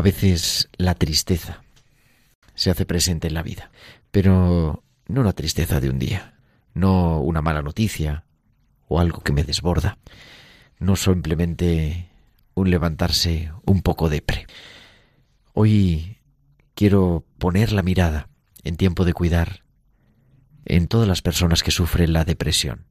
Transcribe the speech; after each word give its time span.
A 0.00 0.02
veces 0.02 0.70
la 0.78 0.94
tristeza 0.94 1.62
se 2.54 2.70
hace 2.70 2.86
presente 2.86 3.28
en 3.28 3.34
la 3.34 3.42
vida, 3.42 3.70
pero 4.10 4.82
no 5.06 5.22
la 5.22 5.34
tristeza 5.34 5.78
de 5.78 5.90
un 5.90 5.98
día, 5.98 6.40
no 6.72 7.20
una 7.20 7.42
mala 7.42 7.60
noticia 7.60 8.24
o 8.88 8.98
algo 8.98 9.20
que 9.20 9.34
me 9.34 9.44
desborda, 9.44 9.98
no 10.78 10.96
simplemente 10.96 12.08
un 12.54 12.70
levantarse 12.70 13.52
un 13.66 13.82
poco 13.82 14.08
depre. 14.08 14.46
Hoy 15.52 16.16
quiero 16.74 17.26
poner 17.36 17.70
la 17.72 17.82
mirada 17.82 18.30
en 18.64 18.78
tiempo 18.78 19.04
de 19.04 19.12
cuidar 19.12 19.64
en 20.64 20.88
todas 20.88 21.06
las 21.06 21.20
personas 21.20 21.62
que 21.62 21.72
sufren 21.72 22.14
la 22.14 22.24
depresión, 22.24 22.86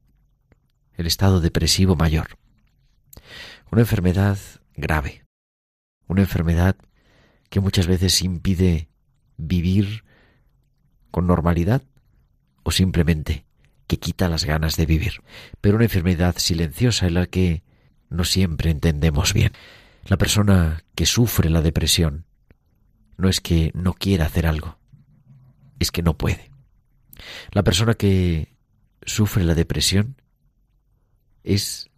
el 0.94 1.08
estado 1.08 1.40
depresivo 1.40 1.96
mayor, 1.96 2.38
una 3.72 3.80
enfermedad 3.80 4.38
grave, 4.76 5.24
una 6.06 6.20
enfermedad 6.20 6.76
que 7.50 7.60
muchas 7.60 7.86
veces 7.86 8.22
impide 8.22 8.88
vivir 9.36 10.04
con 11.10 11.26
normalidad 11.26 11.82
o 12.62 12.70
simplemente 12.70 13.44
que 13.86 13.98
quita 13.98 14.28
las 14.28 14.44
ganas 14.44 14.76
de 14.76 14.86
vivir, 14.86 15.22
pero 15.60 15.76
una 15.76 15.84
enfermedad 15.84 16.36
silenciosa 16.38 17.08
en 17.08 17.14
la 17.14 17.26
que 17.26 17.64
no 18.08 18.24
siempre 18.24 18.70
entendemos 18.70 19.34
bien. 19.34 19.52
La 20.06 20.16
persona 20.16 20.84
que 20.94 21.06
sufre 21.06 21.50
la 21.50 21.60
depresión 21.60 22.24
no 23.16 23.28
es 23.28 23.40
que 23.40 23.72
no 23.74 23.94
quiera 23.94 24.26
hacer 24.26 24.46
algo, 24.46 24.78
es 25.80 25.90
que 25.90 26.02
no 26.02 26.16
puede. 26.16 26.50
La 27.50 27.64
persona 27.64 27.94
que 27.94 28.56
sufre 29.02 29.42
la 29.44 29.54
depresión 29.54 30.22
es 31.42 31.90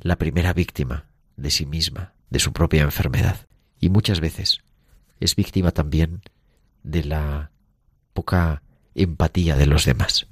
la 0.00 0.16
primera 0.16 0.54
víctima 0.54 1.06
de 1.36 1.50
sí 1.50 1.66
misma, 1.66 2.14
de 2.30 2.38
su 2.38 2.52
propia 2.52 2.82
enfermedad. 2.82 3.46
Y 3.78 3.90
muchas 3.90 4.20
veces 4.20 4.63
es 5.24 5.36
víctima 5.36 5.70
también 5.70 6.20
de 6.82 7.02
la 7.02 7.50
poca 8.12 8.62
empatía 8.94 9.56
de 9.56 9.66
los 9.66 9.86
demás. 9.86 10.26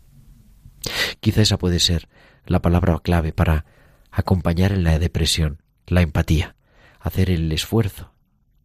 Quizá 1.20 1.42
esa 1.42 1.58
puede 1.58 1.78
ser 1.78 2.08
la 2.44 2.60
palabra 2.60 2.98
clave 3.02 3.32
para 3.32 3.64
acompañar 4.10 4.72
en 4.72 4.84
la 4.84 4.98
depresión, 4.98 5.62
la 5.86 6.02
empatía, 6.02 6.56
hacer 7.00 7.30
el 7.30 7.50
esfuerzo 7.52 8.12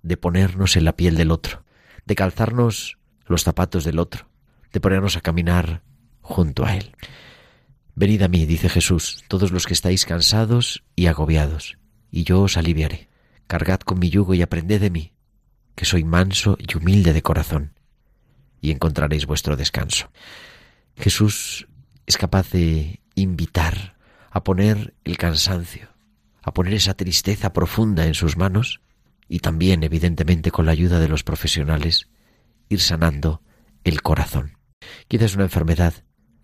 de 0.04 0.18
ponernos 0.18 0.76
en 0.76 0.84
la 0.84 0.98
piel 0.98 1.16
del 1.16 1.32
otro, 1.32 1.64
de 2.06 2.16
calzarnos 2.16 2.98
los 3.26 3.44
zapatos 3.44 3.86
del 3.86 4.00
otro, 4.00 4.28
de 4.74 4.82
ponernos 4.82 5.16
a 5.16 5.22
caminar 5.22 5.82
junto 6.22 6.66
a 6.66 6.76
él. 6.76 6.92
Venid 7.96 8.22
a 8.22 8.28
mí, 8.28 8.46
dice 8.46 8.68
Jesús, 8.68 9.24
todos 9.30 9.52
los 9.52 9.66
que 9.66 9.74
estáis 9.74 10.06
cansados 10.06 10.84
y 10.96 11.08
agobiados, 11.08 11.78
y 12.12 12.26
yo 12.26 12.42
os 12.42 12.58
aliviaré. 12.58 13.08
Cargad 13.48 13.80
con 13.80 13.98
mi 14.00 14.10
yugo 14.10 14.34
y 14.34 14.42
aprended 14.42 14.82
de 14.82 14.90
mí, 14.90 15.14
que 15.78 15.86
soy 15.86 16.04
manso 16.04 16.58
y 16.60 16.76
humilde 16.76 17.14
de 17.14 17.22
corazón, 17.22 17.74
y 18.60 18.72
encontraréis 18.72 19.28
vuestro 19.28 19.56
descanso. 19.56 20.10
Jesús 20.98 21.68
es 22.08 22.18
capaz 22.18 22.50
de 22.50 23.00
invitar 23.14 23.96
a 24.32 24.44
poner 24.44 24.96
el 25.04 25.18
cansancio, 25.18 25.90
a 26.42 26.52
poner 26.52 26.74
esa 26.74 26.96
tristeza 26.96 27.54
profunda 27.54 28.08
en 28.08 28.16
sus 28.16 28.38
manos 28.38 28.82
y 29.30 29.40
también, 29.40 29.84
evidentemente, 29.84 30.50
con 30.50 30.66
la 30.66 30.72
ayuda 30.72 31.00
de 31.00 31.10
los 31.10 31.24
profesionales, 31.24 32.10
ir 32.70 32.82
sanando 32.82 33.44
el 33.84 34.02
corazón. 34.02 34.58
Quizá 35.08 35.26
es 35.26 35.36
una 35.36 35.44
enfermedad 35.44 35.94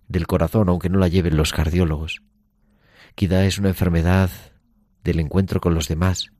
del 0.06 0.28
corazón, 0.28 0.68
aunque 0.68 0.90
no 0.90 1.00
la 1.00 1.08
lleven 1.08 1.36
los 1.36 1.52
cardiólogos. 1.52 2.22
Quizá 3.16 3.44
es 3.44 3.58
una 3.58 3.70
enfermedad 3.70 4.30
del 5.02 5.18
encuentro 5.18 5.60
con 5.60 5.74
los 5.74 5.88
demás, 5.88 6.30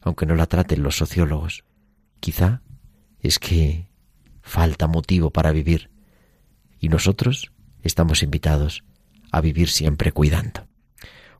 aunque 0.00 0.24
no 0.24 0.34
la 0.34 0.46
traten 0.46 0.82
los 0.82 0.96
sociólogos. 0.96 1.67
Quizá 2.20 2.62
es 3.20 3.38
que 3.38 3.88
falta 4.42 4.86
motivo 4.86 5.30
para 5.30 5.52
vivir. 5.52 5.90
Y 6.80 6.88
nosotros 6.88 7.52
estamos 7.82 8.22
invitados 8.22 8.84
a 9.30 9.40
vivir 9.40 9.68
siempre 9.68 10.12
cuidando. 10.12 10.66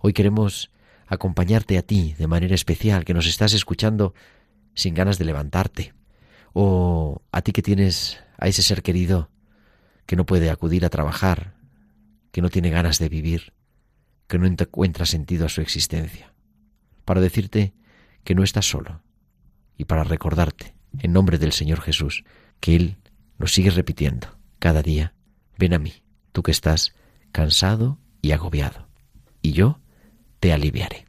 Hoy 0.01 0.13
queremos 0.13 0.71
acompañarte 1.07 1.79
a 1.79 1.83
ti 1.83 2.15
de 2.19 2.27
manera 2.27 2.55
especial, 2.55 3.05
que 3.05 3.15
nos 3.15 3.27
estás 3.27 3.55
escuchando 3.55 4.15
sin 4.75 4.95
ganas 4.95 5.19
de 5.19 5.25
levantarte, 5.25 5.95
o 6.53 7.23
a 7.33 7.43
ti 7.43 7.53
que 7.53 7.63
tienes 7.63 8.19
a 8.37 8.47
ese 8.47 8.63
ser 8.63 8.83
querido 8.83 9.31
que 10.07 10.17
no 10.17 10.27
puede 10.27 10.51
acudir 10.51 10.85
a 10.85 10.91
trabajar, 10.91 11.55
que 12.31 12.43
no 12.43 12.51
tiene 12.51 12.71
ganas 12.71 12.99
de 12.99 13.09
vivir, 13.09 13.53
que 14.27 14.39
no 14.39 14.47
encuentra 14.47 15.07
sentido 15.07 15.47
a 15.47 15.49
su 15.49 15.61
existencia, 15.61 16.35
para 17.05 17.21
decirte 17.21 17.75
que 18.23 18.35
no 18.35 18.43
estás 18.43 18.67
solo 18.67 19.03
y 19.79 19.85
para 19.85 20.05
recordarte, 20.05 20.75
en 20.99 21.13
nombre 21.13 21.39
del 21.39 21.53
Señor 21.53 21.81
Jesús, 21.81 22.25
que 22.61 22.77
Él 22.77 22.99
nos 23.39 23.53
sigue 23.53 23.71
repitiendo 23.71 24.37
cada 24.59 24.83
día, 24.83 25.15
ven 25.57 25.73
a 25.73 25.79
mí, 25.79 26.03
tú 26.33 26.43
que 26.43 26.51
estás 26.51 26.95
cansado 27.33 27.99
y 28.21 28.33
agobiado, 28.33 28.89
y 29.41 29.53
yo 29.53 29.81
te 30.41 30.53
aliviaré. 30.53 31.08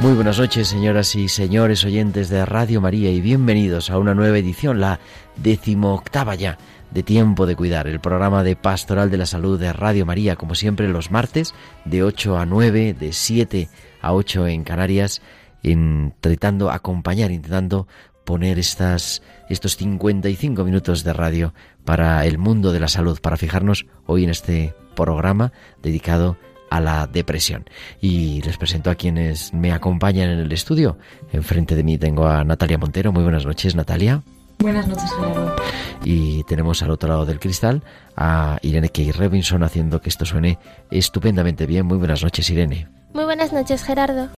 Muy 0.00 0.12
buenas 0.12 0.38
noches, 0.38 0.68
señoras 0.68 1.16
y 1.16 1.26
señores 1.26 1.82
oyentes 1.86 2.28
de 2.28 2.44
Radio 2.44 2.82
María, 2.82 3.10
y 3.10 3.22
bienvenidos 3.22 3.88
a 3.88 3.98
una 3.98 4.14
nueva 4.14 4.36
edición, 4.36 4.78
la 4.78 5.00
decimoctava 5.36 6.34
ya, 6.34 6.58
de 6.90 7.02
Tiempo 7.02 7.46
de 7.46 7.56
Cuidar, 7.56 7.86
el 7.86 7.98
programa 7.98 8.42
de 8.42 8.56
Pastoral 8.56 9.10
de 9.10 9.16
la 9.16 9.24
Salud 9.24 9.58
de 9.58 9.72
Radio 9.72 10.04
María, 10.04 10.36
como 10.36 10.54
siempre 10.54 10.86
los 10.86 11.10
martes, 11.10 11.54
de 11.86 12.02
8 12.02 12.36
a 12.36 12.44
9, 12.44 12.92
de 12.92 13.12
7 13.14 13.70
a 14.02 14.12
8 14.12 14.48
en 14.48 14.64
Canarias, 14.64 15.22
intentando 15.62 16.70
acompañar, 16.70 17.30
intentando 17.30 17.88
poner 18.24 18.58
estas, 18.58 19.22
estos 19.48 19.78
55 19.78 20.62
minutos 20.62 21.04
de 21.04 21.14
radio 21.14 21.54
para 21.86 22.26
el 22.26 22.36
mundo 22.36 22.70
de 22.72 22.80
la 22.80 22.88
salud, 22.88 23.18
para 23.22 23.38
fijarnos 23.38 23.86
hoy 24.04 24.24
en 24.24 24.30
este 24.30 24.74
programa 24.94 25.52
dedicado 25.82 26.36
la 26.80 27.06
depresión. 27.06 27.64
Y 28.00 28.42
les 28.42 28.56
presento 28.56 28.90
a 28.90 28.94
quienes 28.94 29.52
me 29.52 29.72
acompañan 29.72 30.30
en 30.30 30.38
el 30.40 30.52
estudio. 30.52 30.98
Enfrente 31.32 31.74
de 31.74 31.82
mí 31.82 31.98
tengo 31.98 32.26
a 32.26 32.44
Natalia 32.44 32.78
Montero. 32.78 33.12
Muy 33.12 33.22
buenas 33.22 33.46
noches, 33.46 33.74
Natalia. 33.74 34.22
Buenas 34.58 34.86
noches, 34.88 35.10
Gerardo. 35.12 35.56
Y 36.04 36.42
tenemos 36.44 36.82
al 36.82 36.90
otro 36.90 37.08
lado 37.08 37.26
del 37.26 37.38
cristal 37.38 37.82
a 38.16 38.58
Irene 38.62 38.88
Key 38.88 39.12
Robinson 39.12 39.62
haciendo 39.62 40.00
que 40.00 40.08
esto 40.08 40.24
suene 40.24 40.58
estupendamente 40.90 41.66
bien. 41.66 41.86
Muy 41.86 41.98
buenas 41.98 42.22
noches, 42.22 42.48
Irene. 42.50 42.88
Muy 43.12 43.24
buenas 43.24 43.52
noches, 43.52 43.82
Gerardo. 43.82 44.30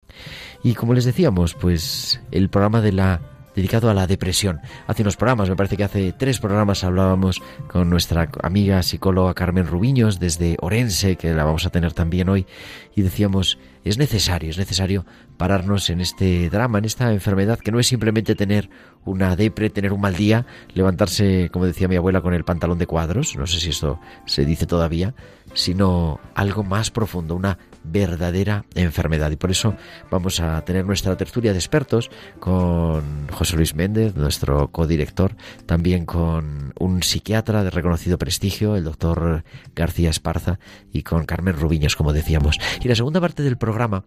Y 0.62 0.74
como 0.74 0.94
les 0.94 1.04
decíamos, 1.04 1.54
pues 1.54 2.20
el 2.30 2.48
programa 2.48 2.80
de 2.80 2.92
la 2.92 3.20
dedicado 3.58 3.90
a 3.90 3.94
la 3.94 4.06
depresión. 4.06 4.60
Hace 4.86 5.02
unos 5.02 5.16
programas, 5.16 5.48
me 5.48 5.56
parece 5.56 5.76
que 5.76 5.82
hace 5.82 6.12
tres 6.12 6.38
programas 6.38 6.84
hablábamos 6.84 7.42
con 7.66 7.90
nuestra 7.90 8.30
amiga 8.42 8.82
psicóloga 8.84 9.34
Carmen 9.34 9.66
Rubiños 9.66 10.20
desde 10.20 10.56
Orense, 10.60 11.16
que 11.16 11.34
la 11.34 11.42
vamos 11.42 11.66
a 11.66 11.70
tener 11.70 11.92
también 11.92 12.28
hoy, 12.28 12.46
y 12.94 13.02
decíamos, 13.02 13.58
es 13.84 13.98
necesario, 13.98 14.50
es 14.50 14.58
necesario 14.58 15.04
pararnos 15.38 15.88
en 15.88 16.00
este 16.00 16.50
drama, 16.50 16.78
en 16.78 16.84
esta 16.84 17.12
enfermedad, 17.12 17.58
que 17.58 17.72
no 17.72 17.78
es 17.78 17.86
simplemente 17.86 18.34
tener 18.34 18.68
una 19.04 19.36
depre, 19.36 19.70
tener 19.70 19.92
un 19.92 20.00
mal 20.00 20.14
día, 20.14 20.44
levantarse, 20.74 21.48
como 21.50 21.64
decía 21.64 21.88
mi 21.88 21.96
abuela, 21.96 22.20
con 22.20 22.34
el 22.34 22.44
pantalón 22.44 22.78
de 22.78 22.86
cuadros, 22.86 23.36
no 23.36 23.46
sé 23.46 23.60
si 23.60 23.70
esto 23.70 24.00
se 24.26 24.44
dice 24.44 24.66
todavía, 24.66 25.14
sino 25.54 26.20
algo 26.34 26.62
más 26.64 26.90
profundo, 26.90 27.34
una 27.34 27.58
verdadera 27.84 28.64
enfermedad. 28.74 29.30
Y 29.30 29.36
por 29.36 29.50
eso 29.50 29.76
vamos 30.10 30.40
a 30.40 30.62
tener 30.64 30.84
nuestra 30.84 31.16
tertulia 31.16 31.52
de 31.52 31.58
expertos 31.58 32.10
con 32.38 33.28
José 33.30 33.56
Luis 33.56 33.74
Méndez, 33.74 34.14
nuestro 34.16 34.70
codirector, 34.70 35.36
también 35.66 36.04
con 36.04 36.74
un 36.78 37.02
psiquiatra 37.02 37.64
de 37.64 37.70
reconocido 37.70 38.18
prestigio, 38.18 38.76
el 38.76 38.84
doctor 38.84 39.44
García 39.74 40.10
Esparza, 40.10 40.58
y 40.92 41.02
con 41.02 41.24
Carmen 41.24 41.58
Rubiños, 41.58 41.96
como 41.96 42.12
decíamos. 42.12 42.58
Y 42.82 42.88
la 42.88 42.94
segunda 42.94 43.20
parte 43.20 43.42
del 43.42 43.56
programa 43.56 44.04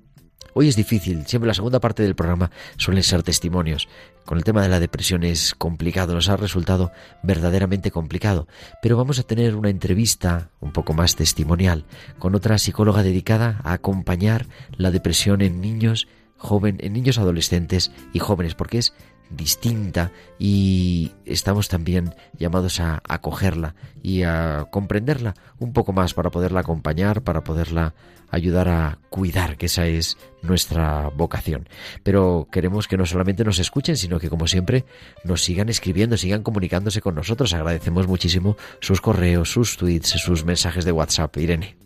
Hoy 0.53 0.67
es 0.67 0.75
difícil, 0.75 1.25
siempre 1.27 1.47
la 1.47 1.53
segunda 1.53 1.79
parte 1.79 2.03
del 2.03 2.15
programa 2.15 2.51
suelen 2.75 3.03
ser 3.03 3.23
testimonios. 3.23 3.87
Con 4.25 4.37
el 4.37 4.43
tema 4.43 4.61
de 4.61 4.67
la 4.67 4.81
depresión 4.81 5.23
es 5.23 5.55
complicado, 5.55 6.13
nos 6.13 6.27
ha 6.27 6.35
resultado 6.35 6.91
verdaderamente 7.23 7.89
complicado, 7.89 8.47
pero 8.81 8.97
vamos 8.97 9.17
a 9.17 9.23
tener 9.23 9.55
una 9.55 9.69
entrevista 9.69 10.49
un 10.59 10.73
poco 10.73 10.93
más 10.93 11.15
testimonial 11.15 11.85
con 12.19 12.35
otra 12.35 12.57
psicóloga 12.57 13.01
dedicada 13.01 13.61
a 13.63 13.71
acompañar 13.73 14.45
la 14.75 14.91
depresión 14.91 15.41
en 15.41 15.61
niños 15.61 16.07
joven, 16.35 16.77
en 16.81 16.93
niños 16.93 17.17
adolescentes 17.17 17.91
y 18.13 18.19
jóvenes, 18.19 18.55
porque 18.55 18.79
es 18.79 18.93
distinta 19.31 20.11
y 20.37 21.11
estamos 21.25 21.67
también 21.69 22.13
llamados 22.37 22.79
a 22.79 23.01
acogerla 23.07 23.75
y 24.03 24.23
a 24.23 24.67
comprenderla 24.71 25.35
un 25.59 25.73
poco 25.73 25.93
más 25.93 26.13
para 26.13 26.31
poderla 26.31 26.61
acompañar, 26.61 27.21
para 27.21 27.43
poderla 27.43 27.93
ayudar 28.29 28.69
a 28.69 28.97
cuidar, 29.09 29.57
que 29.57 29.67
esa 29.67 29.85
es 29.85 30.17
nuestra 30.41 31.09
vocación. 31.09 31.67
Pero 32.03 32.47
queremos 32.51 32.87
que 32.87 32.97
no 32.97 33.05
solamente 33.05 33.43
nos 33.43 33.59
escuchen, 33.59 33.97
sino 33.97 34.19
que 34.19 34.29
como 34.29 34.47
siempre 34.47 34.85
nos 35.23 35.43
sigan 35.43 35.69
escribiendo, 35.69 36.17
sigan 36.17 36.43
comunicándose 36.43 37.01
con 37.01 37.15
nosotros. 37.15 37.53
Agradecemos 37.53 38.07
muchísimo 38.07 38.57
sus 38.79 39.01
correos, 39.01 39.51
sus 39.51 39.77
tweets, 39.77 40.09
sus 40.09 40.45
mensajes 40.45 40.85
de 40.85 40.91
WhatsApp. 40.93 41.35
Irene. 41.37 41.80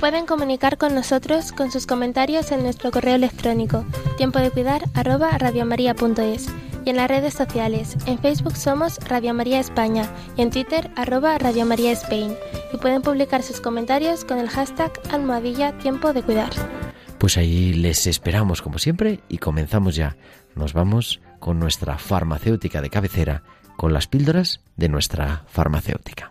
Pueden 0.00 0.24
comunicar 0.24 0.78
con 0.78 0.94
nosotros 0.94 1.52
con 1.52 1.70
sus 1.70 1.86
comentarios 1.86 2.52
en 2.52 2.62
nuestro 2.62 2.90
correo 2.90 3.16
electrónico 3.16 3.84
tiempo 4.16 4.38
de 4.38 4.50
cuidar 4.50 4.84
y 6.84 6.90
en 6.90 6.96
las 6.96 7.08
redes 7.08 7.34
sociales. 7.34 7.98
En 8.06 8.18
Facebook 8.18 8.56
somos 8.56 8.96
Radio 9.08 9.34
María 9.34 9.60
España 9.60 10.10
y 10.38 10.42
en 10.42 10.48
Twitter 10.48 10.90
arroba 10.96 11.36
Radio 11.36 11.66
María. 11.66 11.92
Y 12.72 12.78
pueden 12.78 13.02
publicar 13.02 13.42
sus 13.42 13.60
comentarios 13.60 14.24
con 14.24 14.38
el 14.38 14.48
hashtag 14.48 14.90
almohadilla 15.12 15.76
tiempo 15.76 16.14
de 16.14 16.22
cuidar. 16.22 16.50
Pues 17.18 17.36
ahí 17.36 17.74
les 17.74 18.06
esperamos 18.06 18.62
como 18.62 18.78
siempre 18.78 19.20
y 19.28 19.36
comenzamos 19.36 19.96
ya. 19.96 20.16
Nos 20.54 20.72
vamos 20.72 21.20
con 21.40 21.58
nuestra 21.58 21.98
farmacéutica 21.98 22.80
de 22.80 22.88
cabecera, 22.88 23.42
con 23.76 23.92
las 23.92 24.06
píldoras 24.06 24.60
de 24.76 24.88
nuestra 24.88 25.44
farmacéutica. 25.46 26.29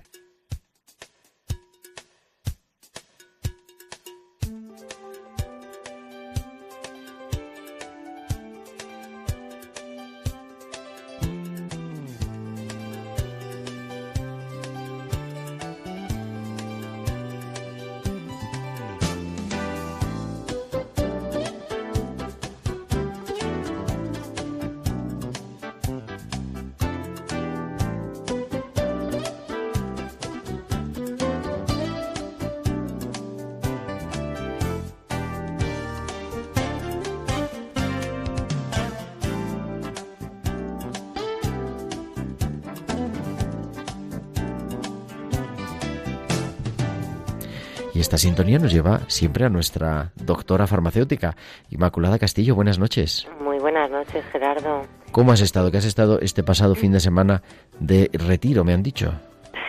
Sintonía 48.20 48.60
nos 48.60 48.72
lleva 48.74 49.02
siempre 49.08 49.46
a 49.46 49.50
nuestra 49.50 50.12
doctora 50.16 50.68
farmacéutica, 50.68 51.36
Inmaculada 51.70 52.20
Castillo. 52.20 52.56
Buenas 52.56 52.78
noches. 52.80 53.28
Muy 53.44 53.58
buenas 53.60 53.90
noches, 53.90 54.24
Gerardo. 54.32 54.84
¿Cómo 55.12 55.32
has 55.32 55.42
estado? 55.42 55.72
¿Qué 55.72 55.78
has 55.78 55.86
estado 55.86 56.20
este 56.20 56.44
pasado 56.44 56.76
fin 56.76 56.92
de 56.92 57.00
semana 57.00 57.42
de 57.80 58.10
retiro, 58.14 58.64
me 58.64 58.74
han 58.74 58.84
dicho? 58.84 59.14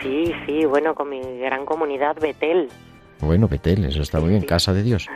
Sí, 0.01 0.31
sí, 0.45 0.65
bueno, 0.65 0.93
con 0.95 1.09
mi 1.09 1.19
gran 1.39 1.65
comunidad 1.65 2.15
Betel, 2.19 2.69
Bueno, 3.19 3.47
Betel, 3.47 3.85
eso 3.85 4.01
está 4.01 4.19
muy 4.19 4.29
bien. 4.29 4.41
Sí. 4.41 4.47
Casa 4.47 4.73
de 4.73 4.81
Dios. 4.83 5.07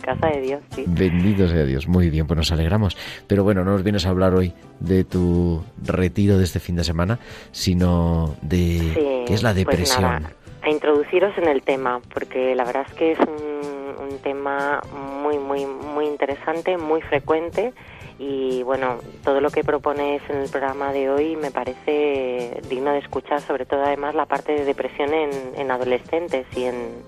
Casa 0.00 0.28
de 0.28 0.40
Dios, 0.40 0.62
sí. 0.74 0.84
Bendito 0.86 1.48
sea 1.48 1.64
Dios. 1.64 1.88
Muy 1.88 2.08
bien, 2.08 2.26
pues 2.28 2.36
nos 2.36 2.52
alegramos. 2.52 2.96
Pero 3.26 3.42
bueno, 3.42 3.64
no 3.64 3.72
nos 3.72 3.82
vienes 3.82 4.06
a 4.06 4.10
hablar 4.10 4.32
hoy 4.34 4.52
de 4.78 5.02
tu 5.04 5.64
retiro 5.84 6.38
de 6.38 6.44
este 6.44 6.60
fin 6.60 6.76
de 6.76 6.84
semana, 6.84 7.18
sino 7.50 8.36
de 8.42 8.78
Sí, 8.94 9.24
qué 9.26 9.34
es 9.34 9.42
la 9.42 9.50
pues 9.50 9.66
depresión. 9.66 10.02
nada, 10.02 10.30
a 10.68 10.70
introduciros 10.70 11.36
en 11.38 11.48
el 11.48 11.62
tema, 11.62 12.00
porque 12.12 12.54
la 12.54 12.64
verdad 12.64 12.86
es 12.88 12.94
que 12.94 13.12
es 13.12 13.18
un, 13.20 14.04
un 14.10 14.18
tema 14.18 14.80
muy, 15.22 15.38
muy, 15.38 15.66
muy 15.66 16.06
interesante, 16.06 16.76
muy 16.76 17.00
frecuente 17.02 17.72
y 18.18 18.62
bueno, 18.64 18.98
todo 19.24 19.40
lo 19.40 19.50
que 19.50 19.62
propones 19.62 20.22
en 20.28 20.38
el 20.38 20.50
programa 20.50 20.92
de 20.92 21.08
hoy 21.08 21.36
me 21.36 21.50
parece 21.50 22.60
digno 22.68 22.92
de 22.92 22.98
escuchar, 22.98 23.40
sobre 23.40 23.64
todo 23.64 23.84
además 23.84 24.14
la 24.14 24.26
parte 24.26 24.52
de 24.52 24.64
depresión 24.64 25.14
en, 25.14 25.30
en 25.56 25.70
adolescentes 25.70 26.46
y 26.56 26.64
en, 26.64 27.02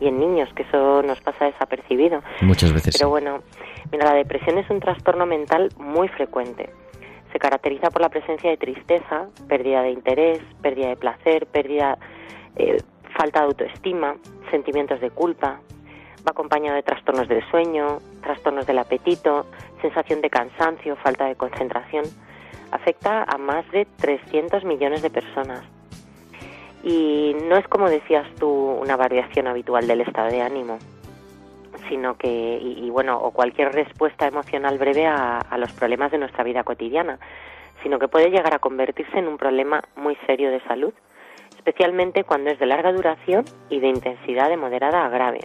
y 0.00 0.06
en 0.06 0.18
niños, 0.18 0.48
que 0.54 0.62
eso 0.62 1.02
nos 1.02 1.20
pasa 1.20 1.46
desapercibido. 1.46 2.22
Muchas 2.40 2.72
veces. 2.72 2.96
Pero 2.96 3.10
bueno, 3.10 3.42
mira, 3.90 4.06
la 4.06 4.14
depresión 4.14 4.58
es 4.58 4.70
un 4.70 4.80
trastorno 4.80 5.26
mental 5.26 5.70
muy 5.76 6.08
frecuente. 6.08 6.70
Se 7.32 7.38
caracteriza 7.40 7.90
por 7.90 8.00
la 8.00 8.08
presencia 8.08 8.48
de 8.48 8.56
tristeza, 8.56 9.26
pérdida 9.48 9.82
de 9.82 9.90
interés, 9.90 10.40
pérdida 10.62 10.88
de 10.88 10.96
placer, 10.96 11.46
pérdida, 11.46 11.98
eh, 12.54 12.80
falta 13.16 13.40
de 13.40 13.46
autoestima, 13.46 14.16
sentimientos 14.50 15.00
de 15.00 15.10
culpa. 15.10 15.60
Va 16.26 16.30
acompañado 16.30 16.76
de 16.76 16.82
trastornos 16.82 17.28
del 17.28 17.42
sueño, 17.50 17.98
trastornos 18.22 18.66
del 18.66 18.78
apetito, 18.78 19.46
sensación 19.82 20.20
de 20.20 20.30
cansancio, 20.30 20.96
falta 20.96 21.26
de 21.26 21.36
concentración. 21.36 22.04
Afecta 22.70 23.24
a 23.24 23.38
más 23.38 23.70
de 23.70 23.86
300 23.98 24.64
millones 24.64 25.02
de 25.02 25.10
personas. 25.10 25.62
Y 26.82 27.36
no 27.48 27.56
es 27.56 27.66
como 27.68 27.88
decías 27.88 28.26
tú 28.38 28.48
una 28.48 28.96
variación 28.96 29.46
habitual 29.46 29.86
del 29.86 30.02
estado 30.02 30.30
de 30.30 30.42
ánimo 30.42 30.78
sino 31.88 32.16
que, 32.16 32.58
y, 32.62 32.88
bueno, 32.88 33.18
o 33.18 33.30
cualquier 33.32 33.72
respuesta 33.72 34.26
emocional 34.26 34.78
breve 34.78 35.06
a 35.06 35.58
los 35.58 35.70
problemas 35.72 36.10
de 36.12 36.18
nuestra 36.18 36.42
vida 36.42 36.64
cotidiana, 36.64 37.18
sino 37.82 37.98
que 37.98 38.08
puede 38.08 38.30
llegar 38.30 38.54
a 38.54 38.58
convertirse 38.58 39.18
en 39.18 39.28
un 39.28 39.36
problema 39.36 39.82
muy 39.94 40.16
serio 40.26 40.50
de 40.50 40.60
salud, 40.62 40.94
especialmente 41.64 42.24
cuando 42.24 42.50
es 42.50 42.58
de 42.58 42.66
larga 42.66 42.92
duración 42.92 43.46
y 43.70 43.80
de 43.80 43.88
intensidad 43.88 44.50
de 44.50 44.58
moderada 44.58 45.06
a 45.06 45.08
grave. 45.08 45.40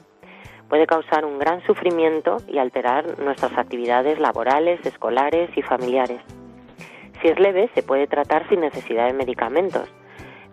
puede 0.68 0.86
causar 0.86 1.26
un 1.26 1.40
gran 1.40 1.66
sufrimiento 1.66 2.38
y 2.48 2.60
alterar 2.60 3.18
nuestras 3.20 3.58
actividades 3.58 4.20
laborales, 4.20 4.86
escolares 4.86 5.50
y 5.56 5.64
familiares. 5.64 6.22
Si 7.22 7.28
es 7.30 7.40
leve, 7.40 7.72
se 7.74 7.82
puede 7.82 8.06
tratar 8.06 8.48
sin 8.50 8.60
necesidad 8.60 9.08
de 9.08 9.14
medicamentos, 9.14 9.90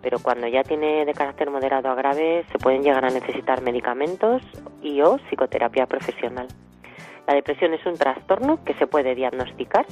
pero 0.01 0.17
cuando 0.19 0.47
ya 0.47 0.63
tiene 0.63 1.05
de 1.05 1.13
carácter 1.13 1.51
moderado 1.51 1.89
a 1.89 1.95
grave, 1.95 2.45
se 2.51 2.57
pueden 2.57 2.81
llegar 2.81 3.05
a 3.05 3.09
necesitar 3.09 3.61
medicamentos 3.61 4.41
y 4.81 5.01
o 5.01 5.17
psicoterapia 5.29 5.85
profesional. 5.85 6.47
La 7.27 7.35
depresión 7.35 7.73
es 7.73 7.85
un 7.85 7.95
trastorno 7.95 8.63
que 8.63 8.73
se 8.75 8.87
puede 8.87 9.13
diagnosticar 9.15 9.85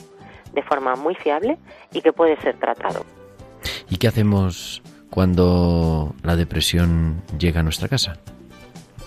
de 0.53 0.63
forma 0.63 0.95
muy 0.95 1.15
fiable 1.15 1.57
y 1.91 2.01
que 2.01 2.13
puede 2.13 2.37
ser 2.37 2.57
tratado. 2.57 3.05
¿Y 3.89 3.97
qué 3.97 4.07
hacemos 4.07 4.81
cuando 5.15 6.13
la 6.23 6.35
depresión 6.35 7.23
llega 7.39 7.61
a 7.61 7.63
nuestra 7.63 7.87
casa? 7.87 8.17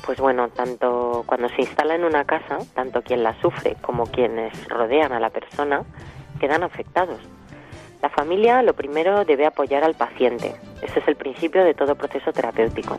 Pues 0.06 0.18
bueno, 0.18 0.48
tanto 0.48 1.22
cuando 1.26 1.50
se 1.50 1.60
instala 1.60 1.96
en 1.96 2.04
una 2.04 2.24
casa, 2.24 2.56
tanto 2.74 3.02
quien 3.02 3.22
la 3.22 3.38
sufre 3.42 3.76
como 3.82 4.06
quienes 4.06 4.52
rodean 4.68 5.12
a 5.12 5.20
la 5.20 5.28
persona 5.28 5.82
quedan 6.40 6.62
afectados. 6.62 7.20
La 8.00 8.08
familia 8.08 8.62
lo 8.62 8.72
primero 8.72 9.26
debe 9.26 9.44
apoyar 9.44 9.84
al 9.84 9.96
paciente. 9.96 10.56
Ese 10.80 11.00
es 11.00 11.08
el 11.08 11.16
principio 11.16 11.62
de 11.62 11.74
todo 11.74 11.94
proceso 11.94 12.32
terapéutico. 12.32 12.98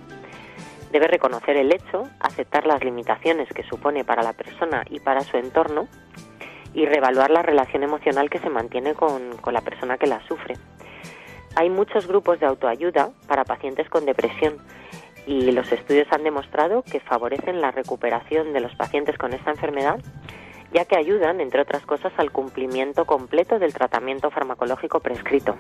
Debe 0.92 1.08
reconocer 1.08 1.58
el 1.58 1.74
hecho, 1.74 2.04
aceptar 2.20 2.68
las 2.68 2.84
limitaciones 2.84 3.50
que 3.50 3.64
supone 3.64 4.04
para 4.04 4.22
la 4.22 4.34
persona 4.34 4.84
y 4.88 5.00
para 5.00 5.22
su 5.22 5.38
entorno 5.38 5.88
y 6.76 6.86
reevaluar 6.86 7.32
la 7.32 7.42
relación 7.42 7.82
emocional 7.82 8.30
que 8.30 8.38
se 8.38 8.52
mantiene 8.52 8.94
con, 8.94 9.36
con 9.38 9.56
la 9.56 9.62
persona 9.62 9.98
que 9.98 10.06
la 10.06 10.22
sufre. 10.28 10.58
Hay 11.56 11.70
muchos 11.70 12.08
grupos 12.08 12.40
de 12.40 12.46
autoayuda 12.46 13.10
para 13.28 13.44
pacientes 13.44 13.90
con 13.90 14.06
depresión 14.06 14.56
y 15.28 15.52
los 15.52 15.72
estudios 15.72 16.08
han 16.12 16.24
demostrado 16.24 16.84
que 16.84 17.00
favorecen 17.00 17.62
la 17.62 17.72
recuperación 17.72 18.54
de 18.54 18.62
los 18.62 18.74
pacientes 18.76 19.18
con 19.18 19.34
esta 19.34 19.52
enfermedad, 19.52 20.00
ya 20.74 20.86
que 20.86 20.96
ayudan, 20.98 21.42
entre 21.42 21.62
otras 21.62 21.86
cosas, 21.86 22.12
al 22.18 22.32
cumplimiento 22.32 23.06
completo 23.06 23.60
del 23.60 23.74
tratamiento 23.74 24.32
farmacológico 24.32 25.00
prescrito. 25.00 25.58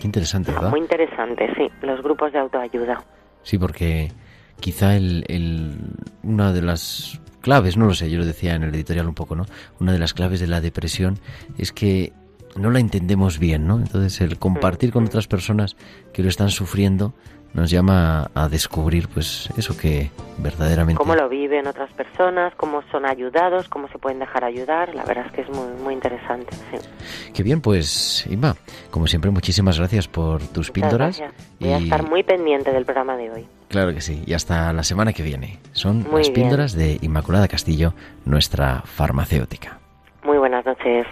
Qué 0.00 0.06
interesante, 0.06 0.52
¿verdad? 0.52 0.70
Muy 0.70 0.80
interesante, 0.80 1.48
sí, 1.56 1.68
los 1.82 2.02
grupos 2.02 2.32
de 2.32 2.38
autoayuda. 2.38 3.02
Sí, 3.42 3.58
porque 3.58 4.12
quizá 4.58 4.96
el, 4.96 5.24
el- 5.28 5.76
una 6.22 6.52
de 6.52 6.62
las 6.62 7.20
claves, 7.40 7.76
no 7.76 7.86
lo 7.86 7.94
sé, 7.94 8.10
yo 8.10 8.18
lo 8.18 8.24
decía 8.24 8.54
en 8.54 8.62
el 8.62 8.74
editorial 8.74 9.06
un 9.08 9.14
poco, 9.14 9.34
¿no? 9.36 9.46
Una 9.78 9.92
de 9.92 9.98
las 9.98 10.14
claves 10.14 10.40
de 10.40 10.46
la 10.46 10.60
depresión 10.60 11.18
es 11.58 11.72
que 11.72 12.12
no 12.56 12.70
la 12.70 12.80
entendemos 12.80 13.38
bien, 13.38 13.66
¿no? 13.66 13.78
Entonces 13.78 14.20
el 14.20 14.38
compartir 14.38 14.92
con 14.92 15.04
otras 15.04 15.26
personas 15.26 15.76
que 16.12 16.22
lo 16.22 16.28
están 16.28 16.50
sufriendo 16.50 17.12
nos 17.52 17.68
llama 17.68 18.28
a, 18.32 18.44
a 18.44 18.48
descubrir, 18.48 19.08
pues, 19.08 19.48
eso 19.56 19.76
que 19.76 20.08
verdaderamente... 20.38 20.96
Cómo 20.98 21.16
lo 21.16 21.28
viven 21.28 21.66
otras 21.66 21.92
personas, 21.94 22.54
cómo 22.56 22.82
son 22.92 23.04
ayudados, 23.04 23.68
cómo 23.68 23.88
se 23.88 23.98
pueden 23.98 24.20
dejar 24.20 24.44
ayudar, 24.44 24.94
la 24.94 25.02
verdad 25.04 25.26
es 25.26 25.32
que 25.32 25.40
es 25.40 25.48
muy, 25.48 25.66
muy 25.82 25.94
interesante. 25.94 26.46
Sí. 26.70 27.32
Qué 27.34 27.42
bien, 27.42 27.60
pues, 27.60 28.24
Inma, 28.30 28.54
como 28.92 29.08
siempre, 29.08 29.32
muchísimas 29.32 29.78
gracias 29.80 30.06
por 30.06 30.38
tus 30.42 30.68
Muchas 30.68 30.70
píldoras. 30.70 31.18
gracias. 31.18 31.32
Voy 31.58 31.72
a 31.72 31.80
y- 31.80 31.82
estar 31.82 32.08
muy 32.08 32.22
pendiente 32.22 32.70
del 32.70 32.84
programa 32.84 33.16
de 33.16 33.32
hoy. 33.32 33.46
Claro 33.66 33.92
que 33.92 34.00
sí, 34.00 34.22
y 34.26 34.34
hasta 34.34 34.72
la 34.72 34.84
semana 34.84 35.12
que 35.12 35.24
viene. 35.24 35.58
Son 35.72 36.04
Muy 36.08 36.18
las 36.22 36.28
bien. 36.32 36.34
píldoras 36.34 36.74
de 36.74 36.98
Inmaculada 37.02 37.48
Castillo, 37.48 37.94
nuestra 38.24 38.82
farmacéutica. 38.82 39.80
Muy 40.22 40.38
buenas 40.38 40.64
noches. 40.64 41.04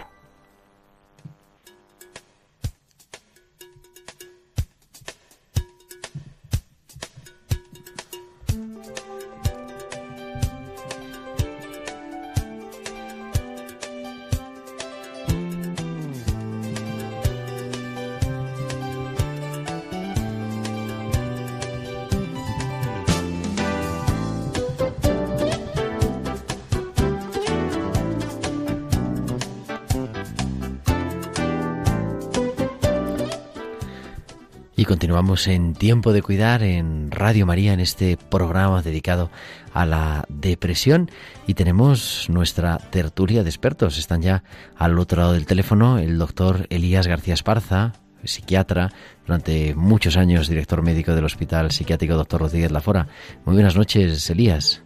Continuamos 34.89 35.47
en 35.47 35.75
Tiempo 35.75 36.13
de 36.13 36.23
Cuidar 36.23 36.63
en 36.63 37.11
Radio 37.11 37.45
María, 37.45 37.73
en 37.73 37.79
este 37.79 38.17
programa 38.17 38.81
dedicado 38.81 39.29
a 39.71 39.85
la 39.85 40.25
depresión. 40.29 41.11
Y 41.45 41.53
tenemos 41.53 42.27
nuestra 42.27 42.79
tertulia 42.79 43.43
de 43.43 43.51
expertos. 43.51 43.99
Están 43.99 44.23
ya 44.23 44.43
al 44.75 44.97
otro 44.97 45.21
lado 45.21 45.33
del 45.33 45.45
teléfono 45.45 45.99
el 45.99 46.17
doctor 46.17 46.65
Elías 46.71 47.05
García 47.05 47.35
Esparza, 47.35 47.93
psiquiatra, 48.23 48.89
durante 49.27 49.75
muchos 49.75 50.17
años 50.17 50.47
director 50.47 50.81
médico 50.81 51.13
del 51.13 51.25
Hospital 51.25 51.69
Psiquiátrico 51.69 52.15
Doctor 52.15 52.41
Rodríguez 52.41 52.71
Lafora. 52.71 53.05
Muy 53.45 53.53
buenas 53.53 53.75
noches, 53.75 54.27
Elías. 54.31 54.83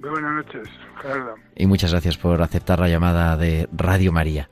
Muy 0.00 0.10
buenas 0.10 0.44
noches, 0.44 0.68
Gerardo. 1.02 1.34
Y 1.56 1.66
muchas 1.66 1.90
gracias 1.90 2.16
por 2.16 2.40
aceptar 2.40 2.78
la 2.78 2.88
llamada 2.88 3.36
de 3.36 3.68
Radio 3.72 4.12
María. 4.12 4.48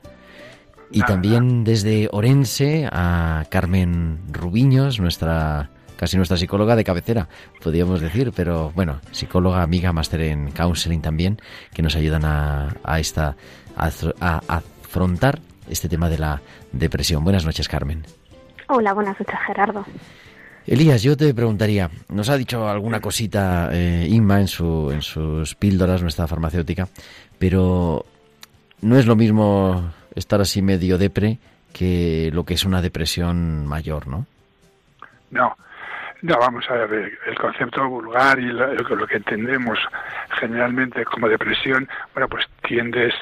Y 0.93 0.99
Nada, 0.99 1.15
también 1.15 1.65
desde 1.65 2.09
Orense 2.13 2.87
a 2.93 3.47
Carmen 3.49 4.21
Rubiños, 4.31 5.01
nuestra 5.01 5.71
casi 5.97 6.17
nuestra 6.17 6.37
psicóloga 6.37 6.77
de 6.77 6.85
cabecera, 6.85 7.29
podríamos 7.63 8.01
decir, 8.01 8.33
pero 8.35 8.73
bueno, 8.75 9.01
psicóloga, 9.13 9.63
amiga, 9.63 9.93
máster 9.93 10.23
en 10.23 10.51
counseling 10.51 11.01
también, 11.01 11.41
que 11.73 11.81
nos 11.81 11.95
ayudan 11.95 12.25
a, 12.25 12.75
a 12.83 12.99
esta 12.99 13.37
a, 13.77 13.91
a 14.21 14.57
afrontar 14.57 15.39
este 15.71 15.89
tema 15.89 16.11
de 16.11 16.19
la 16.19 16.43
depresión. 16.73 17.25
Buenas 17.25 17.45
noches, 17.45 17.69
Carmen. 17.69 18.05
Hola, 18.69 18.93
buenas 18.93 19.19
noches, 19.19 19.37
Gerardo. 19.47 19.87
Elías, 20.67 21.03
yo 21.03 21.17
te 21.17 21.33
preguntaría, 21.35 21.91
nos 22.09 22.29
ha 22.29 22.37
dicho 22.37 22.69
alguna 22.69 23.01
cosita 23.01 23.71
eh, 23.73 24.07
Inma 24.11 24.41
en, 24.41 24.49
su, 24.49 24.91
en 24.93 25.03
sus 25.03 25.55
píldoras, 25.55 26.03
nuestra 26.03 26.27
farmacéutica, 26.27 26.89
pero 27.39 28.05
no 28.81 28.99
es 28.99 29.07
lo 29.07 29.17
mismo 29.17 29.93
estar 30.15 30.41
así 30.41 30.63
medio 30.63 30.99
depre 30.99 31.39
que 31.73 32.31
lo 32.33 32.45
que 32.45 32.55
es 32.55 32.65
una 32.65 32.83
depresión 32.83 33.67
mayor, 33.67 34.07
¿no? 34.07 34.27
No, 35.31 35.57
no, 36.23 36.39
vamos 36.39 36.69
a 36.71 36.75
ver, 36.75 37.19
el, 37.27 37.39
concepto 37.39 37.89
vulgar 37.89 38.39
y 38.39 38.47
lo, 38.47 38.73
lo 38.75 39.07
que 39.07 39.17
entendemos 39.17 39.79
generalmente 40.39 41.05
como 41.05 41.29
depresión, 41.29 41.89
bueno, 42.15 42.29
pues 42.29 42.47
tiende, 42.63 43.13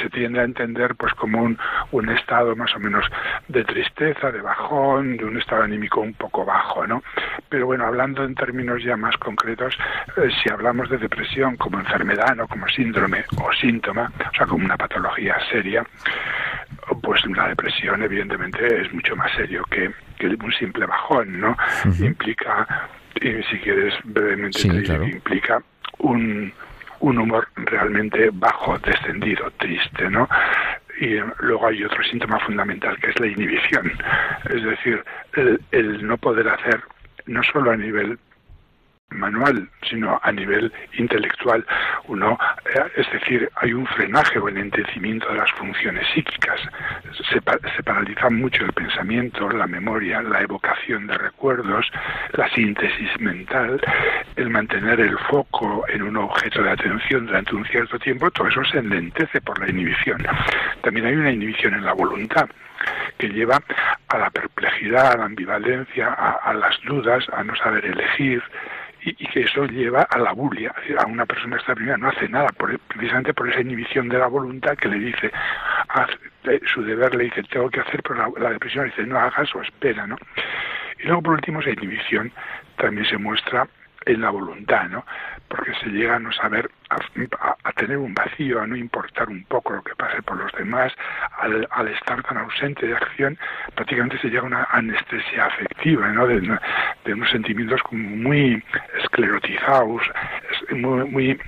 se 0.00 0.10
tiende 0.10 0.40
a 0.40 0.44
entender 0.44 0.96
pues 0.96 1.14
como 1.14 1.42
un, 1.42 1.56
un 1.92 2.08
estado 2.08 2.56
más 2.56 2.74
o 2.74 2.80
menos 2.80 3.04
de 3.46 3.64
tristeza, 3.64 4.32
de 4.32 4.40
bajón, 4.40 5.16
de 5.16 5.24
un 5.24 5.38
estado 5.38 5.62
anímico 5.62 6.00
un 6.00 6.14
poco 6.14 6.44
bajo, 6.44 6.86
¿no? 6.86 7.02
Pero 7.48 7.66
bueno, 7.66 7.86
hablando 7.86 8.24
en 8.24 8.34
términos 8.34 8.82
ya 8.82 8.96
más 8.96 9.16
concretos, 9.18 9.76
eh, 10.16 10.28
si 10.42 10.50
hablamos 10.50 10.90
de 10.90 10.98
depresión 10.98 11.56
como 11.56 11.78
enfermedad, 11.78 12.34
no 12.34 12.48
como 12.48 12.66
síndrome 12.68 13.24
o 13.40 13.52
síntoma, 13.52 14.10
o 14.18 14.36
sea, 14.36 14.46
como 14.46 14.64
una 14.64 14.76
patología 14.76 15.36
seria, 15.50 15.84
pues 17.08 17.24
la 17.34 17.48
depresión 17.48 18.02
evidentemente 18.02 18.82
es 18.82 18.92
mucho 18.92 19.16
más 19.16 19.32
serio 19.32 19.64
que, 19.70 19.90
que 20.18 20.26
un 20.26 20.52
simple 20.52 20.84
bajón, 20.84 21.40
¿no? 21.40 21.56
Implica, 22.00 22.86
y 23.14 23.42
si 23.44 23.58
quieres 23.60 23.94
brevemente, 24.04 24.58
Sí, 24.58 24.68
te 24.68 24.82
claro. 24.82 25.04
implica 25.08 25.62
un, 26.00 26.52
un 27.00 27.18
humor 27.18 27.48
realmente 27.56 28.28
bajo, 28.30 28.78
descendido, 28.80 29.50
triste, 29.52 30.10
¿no? 30.10 30.28
Y 31.00 31.14
eh, 31.14 31.24
luego 31.38 31.68
hay 31.68 31.82
otro 31.82 32.02
síntoma 32.04 32.38
fundamental 32.40 32.94
que 32.98 33.08
es 33.08 33.18
la 33.20 33.26
inhibición, 33.28 33.90
es 34.50 34.62
decir, 34.62 35.02
el, 35.32 35.58
el 35.72 36.06
no 36.06 36.18
poder 36.18 36.46
hacer, 36.46 36.82
no 37.24 37.42
solo 37.42 37.70
a 37.70 37.76
nivel 37.78 38.18
manual, 39.10 39.68
sino 39.88 40.20
a 40.22 40.32
nivel 40.32 40.72
intelectual. 40.94 41.64
Uno, 42.06 42.38
eh, 42.66 42.80
es 42.96 43.10
decir, 43.12 43.50
hay 43.56 43.72
un 43.72 43.86
frenaje 43.86 44.38
o 44.38 44.48
enlentecimiento 44.48 45.28
de 45.28 45.38
las 45.38 45.50
funciones 45.52 46.06
psíquicas. 46.12 46.60
Se, 47.30 47.40
se 47.40 47.82
paraliza 47.82 48.30
mucho 48.30 48.64
el 48.64 48.72
pensamiento, 48.72 49.48
la 49.50 49.66
memoria, 49.66 50.22
la 50.22 50.42
evocación 50.42 51.06
de 51.06 51.14
recuerdos, 51.14 51.90
la 52.32 52.48
síntesis 52.50 53.18
mental, 53.20 53.80
el 54.36 54.50
mantener 54.50 55.00
el 55.00 55.18
foco 55.18 55.84
en 55.88 56.02
un 56.02 56.16
objeto 56.16 56.62
de 56.62 56.70
atención 56.70 57.26
durante 57.26 57.54
un 57.54 57.64
cierto 57.66 57.98
tiempo, 57.98 58.30
todo 58.30 58.48
eso 58.48 58.64
se 58.64 58.78
enlentece 58.78 59.40
por 59.40 59.58
la 59.58 59.68
inhibición. 59.68 60.24
También 60.82 61.06
hay 61.06 61.16
una 61.16 61.32
inhibición 61.32 61.74
en 61.74 61.84
la 61.84 61.92
voluntad 61.92 62.48
que 63.18 63.28
lleva 63.28 63.60
a 64.08 64.18
la 64.18 64.30
perplejidad, 64.30 65.12
a 65.12 65.16
la 65.16 65.24
ambivalencia, 65.24 66.12
a 66.12 66.54
las 66.54 66.80
dudas, 66.82 67.24
a 67.32 67.42
no 67.42 67.54
saber 67.56 67.84
elegir, 67.84 68.42
y, 69.18 69.26
que 69.28 69.40
eso 69.40 69.66
lleva 69.66 70.02
a 70.02 70.18
la 70.18 70.32
bulia, 70.32 70.74
a 70.98 71.06
una 71.06 71.26
persona 71.26 71.56
que 71.56 71.60
está 71.60 71.72
deprimida 71.72 71.96
no 71.96 72.08
hace 72.08 72.28
nada, 72.28 72.48
por, 72.48 72.78
precisamente 72.80 73.34
por 73.34 73.48
esa 73.48 73.60
inhibición 73.60 74.08
de 74.08 74.18
la 74.18 74.26
voluntad 74.26 74.76
que 74.76 74.88
le 74.88 74.98
dice, 74.98 75.30
eh, 76.44 76.60
su 76.72 76.82
deber 76.82 77.14
le 77.14 77.24
dice, 77.24 77.42
tengo 77.44 77.70
que 77.70 77.80
hacer, 77.80 78.02
pero 78.02 78.14
la, 78.16 78.30
la 78.38 78.50
depresión 78.50 78.84
le 78.84 78.90
dice, 78.90 79.06
no 79.06 79.18
hagas 79.18 79.54
o 79.54 79.62
espera, 79.62 80.06
¿no? 80.06 80.16
Y 80.98 81.04
luego, 81.04 81.22
por 81.22 81.34
último, 81.34 81.60
esa 81.60 81.70
inhibición 81.70 82.32
también 82.76 83.06
se 83.06 83.18
muestra 83.18 83.68
en 84.04 84.20
la 84.20 84.30
voluntad, 84.30 84.88
¿no? 84.88 85.04
Porque 85.48 85.72
se 85.82 85.86
llega 85.88 86.16
a 86.16 86.18
no 86.18 86.30
saber, 86.32 86.70
a, 86.90 86.96
a- 87.40 87.56
a 87.64 87.72
tener 87.72 87.96
un 87.96 88.12
vacío, 88.14 88.60
a 88.60 88.66
no 88.66 88.76
importar 88.76 89.28
un 89.28 89.44
poco 89.44 89.72
lo 89.72 89.82
que 89.82 89.94
pase 89.94 90.20
por 90.22 90.36
los 90.36 90.52
demás, 90.52 90.92
al, 91.38 91.66
al 91.70 91.88
estar 91.88 92.22
tan 92.22 92.36
ausente 92.38 92.86
de 92.86 92.94
acción, 92.94 93.38
prácticamente 93.74 94.18
se 94.18 94.28
llega 94.28 94.42
a 94.42 94.46
una 94.46 94.64
anestesia 94.70 95.46
afectiva, 95.46 96.08
¿no? 96.08 96.26
De, 96.26 96.40
de 97.04 97.14
unos 97.14 97.30
sentimientos 97.30 97.82
como 97.82 98.08
muy 98.16 98.62
esclerotizados, 99.02 100.02
es- 100.50 100.76
muy, 100.76 101.04
muy, 101.08 101.40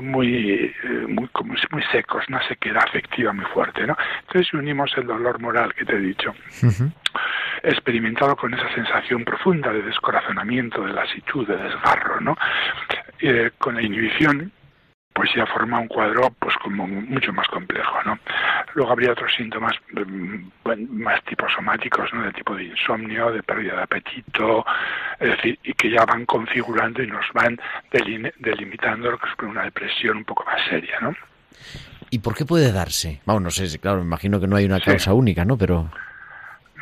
muy, 0.00 0.54
eh, 0.84 1.06
muy, 1.08 1.28
como 1.28 1.54
muy 1.72 1.82
secos, 1.90 2.24
una 2.28 2.46
sequedad 2.48 2.84
afectiva 2.84 3.32
muy 3.32 3.44
fuerte, 3.46 3.86
¿no? 3.86 3.96
Entonces 4.20 4.48
si 4.48 4.56
unimos 4.56 4.92
el 4.96 5.06
dolor 5.06 5.40
moral 5.40 5.74
que 5.74 5.84
te 5.84 5.94
he 5.96 5.98
dicho, 5.98 6.32
experimentado 7.62 8.36
con 8.36 8.52
esa 8.54 8.68
sensación 8.74 9.24
profunda 9.24 9.72
de 9.72 9.82
descorazonamiento, 9.82 10.84
de 10.84 10.92
lasitud, 10.92 11.46
de 11.46 11.56
desgarro, 11.56 12.20
¿no? 12.20 12.36
Eh, 13.20 13.50
con 13.58 13.74
la 13.76 13.82
inhibición, 13.82 14.52
pues 15.12 15.30
ya 15.36 15.46
forma 15.46 15.78
un 15.78 15.86
cuadro 15.88 16.30
pues 16.40 16.54
como 16.56 16.86
mucho 16.88 17.32
más 17.32 17.46
complejo, 17.48 18.02
¿no? 18.04 18.18
Luego 18.74 18.90
habría 18.92 19.12
otros 19.12 19.32
síntomas 19.36 19.72
mm, 19.92 20.48
más 20.90 21.22
tipo 21.24 21.46
somáticos, 21.48 22.12
¿no? 22.12 22.24
De 22.24 22.32
tipo 22.32 22.54
de 22.56 22.64
insomnio, 22.64 23.30
de 23.30 23.42
pérdida 23.44 23.76
de 23.76 23.82
apetito, 23.84 24.64
es 25.20 25.28
decir, 25.36 25.58
y 25.62 25.72
que 25.74 25.90
ya 25.90 26.04
van 26.04 26.26
configurando 26.26 27.00
y 27.02 27.06
nos 27.06 27.24
van 27.32 27.58
delimitando 28.40 29.10
lo 29.12 29.18
que 29.18 29.28
es 29.28 29.34
una 29.48 29.62
depresión 29.64 30.18
un 30.18 30.24
poco 30.24 30.44
más 30.44 30.60
seria, 30.68 30.98
¿no? 31.00 31.14
¿Y 32.10 32.18
por 32.18 32.34
qué 32.34 32.44
puede 32.44 32.72
darse? 32.72 33.20
Vamos, 33.24 33.42
no 33.42 33.50
sé, 33.50 33.78
claro, 33.78 33.98
me 33.98 34.04
imagino 34.06 34.40
que 34.40 34.46
no 34.46 34.56
hay 34.56 34.64
una 34.64 34.78
Sí. 34.78 34.84
causa 34.84 35.14
única, 35.14 35.44
¿no? 35.44 35.56
Pero 35.56 35.90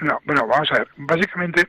No, 0.01 0.19
bueno, 0.25 0.47
vamos 0.47 0.71
a 0.73 0.79
ver. 0.79 0.89
Básicamente, 0.97 1.67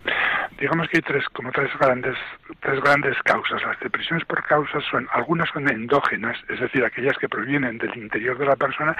digamos 0.59 0.87
que 0.89 0.97
hay 0.97 1.01
tres, 1.01 1.25
como 1.33 1.51
tres 1.51 1.69
grandes, 1.79 2.15
tres 2.61 2.81
grandes 2.81 3.15
causas. 3.23 3.61
Las 3.63 3.79
depresiones 3.79 4.25
por 4.25 4.43
causas 4.43 4.83
son, 4.89 5.07
algunas 5.11 5.49
son 5.49 5.69
endógenas, 5.69 6.37
es 6.49 6.59
decir, 6.59 6.83
aquellas 6.83 7.17
que 7.17 7.29
provienen 7.29 7.77
del 7.77 7.95
interior 7.95 8.37
de 8.37 8.45
la 8.45 8.55
persona 8.55 8.95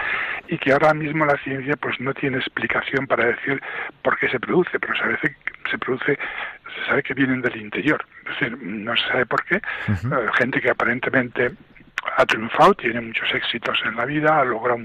y 0.47 0.57
que 0.57 0.73
ahora 0.73 0.93
mismo 0.93 1.25
la 1.25 1.37
ciencia 1.37 1.75
pues 1.77 1.99
no 1.99 2.13
tiene 2.13 2.37
explicación 2.37 3.07
para 3.07 3.25
decir 3.25 3.61
por 4.01 4.17
qué 4.19 4.29
se 4.29 4.39
produce, 4.39 4.79
pero 4.79 4.95
se, 4.95 5.07
veces 5.07 5.37
se 5.71 5.77
produce, 5.77 6.19
se 6.75 6.85
sabe 6.87 7.03
que 7.03 7.13
vienen 7.13 7.41
del 7.41 7.55
interior. 7.55 8.05
Es 8.25 8.39
decir, 8.39 8.57
no 8.61 8.95
se 8.95 9.07
sabe 9.07 9.25
por 9.25 9.43
qué. 9.45 9.55
Eh, 9.55 10.29
gente 10.37 10.61
que 10.61 10.69
aparentemente 10.69 11.51
ha 12.17 12.25
triunfado, 12.25 12.73
tiene 12.73 13.01
muchos 13.01 13.33
éxitos 13.33 13.79
en 13.85 13.95
la 13.95 14.05
vida, 14.05 14.39
ha 14.39 14.45
logrado 14.45 14.77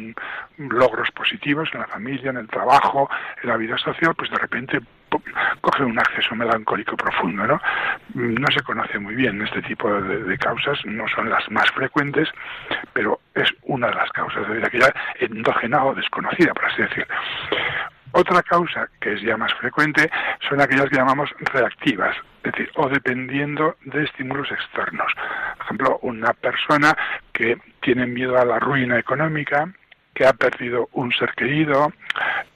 logros 0.58 1.10
positivos 1.12 1.68
en 1.72 1.80
la 1.80 1.86
familia, 1.86 2.30
en 2.30 2.38
el 2.38 2.48
trabajo, 2.48 3.08
en 3.42 3.48
la 3.48 3.56
vida 3.56 3.76
social, 3.78 4.14
pues 4.14 4.30
de 4.30 4.38
repente 4.38 4.80
coge 5.60 5.84
un 5.84 5.98
acceso 5.98 6.34
melancólico 6.34 6.96
profundo, 6.96 7.46
¿no? 7.46 7.60
No 8.14 8.46
se 8.54 8.62
conoce 8.62 8.98
muy 8.98 9.14
bien 9.14 9.40
este 9.42 9.62
tipo 9.62 9.90
de, 10.00 10.24
de 10.24 10.38
causas, 10.38 10.78
no 10.84 11.06
son 11.08 11.30
las 11.30 11.50
más 11.50 11.70
frecuentes, 11.72 12.28
pero 12.92 13.20
es 13.34 13.50
una 13.62 13.88
de 13.88 13.94
las 13.94 14.10
causas 14.10 14.46
de 14.46 14.54
vida 14.54 14.70
que 14.70 14.80
ya 14.80 14.92
endógena 15.20 15.84
o 15.84 15.94
desconocida, 15.94 16.52
por 16.52 16.66
así 16.66 16.82
decir. 16.82 17.06
Otra 18.12 18.42
causa 18.42 18.88
que 19.00 19.14
es 19.14 19.22
ya 19.22 19.36
más 19.36 19.52
frecuente 19.54 20.10
son 20.48 20.60
aquellas 20.60 20.88
que 20.88 20.96
llamamos 20.96 21.30
reactivas, 21.52 22.16
es 22.44 22.52
decir, 22.52 22.70
o 22.76 22.88
dependiendo 22.88 23.76
de 23.84 24.04
estímulos 24.04 24.50
externos. 24.50 25.12
Por 25.56 25.64
ejemplo, 25.66 25.98
una 26.02 26.32
persona 26.34 26.96
que 27.32 27.56
tiene 27.80 28.06
miedo 28.06 28.38
a 28.38 28.44
la 28.44 28.58
ruina 28.58 28.98
económica, 28.98 29.68
que 30.14 30.26
ha 30.26 30.32
perdido 30.32 30.88
un 30.92 31.12
ser 31.12 31.32
querido, 31.34 31.92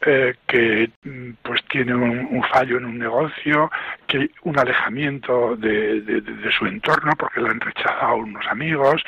eh, 0.04 0.34
que 0.48 0.90
mm, 1.04 1.30
pues 1.42 1.62
tiene 1.68 1.94
un, 1.94 2.42
fallo 2.52 2.76
en 2.78 2.84
un 2.86 2.98
negocio, 2.98 3.70
que 4.08 4.30
un 4.42 4.58
alejamiento 4.58 5.54
de- 5.56 6.00
de 6.00 6.52
su 6.52 6.66
entorno 6.66 7.12
porque 7.16 7.40
le 7.40 7.50
han 7.50 7.60
rechazado 7.60 8.16
unos 8.16 8.44
amigos, 8.48 9.02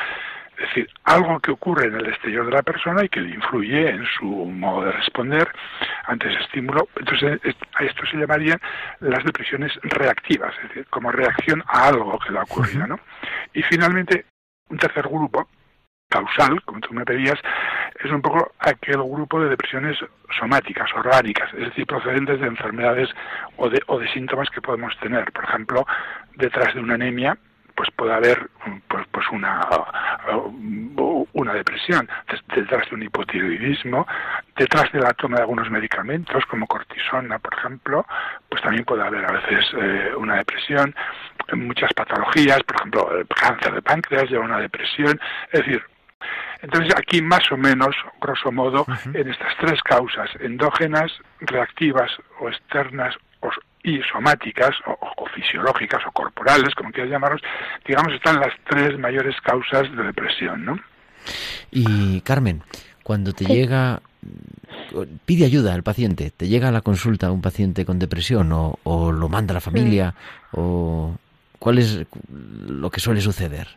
es 0.59 0.69
decir, 0.69 0.89
algo 1.05 1.41
que 1.41 1.51
ocurre 1.51 1.87
en 1.87 1.95
el 1.97 2.07
exterior 2.07 2.47
de 2.47 2.53
la 2.53 2.63
persona 2.63 3.05
y 3.05 3.09
que 3.09 3.21
le 3.21 3.35
influye 3.35 3.89
en 3.91 4.05
su 4.19 4.27
modo 4.27 4.85
de 4.85 4.93
responder 4.93 5.49
ante 6.07 6.29
ese 6.33 6.41
estímulo. 6.43 6.89
Entonces, 6.97 7.41
es- 7.45 7.57
a 7.75 7.85
esto 7.85 8.07
se 8.07 8.17
llamarían 8.17 8.61
las 9.01 9.25
depresiones 9.25 9.73
reactivas, 9.83 10.55
es 10.63 10.69
decir, 10.69 10.87
como 10.91 11.11
reacción 11.11 11.63
a 11.67 11.89
algo 11.89 12.19
que 12.19 12.33
le 12.33 12.39
ha 12.39 12.43
ocurrido. 12.43 12.87
¿no? 12.87 13.01
Y 13.53 13.63
finalmente, 13.63 14.27
un 14.69 14.79
tercer 14.79 15.07
grupo, 15.09 15.49
causal, 16.09 16.63
como 16.63 16.81
tú 16.81 16.95
me 16.95 17.05
pedías, 17.05 17.39
es 18.03 18.11
un 18.11 18.23
poco 18.23 18.53
aquel 18.61 18.99
grupo 18.99 19.41
de 19.41 19.49
depresiones 19.49 19.99
somáticas, 20.39 20.93
orgánicas, 20.95 21.53
es 21.55 21.61
decir, 21.61 21.87
procedentes 21.87 22.41
de 22.41 22.47
enfermedades 22.47 23.09
o 23.57 23.69
de, 23.69 23.83
o 23.87 23.99
de 23.99 24.09
síntomas 24.13 24.49
que 24.51 24.61
podemos 24.61 24.97
tener. 25.01 25.33
Por 25.33 25.45
ejemplo, 25.45 25.87
detrás 26.37 26.75
de 26.75 26.81
una 26.81 26.95
anemia, 26.95 27.37
pues 27.75 27.91
puede 27.97 28.15
haber 28.15 28.49
pues, 28.89 29.07
pues 29.11 29.27
una, 29.33 29.61
uh, 30.33 31.27
una 31.33 31.55
depresión, 31.55 32.09
detrás 32.55 32.89
de 32.89 32.95
un 32.95 33.03
hipotiroidismo, 33.03 34.07
detrás 34.57 34.91
de 34.93 35.01
la 35.01 35.13
toma 35.15 35.37
de 35.37 35.43
algunos 35.43 35.71
medicamentos 35.71 36.45
como 36.47 36.67
cortisona, 36.67 37.39
por 37.39 37.55
ejemplo, 37.55 38.07
pues 38.49 38.63
también 38.63 38.85
puede 38.85 39.03
haber 39.03 39.25
a 39.25 39.33
veces 39.33 39.67
eh, 39.81 40.13
una 40.17 40.37
depresión, 40.37 40.95
muchas 41.55 41.93
patologías, 41.93 42.63
por 42.63 42.77
ejemplo, 42.77 43.19
el 43.19 43.27
cáncer 43.27 43.75
de 43.75 43.83
páncreas 43.83 44.31
lleva 44.31 44.45
una 44.45 44.61
depresión, 44.61 45.21
es 45.51 45.61
decir, 45.61 45.83
entonces 46.63 46.95
aquí 46.97 47.21
más 47.21 47.51
o 47.53 47.57
menos, 47.57 47.95
grosso 48.21 48.51
modo, 48.51 48.87
en 49.13 49.29
estas 49.29 49.55
tres 49.59 49.83
causas, 49.83 50.31
endógenas, 50.41 51.13
reactivas 51.41 52.11
o 52.41 52.49
externas 52.49 53.15
o, 53.41 53.51
y 53.85 54.01
somáticas 54.11 54.71
o, 54.87 54.99
o 55.23 55.27
fisiológicas 55.29 56.03
o 56.07 56.11
corporales, 56.11 56.75
como 56.75 56.91
quieras 56.91 57.13
llamarlos, 57.13 57.43
digamos, 57.87 58.13
están 58.15 58.41
las 58.41 58.53
tres 58.69 58.99
mayores 58.99 59.37
causas 59.43 59.95
de 59.95 60.03
depresión, 60.03 60.65
¿no? 60.65 60.79
Y 61.71 62.21
Carmen, 62.23 62.63
cuando 63.03 63.33
te 63.33 63.45
llega, 63.45 64.01
pide 65.27 65.45
ayuda 65.45 65.75
al 65.75 65.83
paciente, 65.83 66.31
te 66.31 66.49
llega 66.49 66.69
a 66.69 66.73
la 66.73 66.81
consulta 66.81 67.31
un 67.31 67.43
paciente 67.43 67.85
con 67.85 67.99
depresión 67.99 68.51
o, 68.53 68.79
o 68.83 69.13
lo 69.13 69.29
manda 69.29 69.55
la 69.55 69.61
familia 69.61 70.15
o 70.53 71.17
cuál 71.59 71.79
es 71.79 72.05
lo 72.67 72.91
que 72.91 73.01
suele 73.01 73.21
suceder. 73.21 73.69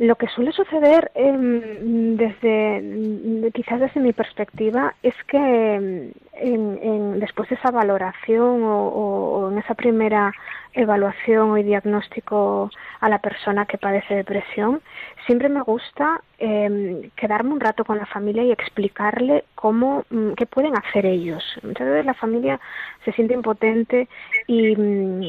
Lo 0.00 0.16
que 0.16 0.28
suele 0.28 0.50
suceder, 0.52 1.10
em, 1.14 2.16
desde 2.16 2.80
mm, 2.80 3.50
quizás 3.52 3.80
desde 3.80 4.00
mi 4.00 4.14
perspectiva, 4.14 4.94
es 5.02 5.14
que 5.28 5.36
em, 5.36 6.12
en- 6.32 6.78
en- 6.82 7.20
después 7.20 7.50
de 7.50 7.56
esa 7.56 7.70
valoración 7.70 8.62
o, 8.64 9.50
en 9.52 9.58
esa 9.58 9.74
primera 9.74 10.32
evaluación 10.72 11.58
y 11.58 11.64
diagnóstico 11.64 12.70
a 13.00 13.08
la 13.10 13.18
persona 13.18 13.66
que 13.66 13.76
padece 13.76 14.14
depresión, 14.14 14.80
siempre 15.26 15.50
me 15.50 15.60
gusta 15.60 16.22
em, 16.38 17.10
quedarme 17.14 17.52
un 17.52 17.60
rato 17.60 17.84
con 17.84 17.98
la 17.98 18.06
familia 18.06 18.42
y 18.42 18.52
explicarle 18.52 19.44
cómo, 19.54 20.04
mm, 20.08 20.32
qué 20.32 20.46
pueden 20.46 20.72
hacer 20.78 21.04
ellos. 21.04 21.44
Muchas 21.62 21.86
veces 21.86 22.06
la 22.06 22.14
familia 22.14 22.58
se 23.04 23.12
siente 23.12 23.34
impotente 23.34 24.08
y, 24.46 24.74
mm, 24.74 25.22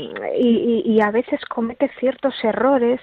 y 0.94 1.02
a 1.02 1.12
veces 1.12 1.44
comete 1.46 1.90
ciertos 2.00 2.34
errores 2.46 3.02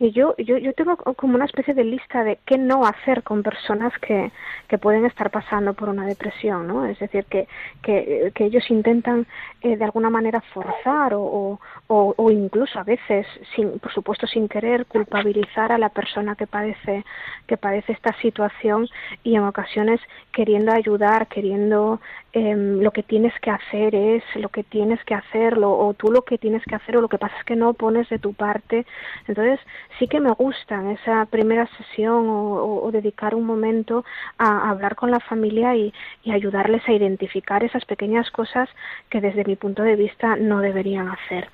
y 0.00 0.12
yo, 0.12 0.36
yo, 0.36 0.58
yo 0.58 0.72
tengo 0.74 0.96
como 0.96 1.34
una 1.34 1.44
especie 1.44 1.74
de 1.74 1.84
lista 1.84 2.22
de 2.22 2.38
qué 2.46 2.56
no 2.56 2.84
hacer 2.84 3.22
con 3.24 3.42
personas 3.42 3.92
que, 3.98 4.30
que 4.68 4.78
pueden 4.78 5.04
estar 5.04 5.30
pasando 5.30 5.74
por 5.74 5.88
una 5.88 6.06
depresión, 6.06 6.68
¿no? 6.68 6.84
Es 6.84 6.98
decir, 7.00 7.24
que, 7.24 7.48
que, 7.82 8.30
que 8.34 8.44
ellos 8.44 8.70
intentan 8.70 9.26
eh, 9.60 9.76
de 9.76 9.84
alguna 9.84 10.08
manera 10.08 10.40
forzar 10.40 11.14
o, 11.14 11.22
o, 11.22 11.60
o- 11.88 12.14
o 12.16 12.30
incluso 12.30 12.78
a 12.78 12.84
veces, 12.84 13.26
sin, 13.54 13.78
por 13.80 13.92
supuesto 13.92 14.26
sin 14.26 14.48
querer, 14.48 14.86
culpabilizar 14.86 15.72
a 15.72 15.78
la 15.78 15.88
persona 15.88 16.36
que 16.36 16.46
padece, 16.46 17.04
que 17.46 17.56
padece 17.56 17.92
esta 17.92 18.12
situación 18.20 18.88
y 19.24 19.36
en 19.36 19.42
ocasiones 19.44 20.00
queriendo 20.32 20.72
ayudar, 20.72 21.28
queriendo 21.28 22.00
em, 22.34 22.80
lo 22.82 22.90
que 22.92 23.02
tienes 23.02 23.32
que 23.40 23.50
hacer 23.50 23.94
es 23.94 24.22
lo 24.36 24.50
que 24.50 24.62
tienes 24.62 25.02
que 25.04 25.14
hacerlo 25.14 25.72
o 25.78 25.94
tú 25.94 26.12
lo 26.12 26.22
que 26.22 26.36
tienes 26.38 26.62
que 26.64 26.74
hacer 26.74 26.96
o 26.96 27.00
lo 27.00 27.08
que 27.08 27.18
pasa 27.18 27.34
es 27.38 27.44
que 27.44 27.56
no 27.56 27.72
pones 27.74 28.08
de 28.10 28.18
tu 28.18 28.34
parte. 28.34 28.86
Entonces 29.26 29.58
sí 29.98 30.06
que 30.08 30.20
me 30.20 30.32
gusta 30.32 30.74
en 30.76 30.90
esa 30.90 31.24
primera 31.26 31.66
sesión 31.78 32.28
o, 32.28 32.82
o- 32.84 32.92
dedicar 32.92 33.34
un 33.34 33.44
momento 33.46 34.04
a, 34.38 34.68
hablar 34.70 34.94
con 34.96 35.10
la 35.10 35.20
familia 35.20 35.74
y, 35.76 35.92
y 36.22 36.32
ayudarles 36.32 36.86
a 36.88 36.92
identificar 36.92 37.64
esas 37.64 37.84
pequeñas 37.86 38.30
cosas 38.30 38.68
que 39.10 39.20
desde 39.20 39.44
mi 39.44 39.56
punto 39.56 39.82
de 39.82 39.96
vista 39.96 40.36
no 40.36 40.60
deberían 40.60 41.08
hacer. 41.08 41.48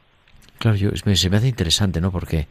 Claro, 0.58 0.76
yo, 0.76 0.90
se 0.94 1.30
me 1.30 1.36
hace 1.36 1.48
interesante, 1.48 2.00
¿no? 2.00 2.10
Porque 2.10 2.46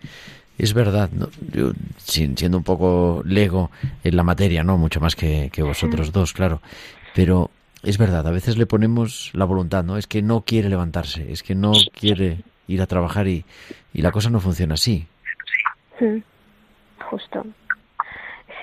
es 0.57 0.73
verdad, 0.73 1.09
¿no? 1.11 1.29
yo 1.53 1.71
sin- 1.97 2.37
siendo 2.37 2.57
un 2.57 2.63
poco 2.63 3.21
lego 3.25 3.71
en 4.03 4.15
la 4.15 4.23
materia, 4.23 4.63
¿no? 4.63 4.77
Mucho 4.77 4.99
más 4.99 5.15
que, 5.15 5.49
que 5.51 5.63
vosotros 5.63 6.11
dos, 6.11 6.33
claro. 6.33 6.61
Pero 7.15 7.49
es 7.81 7.97
verdad, 7.97 8.27
a 8.27 8.31
veces 8.31 8.57
le 8.57 8.65
ponemos 8.65 9.31
la 9.33 9.45
voluntad, 9.45 9.83
¿no? 9.83 9.97
Es 9.97 10.07
que 10.07 10.21
no 10.21 10.41
quiere 10.41 10.69
levantarse, 10.69 11.31
es 11.31 11.41
que 11.43 11.55
no 11.55 11.73
quiere 11.99 12.37
ir 12.67 12.81
a 12.81 12.87
trabajar 12.87 13.27
y, 13.27 13.45
y 13.93 14.01
la 14.01 14.11
cosa 14.11 14.29
no 14.29 14.39
funciona 14.39 14.75
así. 14.75 15.07
Justo. 17.09 17.45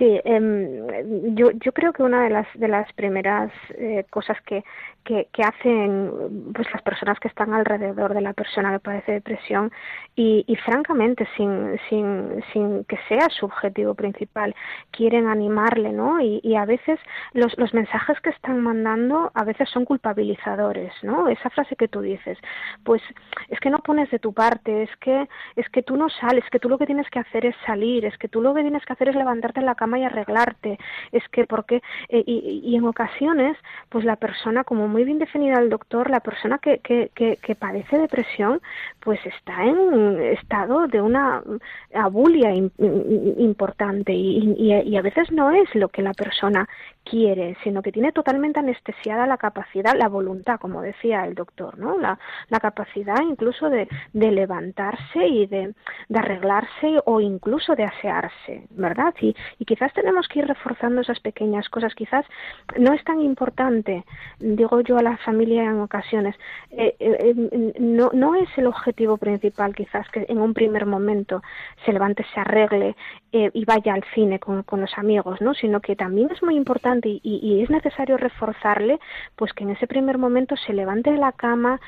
Sí, 0.00 0.18
em, 0.24 1.34
yo, 1.36 1.50
yo 1.50 1.72
creo 1.72 1.92
que 1.92 2.02
una 2.02 2.22
de 2.24 2.30
las 2.30 2.46
de 2.54 2.68
las 2.68 2.90
primeras 2.94 3.52
eh, 3.74 4.06
cosas 4.08 4.38
que, 4.46 4.64
que, 5.04 5.28
que, 5.30 5.42
hacen 5.42 6.10
pues 6.54 6.66
las 6.72 6.80
personas 6.80 7.20
que 7.20 7.28
están 7.28 7.52
alrededor 7.52 8.14
de 8.14 8.22
la 8.22 8.32
persona 8.32 8.72
que 8.72 8.78
padece 8.80 9.12
depresión 9.12 9.70
y, 10.16 10.42
y 10.46 10.56
francamente 10.56 11.28
sin, 11.36 11.78
sin, 11.90 12.42
sin 12.50 12.84
que 12.84 12.98
sea 13.08 13.28
su 13.28 13.44
objetivo 13.44 13.94
principal 13.94 14.54
quieren 14.90 15.28
animarle, 15.28 15.92
¿no? 15.92 16.18
Y, 16.18 16.40
a 16.56 16.64
veces 16.64 16.98
los, 17.34 17.56
los 17.58 17.74
mensajes 17.74 18.18
que 18.20 18.30
están 18.30 18.60
mandando 18.60 19.30
a 19.34 19.44
veces 19.44 19.68
son 19.68 19.84
culpabilizadores, 19.84 20.92
¿no? 21.02 21.28
Esa 21.28 21.50
frase 21.50 21.76
que 21.76 21.88
tú 21.88 22.00
dices, 22.00 22.38
pues 22.84 23.02
es 23.48 23.60
que 23.60 23.68
no 23.68 23.80
pones 23.80 24.10
de 24.10 24.18
tu 24.18 24.32
parte, 24.32 24.82
es 24.82 24.96
que 24.96 25.28
es 25.56 25.68
que 25.68 25.82
tú 25.82 25.96
no 25.96 26.08
sales, 26.08 26.44
que 26.50 26.58
tú 26.58 26.70
lo 26.70 26.78
que 26.78 26.86
tienes 26.86 27.08
que 27.10 27.18
hacer 27.18 27.44
es 27.44 27.56
salir, 27.66 28.06
es 28.06 28.16
que 28.16 28.28
tú 28.28 28.40
lo 28.40 28.54
que 28.54 28.62
tienes 28.62 28.84
que 28.86 28.94
hacer 28.94 29.10
es 29.10 29.14
levantarte 29.14 29.60
en 29.60 29.66
la 29.66 29.74
cama 29.74 29.89
y 29.98 30.04
arreglarte. 30.04 30.78
Es 31.12 31.26
que 31.28 31.46
porque 31.46 31.82
eh, 32.08 32.22
y, 32.26 32.76
en 32.76 32.84
ocasiones, 32.84 33.56
pues 33.88 34.04
la 34.04 34.16
persona, 34.16 34.64
como 34.64 34.88
muy 34.88 35.04
bien 35.04 35.18
definida 35.18 35.58
el 35.58 35.70
doctor, 35.70 36.10
la 36.10 36.20
persona 36.20 36.58
que, 36.58 36.78
que, 36.78 37.10
que, 37.14 37.36
que 37.36 37.54
padece 37.54 37.98
depresión, 37.98 38.60
pues 39.00 39.20
está 39.26 39.64
en 39.64 40.20
estado 40.20 40.86
de 40.86 41.00
una 41.00 41.42
abulia 41.94 42.54
importante 42.54 44.12
y, 44.12 44.54
y, 44.56 44.72
y 44.72 44.96
a 44.96 45.02
veces 45.02 45.30
no 45.32 45.50
es 45.50 45.74
lo 45.74 45.88
que 45.88 46.02
la 46.02 46.12
persona 46.12 46.68
quiere, 47.04 47.56
sino 47.64 47.82
que 47.82 47.92
tiene 47.92 48.12
totalmente 48.12 48.60
anestesiada 48.60 49.26
la 49.26 49.38
capacidad, 49.38 49.96
la 49.96 50.08
voluntad, 50.08 50.58
como 50.60 50.82
decía 50.82 51.24
el 51.24 51.34
doctor, 51.34 51.78
¿no? 51.78 51.98
La, 51.98 52.18
la 52.48 52.60
capacidad 52.60 53.20
incluso 53.22 53.70
de, 53.70 53.88
de 54.12 54.30
levantarse 54.30 55.26
y 55.26 55.46
de, 55.46 55.74
de, 56.08 56.18
arreglarse 56.18 57.00
o 57.04 57.20
incluso 57.20 57.74
de 57.74 57.84
asearse, 57.84 58.66
¿verdad? 58.70 59.14
Y, 59.20 59.34
y 59.58 59.64
quizás 59.70 59.92
tenemos 59.92 60.26
que 60.26 60.40
ir 60.40 60.48
reforzando 60.48 61.00
esas 61.00 61.20
pequeñas 61.20 61.68
cosas. 61.68 61.94
Quizás 61.94 62.26
no 62.76 62.92
es 62.92 63.04
tan 63.04 63.20
importante, 63.20 64.04
digo 64.40 64.80
yo 64.80 64.98
a 64.98 65.02
la 65.02 65.16
familia 65.18 65.62
en 65.62 65.78
ocasiones, 65.78 66.34
eh, 66.72 66.96
eh, 66.98 67.72
no, 67.78 68.10
no 68.12 68.34
es 68.34 68.48
el 68.56 68.66
objetivo 68.66 69.16
principal 69.16 69.72
quizás 69.72 70.08
que 70.10 70.26
en 70.28 70.38
un 70.40 70.54
primer 70.54 70.86
momento 70.86 71.40
se 71.84 71.92
levante, 71.92 72.26
se 72.34 72.40
arregle 72.40 72.96
eh, 73.30 73.50
y 73.54 73.64
vaya 73.64 73.94
al 73.94 74.02
cine 74.12 74.40
con, 74.40 74.64
los 74.80 74.98
amigos, 74.98 75.40
¿no? 75.40 75.54
Sino 75.54 75.80
que 75.80 75.94
también 75.94 76.28
es 76.32 76.42
muy 76.42 76.56
importante 76.56 77.08
y, 77.08 77.20
y, 77.22 77.62
es 77.62 77.70
necesario 77.70 78.16
reforzarle, 78.16 78.98
pues 79.36 79.52
que 79.52 79.62
en 79.62 79.70
ese 79.70 79.86
primer 79.86 80.18
momento 80.18 80.56
se 80.56 80.72
levante 80.72 81.12
de 81.12 81.18
la 81.18 81.30
cama, 81.30 81.80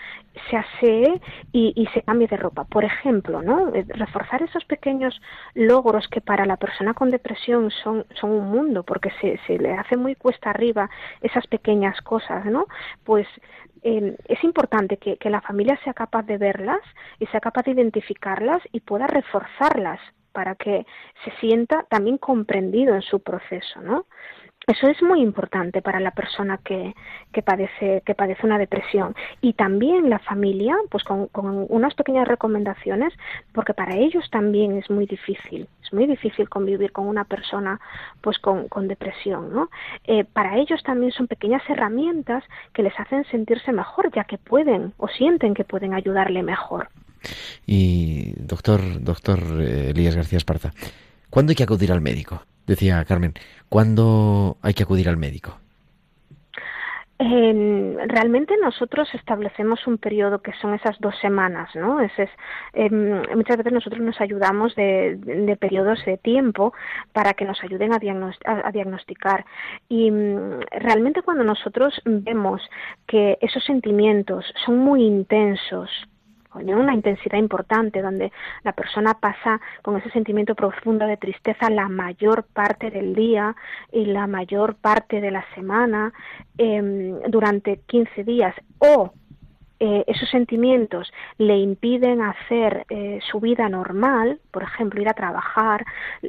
se 0.50 0.56
asee 0.56 1.20
y, 1.52 1.72
y, 1.76 1.86
se 1.88 2.02
cambie 2.02 2.26
de 2.26 2.36
ropa. 2.36 2.64
Por 2.64 2.84
ejemplo, 2.84 3.42
¿no? 3.42 3.70
Reforzar 3.70 4.42
esos 4.42 4.64
pequeños 4.64 5.20
logros 5.54 6.08
que 6.08 6.20
para 6.20 6.46
la 6.46 6.56
persona 6.56 6.94
con 6.94 7.10
depresión 7.10 7.70
son, 7.70 8.06
son 8.20 8.30
un 8.30 8.50
mundo, 8.50 8.82
porque 8.82 9.10
se, 9.20 9.38
se 9.46 9.58
le 9.58 9.72
hace 9.72 9.96
muy 9.96 10.14
cuesta 10.14 10.50
arriba 10.50 10.90
esas 11.20 11.46
pequeñas 11.46 12.00
cosas, 12.02 12.44
¿no? 12.46 12.66
Pues 13.04 13.26
eh, 13.82 14.16
es 14.26 14.42
importante 14.44 14.96
que, 14.96 15.16
que 15.16 15.30
la 15.30 15.40
familia 15.40 15.78
sea 15.84 15.94
capaz 15.94 16.22
de 16.22 16.38
verlas 16.38 16.80
y 17.18 17.26
sea 17.26 17.40
capaz 17.40 17.64
de 17.64 17.72
identificarlas 17.72 18.62
y 18.72 18.80
pueda 18.80 19.06
reforzarlas 19.06 20.00
para 20.32 20.54
que 20.54 20.86
se 21.24 21.30
sienta 21.40 21.84
también 21.90 22.18
comprendido 22.18 22.94
en 22.94 23.02
su 23.02 23.20
proceso, 23.20 23.80
¿no? 23.82 24.06
Eso 24.72 24.88
es 24.88 25.02
muy 25.02 25.20
importante 25.20 25.82
para 25.82 26.00
la 26.00 26.12
persona 26.12 26.58
que, 26.64 26.94
que, 27.30 27.42
padece, 27.42 28.02
que 28.06 28.14
padece 28.14 28.46
una 28.46 28.56
depresión. 28.56 29.14
Y 29.42 29.52
también 29.52 30.08
la 30.08 30.18
familia, 30.18 30.74
pues 30.90 31.04
con, 31.04 31.28
unas 31.68 31.94
pequeñas 31.94 32.26
recomendaciones, 32.26 33.12
porque 33.52 33.74
para 33.74 33.96
ellos 33.96 34.24
también 34.30 34.78
es 34.78 34.88
muy 34.88 35.04
difícil. 35.04 35.68
Es 35.82 35.92
muy 35.92 36.06
difícil 36.06 36.48
convivir 36.48 36.90
con 36.90 37.06
una 37.06 37.24
persona 37.24 37.80
pues 38.22 38.38
con, 38.38 38.68
con 38.68 38.88
depresión. 38.88 39.52
¿no? 39.52 39.68
Eh, 40.04 40.24
para 40.24 40.56
ellos 40.56 40.82
también 40.82 41.12
son 41.12 41.26
pequeñas 41.26 41.62
herramientas 41.68 42.42
que 42.72 42.82
les 42.82 42.98
hacen 42.98 43.24
sentirse 43.26 43.72
mejor, 43.72 44.10
ya 44.14 44.24
que 44.24 44.38
pueden 44.38 44.94
o 44.96 45.06
sienten 45.06 45.52
que 45.52 45.64
pueden 45.64 45.92
ayudarle 45.92 46.42
mejor. 46.42 46.88
Y 47.66 48.32
doctor, 48.38 48.80
doctor 49.02 49.38
eh, 49.60 49.90
Elías 49.90 50.16
García 50.16 50.38
Esparza, 50.38 50.72
¿cuándo 51.28 51.50
hay 51.50 51.56
que 51.56 51.64
acudir 51.64 51.92
al 51.92 52.00
médico? 52.00 52.42
Decía 52.72 53.04
Carmen, 53.04 53.34
¿cuándo 53.68 54.56
hay 54.62 54.72
que 54.72 54.84
acudir 54.84 55.06
al 55.06 55.18
médico? 55.18 55.58
Eh, 57.18 57.96
realmente 58.06 58.54
nosotros 58.56 59.10
establecemos 59.12 59.86
un 59.86 59.98
periodo 59.98 60.40
que 60.40 60.54
son 60.54 60.72
esas 60.72 60.98
dos 60.98 61.14
semanas, 61.20 61.68
¿no? 61.74 62.00
Es, 62.00 62.12
es 62.18 62.30
eh, 62.72 62.88
muchas 62.88 63.58
veces 63.58 63.74
nosotros 63.74 64.00
nos 64.00 64.18
ayudamos 64.22 64.74
de, 64.74 65.54
periodos 65.60 66.02
de 66.06 66.16
tiempo 66.16 66.72
para 67.12 67.34
que 67.34 67.44
nos 67.44 67.62
ayuden 67.62 67.92
a, 67.92 67.98
diagnost 67.98 68.40
a, 68.48 68.66
a 68.66 68.72
diagnosticar. 68.72 69.44
Y 69.90 70.10
um, 70.10 70.60
realmente 70.70 71.20
cuando 71.20 71.44
nosotros 71.44 72.00
vemos 72.06 72.62
que 73.06 73.36
esos 73.42 73.62
sentimientos 73.64 74.46
son 74.64 74.78
muy 74.78 75.04
intensos, 75.04 75.90
con 76.52 76.68
una 76.68 76.94
intensidad 76.94 77.38
importante, 77.38 78.02
donde 78.02 78.32
la 78.62 78.72
persona 78.72 79.14
pasa 79.14 79.60
con 79.82 79.96
ese 79.96 80.10
sentimiento 80.10 80.54
profundo 80.54 81.06
de 81.06 81.16
tristeza 81.16 81.70
la 81.70 81.88
mayor 81.88 82.44
parte 82.44 82.90
del 82.90 83.14
día 83.14 83.56
y 83.90 84.04
la 84.06 84.26
mayor 84.26 84.74
parte 84.76 85.20
de 85.20 85.30
la 85.30 85.44
semana 85.54 86.12
eh, 86.58 87.14
durante 87.28 87.80
15 87.86 88.24
días. 88.24 88.54
O 88.78 89.12
eh, 89.84 90.04
esos 90.06 90.30
sentimientos 90.30 91.12
le 91.38 91.56
impiden 91.56 92.22
hacer 92.22 92.86
eh, 92.88 93.18
su 93.28 93.40
vida 93.40 93.68
normal, 93.68 94.38
por 94.52 94.62
ejemplo, 94.62 95.02
ir 95.02 95.08
a 95.08 95.12
trabajar, 95.12 95.84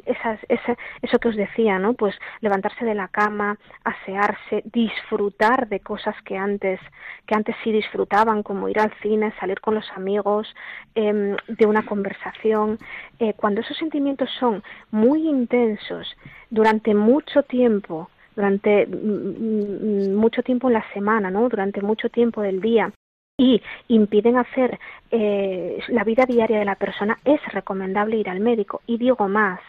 esas, 0.08 0.40
esa, 0.50 0.76
eso 1.04 1.20
que 1.20 1.28
os 1.28 1.36
decía, 1.36 1.78
¿no? 1.78 1.94
Pues 1.94 2.16
levantarse 2.42 2.84
de 2.84 2.96
la 2.96 3.10
cama, 3.10 3.60
asearse, 3.84 4.64
disfrutar 4.74 5.68
de 5.68 5.82
cosas 5.82 6.16
que 6.26 6.36
antes, 6.36 6.80
que 7.28 7.36
antes 7.36 7.56
sí 7.64 7.72
disfrutaban, 7.72 8.42
como 8.42 8.70
ir 8.70 8.80
al 8.80 8.92
cine, 9.04 9.32
salir 9.40 9.62
con 9.62 9.76
los 9.76 9.88
amigos, 9.96 10.48
eh, 10.96 11.36
de 11.48 11.66
una 11.68 11.86
conversación. 11.86 12.80
Eh, 13.20 13.36
cuando 13.36 13.62
esos 13.62 13.78
sentimientos 13.78 14.32
son 14.40 14.64
muy 14.90 15.28
intensos 15.30 16.08
durante 16.50 16.96
mucho 16.96 17.44
tiempo, 17.44 18.10
durante 18.36 18.88
mucho 18.88 20.42
tiempo 20.42 20.70
en 20.70 20.74
la 20.74 20.86
semana, 20.92 21.30
¿no? 21.30 21.48
Durante 21.50 21.84
mucho 21.84 22.10
tiempo 22.10 22.42
del 22.42 22.60
día, 22.60 22.92
y 23.38 23.62
impiden 23.88 24.38
hacer 24.38 24.80
eh, 25.12 25.80
la 25.88 26.04
vida 26.04 26.26
diaria 26.26 26.60
de 26.60 26.66
la 26.66 26.76
persona, 26.76 27.18
es 27.26 27.42
recomendable 27.52 28.18
ir 28.18 28.30
al 28.30 28.40
médico. 28.40 28.82
Y 28.86 28.98
digo 28.98 29.28
más, 29.28 29.60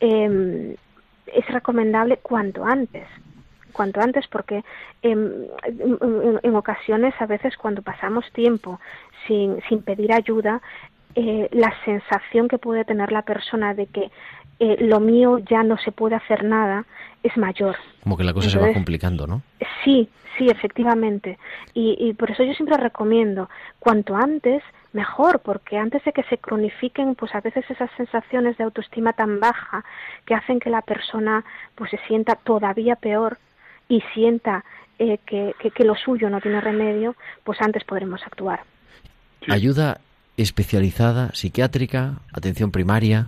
eh, 0.00 0.76
es 1.26 1.46
recomendable 1.48 2.18
cuanto 2.18 2.64
antes 2.64 3.06
cuanto 3.72 4.00
antes 4.00 4.28
porque 4.28 4.62
eh, 5.02 5.48
en, 6.42 6.54
ocasiones 6.54 7.14
a 7.18 7.26
veces 7.26 7.56
cuando 7.56 7.82
pasamos 7.82 8.30
tiempo 8.32 8.78
sin, 9.26 9.62
sin 9.68 9.82
pedir 9.82 10.12
ayuda 10.12 10.60
eh, 11.14 11.48
la 11.52 11.72
sensación 11.84 12.48
que 12.48 12.58
puede 12.58 12.84
tener 12.84 13.12
la 13.12 13.22
persona 13.22 13.74
de 13.74 13.86
que 13.86 14.10
eh, 14.64 14.76
lo 14.78 15.00
mío 15.00 15.38
ya 15.38 15.64
no 15.64 15.76
se 15.76 15.90
puede 15.90 16.14
hacer 16.14 16.44
nada 16.44 16.84
es 17.24 17.36
mayor. 17.36 17.74
Como 18.04 18.16
que 18.16 18.22
la 18.22 18.32
cosa 18.32 18.46
Entonces, 18.46 18.62
se 18.62 18.68
va 18.68 18.72
complicando, 18.72 19.26
¿no? 19.26 19.42
Sí, 19.82 20.08
sí, 20.38 20.46
efectivamente. 20.48 21.36
Y, 21.74 21.96
y 21.98 22.14
por 22.14 22.30
eso 22.30 22.44
yo 22.44 22.54
siempre 22.54 22.76
recomiendo, 22.76 23.50
cuanto 23.80 24.14
antes, 24.14 24.62
mejor, 24.92 25.40
porque 25.40 25.78
antes 25.78 26.04
de 26.04 26.12
que 26.12 26.22
se 26.24 26.38
cronifiquen, 26.38 27.16
pues 27.16 27.34
a 27.34 27.40
veces 27.40 27.64
esas 27.68 27.90
sensaciones 27.96 28.56
de 28.56 28.62
autoestima 28.62 29.12
tan 29.14 29.40
baja 29.40 29.84
que 30.26 30.34
hacen 30.36 30.60
que 30.60 30.70
la 30.70 30.82
persona 30.82 31.44
pues 31.74 31.90
se 31.90 31.98
sienta 32.06 32.36
todavía 32.36 32.94
peor 32.94 33.38
y 33.88 34.00
sienta 34.14 34.64
eh, 35.00 35.18
que, 35.26 35.56
que, 35.58 35.72
que, 35.72 35.82
lo 35.82 35.96
suyo 35.96 36.30
no 36.30 36.40
tiene 36.40 36.60
remedio, 36.60 37.16
pues 37.42 37.60
antes 37.60 37.82
podremos 37.82 38.22
actuar. 38.24 38.60
Sí. 39.44 39.50
Ayuda 39.50 40.00
especializada, 40.36 41.30
psiquiátrica, 41.34 42.20
atención 42.32 42.70
primaria. 42.70 43.26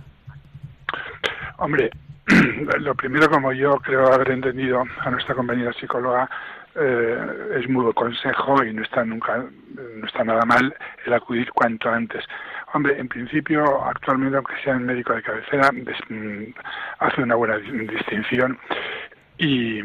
Hombre, 1.57 1.89
lo 2.79 2.95
primero, 2.95 3.29
como 3.29 3.51
yo 3.53 3.75
creo 3.77 4.11
haber 4.11 4.31
entendido 4.31 4.83
a 4.99 5.09
nuestra 5.11 5.35
compañera 5.35 5.73
psicóloga, 5.73 6.29
eh, 6.75 7.57
es 7.57 7.69
muy 7.69 7.93
consejo 7.93 8.63
y 8.63 8.73
no 8.73 8.83
está 8.83 9.05
nunca, 9.05 9.45
no 9.95 10.05
está 10.05 10.23
nada 10.23 10.43
mal 10.45 10.75
el 11.05 11.13
acudir 11.13 11.49
cuanto 11.51 11.89
antes. 11.89 12.25
Hombre, 12.73 12.99
en 12.99 13.07
principio, 13.07 13.85
actualmente, 13.85 14.35
aunque 14.35 14.61
sea 14.63 14.73
el 14.73 14.81
médico 14.81 15.13
de 15.13 15.21
cabecera, 15.21 15.71
mm, 15.71 16.53
hace 16.99 17.21
una 17.21 17.35
buena 17.35 17.57
distinción 17.57 18.57
y 19.37 19.79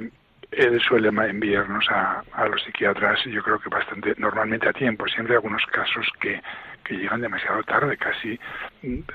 él 0.50 0.80
suele 0.80 1.08
enviarnos 1.08 1.88
a, 1.90 2.24
a 2.32 2.48
los 2.48 2.60
psiquiatras, 2.64 3.22
yo 3.26 3.42
creo 3.42 3.60
que 3.60 3.68
bastante, 3.68 4.14
normalmente 4.18 4.68
a 4.68 4.72
tiempo. 4.72 5.06
Siempre 5.06 5.34
hay 5.34 5.36
algunos 5.36 5.64
casos 5.66 6.08
que, 6.20 6.42
que 6.84 6.96
llegan 6.96 7.20
demasiado 7.20 7.62
tarde, 7.62 7.96
casi 7.96 8.38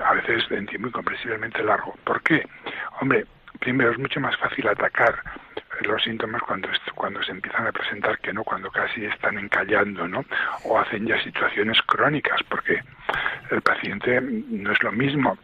a 0.04 0.14
veces 0.14 0.44
en 0.52 0.66
tiempo 0.66 0.88
incomprensiblemente 0.88 1.64
largo. 1.64 1.96
¿Por 2.04 2.22
qué? 2.22 2.48
Hombre, 3.02 3.26
primero 3.60 3.92
es 3.92 3.98
mucho 3.98 4.20
más 4.20 4.36
fácil 4.38 4.68
atacar 4.68 5.22
los 5.82 6.02
síntomas 6.04 6.42
cuando 6.42 6.70
cuando 6.96 7.22
se 7.24 7.32
empiezan 7.32 7.68
a 7.68 7.72
presentar 7.72 8.18
que 8.20 8.34
no 8.34 8.44
cuando 8.44 8.72
casi 8.72 9.06
están 9.06 9.38
encallando 9.38 10.08
no 10.08 10.24
o 10.64 10.80
hacen 10.80 11.06
ya 11.06 11.22
situaciones 11.22 11.82
crónicas 11.82 12.42
porque 12.50 12.82
el 13.52 13.62
paciente 13.62 14.22
no 14.22 14.72
es 14.72 14.82
lo 14.84 14.92
mismo 14.92 15.38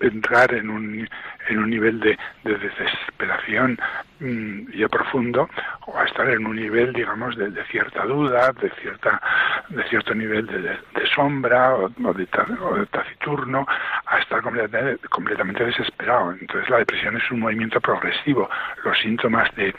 entrar 0.00 0.52
en 0.54 0.70
un, 0.70 1.08
en 1.48 1.58
un 1.58 1.70
nivel 1.70 2.00
de, 2.00 2.18
de 2.44 2.54
desesperación 2.58 3.78
mm, 4.20 4.70
ya 4.72 4.88
profundo 4.88 5.48
o 5.86 5.98
a 5.98 6.04
estar 6.04 6.28
en 6.30 6.46
un 6.46 6.56
nivel 6.56 6.92
digamos 6.92 7.36
de, 7.36 7.50
cierta 7.66 8.04
duda 8.04 8.52
de 8.60 8.70
cierta 8.80 9.20
de 9.68 9.82
cierto 9.84 10.14
nivel 10.14 10.46
de, 10.46 10.58
de- 10.62 10.78
sombra 11.14 11.74
o, 11.74 11.86
o 11.86 12.14
ta- 12.26 12.46
o 12.60 12.76
de 12.76 12.86
taciturno 12.86 13.66
a 14.06 14.18
estar 14.18 14.40
completamente, 14.42 15.08
completamente 15.08 15.64
desesperado. 15.64 16.32
Entonces 16.32 16.70
la 16.70 16.78
depresión 16.78 17.16
es 17.16 17.30
un 17.30 17.40
movimiento 17.40 17.80
progresivo. 17.80 18.48
Los 18.84 18.98
síntomas 19.00 19.52
de 19.56 19.74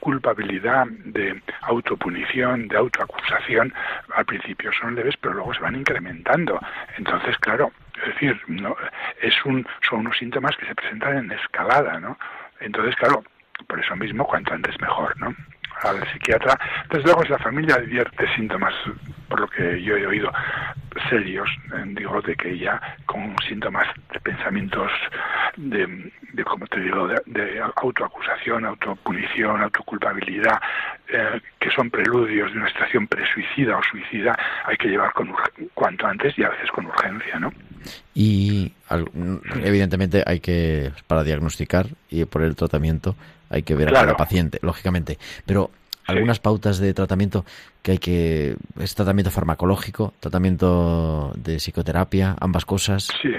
culpabilidad 0.00 0.86
de 1.04 1.42
autopunición 1.62 2.68
de 2.68 2.76
autoacusación 2.78 3.72
al 4.14 4.24
principio 4.24 4.70
son 4.72 4.94
leves 4.94 5.16
pero 5.20 5.34
luego 5.34 5.54
se 5.54 5.60
van 5.60 5.76
incrementando. 5.76 6.58
Entonces 6.98 7.36
claro 7.38 7.70
es 8.02 8.14
decir, 8.14 8.40
no, 8.48 8.76
es 9.20 9.34
un, 9.44 9.66
son 9.88 10.00
unos 10.00 10.16
síntomas 10.18 10.56
que 10.56 10.66
se 10.66 10.74
presentan 10.74 11.18
en 11.18 11.32
escalada, 11.32 12.00
¿no? 12.00 12.18
Entonces, 12.60 12.96
claro, 12.96 13.22
por 13.66 13.78
eso 13.78 13.94
mismo, 13.96 14.26
cuanto 14.26 14.54
antes 14.54 14.80
mejor, 14.80 15.16
¿no? 15.18 15.34
Al 15.82 16.06
psiquiatra, 16.12 16.58
desde 16.88 17.04
luego, 17.04 17.22
si 17.24 17.28
la 17.30 17.38
familia 17.38 17.76
advierte 17.76 18.26
síntomas, 18.34 18.72
por 19.28 19.40
lo 19.40 19.48
que 19.48 19.82
yo 19.82 19.96
he 19.96 20.06
oído, 20.06 20.32
serios, 21.10 21.48
digo, 21.88 22.20
de 22.22 22.36
que 22.36 22.58
ya 22.58 22.80
con 23.06 23.34
síntomas 23.48 23.86
de 24.12 24.20
pensamientos 24.20 24.90
de, 25.56 26.12
de 26.32 26.44
como 26.44 26.66
te 26.66 26.80
digo, 26.80 27.06
de, 27.06 27.20
de 27.26 27.60
autoacusación, 27.76 28.64
autopunición, 28.64 29.62
autoculpabilidad, 29.62 30.60
eh, 31.08 31.40
que 31.58 31.70
son 31.70 31.90
preludios 31.90 32.52
de 32.52 32.58
una 32.58 32.68
situación 32.68 33.06
presuicida 33.06 33.76
o 33.76 33.82
suicida, 33.82 34.36
hay 34.64 34.76
que 34.76 34.88
llevar 34.88 35.12
con 35.12 35.32
cuanto 35.74 36.06
antes 36.06 36.38
y 36.38 36.44
a 36.44 36.50
veces 36.50 36.70
con 36.70 36.86
urgencia, 36.86 37.38
¿no? 37.38 37.52
Y 38.14 38.72
evidentemente 39.62 40.22
hay 40.26 40.40
que, 40.40 40.92
para 41.06 41.24
diagnosticar 41.24 41.86
y 42.08 42.24
por 42.24 42.42
el 42.42 42.56
tratamiento, 42.56 43.16
hay 43.54 43.62
que 43.62 43.74
ver 43.74 43.88
a 43.88 43.92
cada 43.92 44.16
paciente, 44.16 44.58
lógicamente. 44.62 45.18
Pero 45.46 45.70
algunas 46.06 46.38
pautas 46.40 46.78
de 46.78 46.92
tratamiento 46.92 47.44
que 47.82 47.92
hay 47.92 47.98
que... 47.98 48.56
¿Es 48.78 48.94
tratamiento 48.94 49.30
farmacológico? 49.30 50.12
¿Tratamiento 50.20 51.32
de 51.36 51.56
psicoterapia? 51.56 52.36
¿Ambas 52.40 52.64
cosas? 52.64 53.08
Sí. 53.22 53.32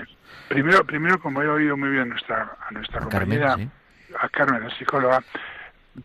Primero, 0.48 0.84
primero 0.86 1.20
como 1.20 1.42
he 1.42 1.48
oído 1.48 1.76
muy 1.76 1.90
bien 1.90 2.04
a 2.04 2.06
nuestra, 2.06 2.58
a 2.68 2.72
nuestra 2.72 3.02
A 3.04 3.10
Carmen, 3.10 3.40
compañera, 3.40 3.56
sí. 3.56 4.16
a 4.20 4.30
Carmen, 4.30 4.64
la 4.64 4.78
psicóloga, 4.78 5.24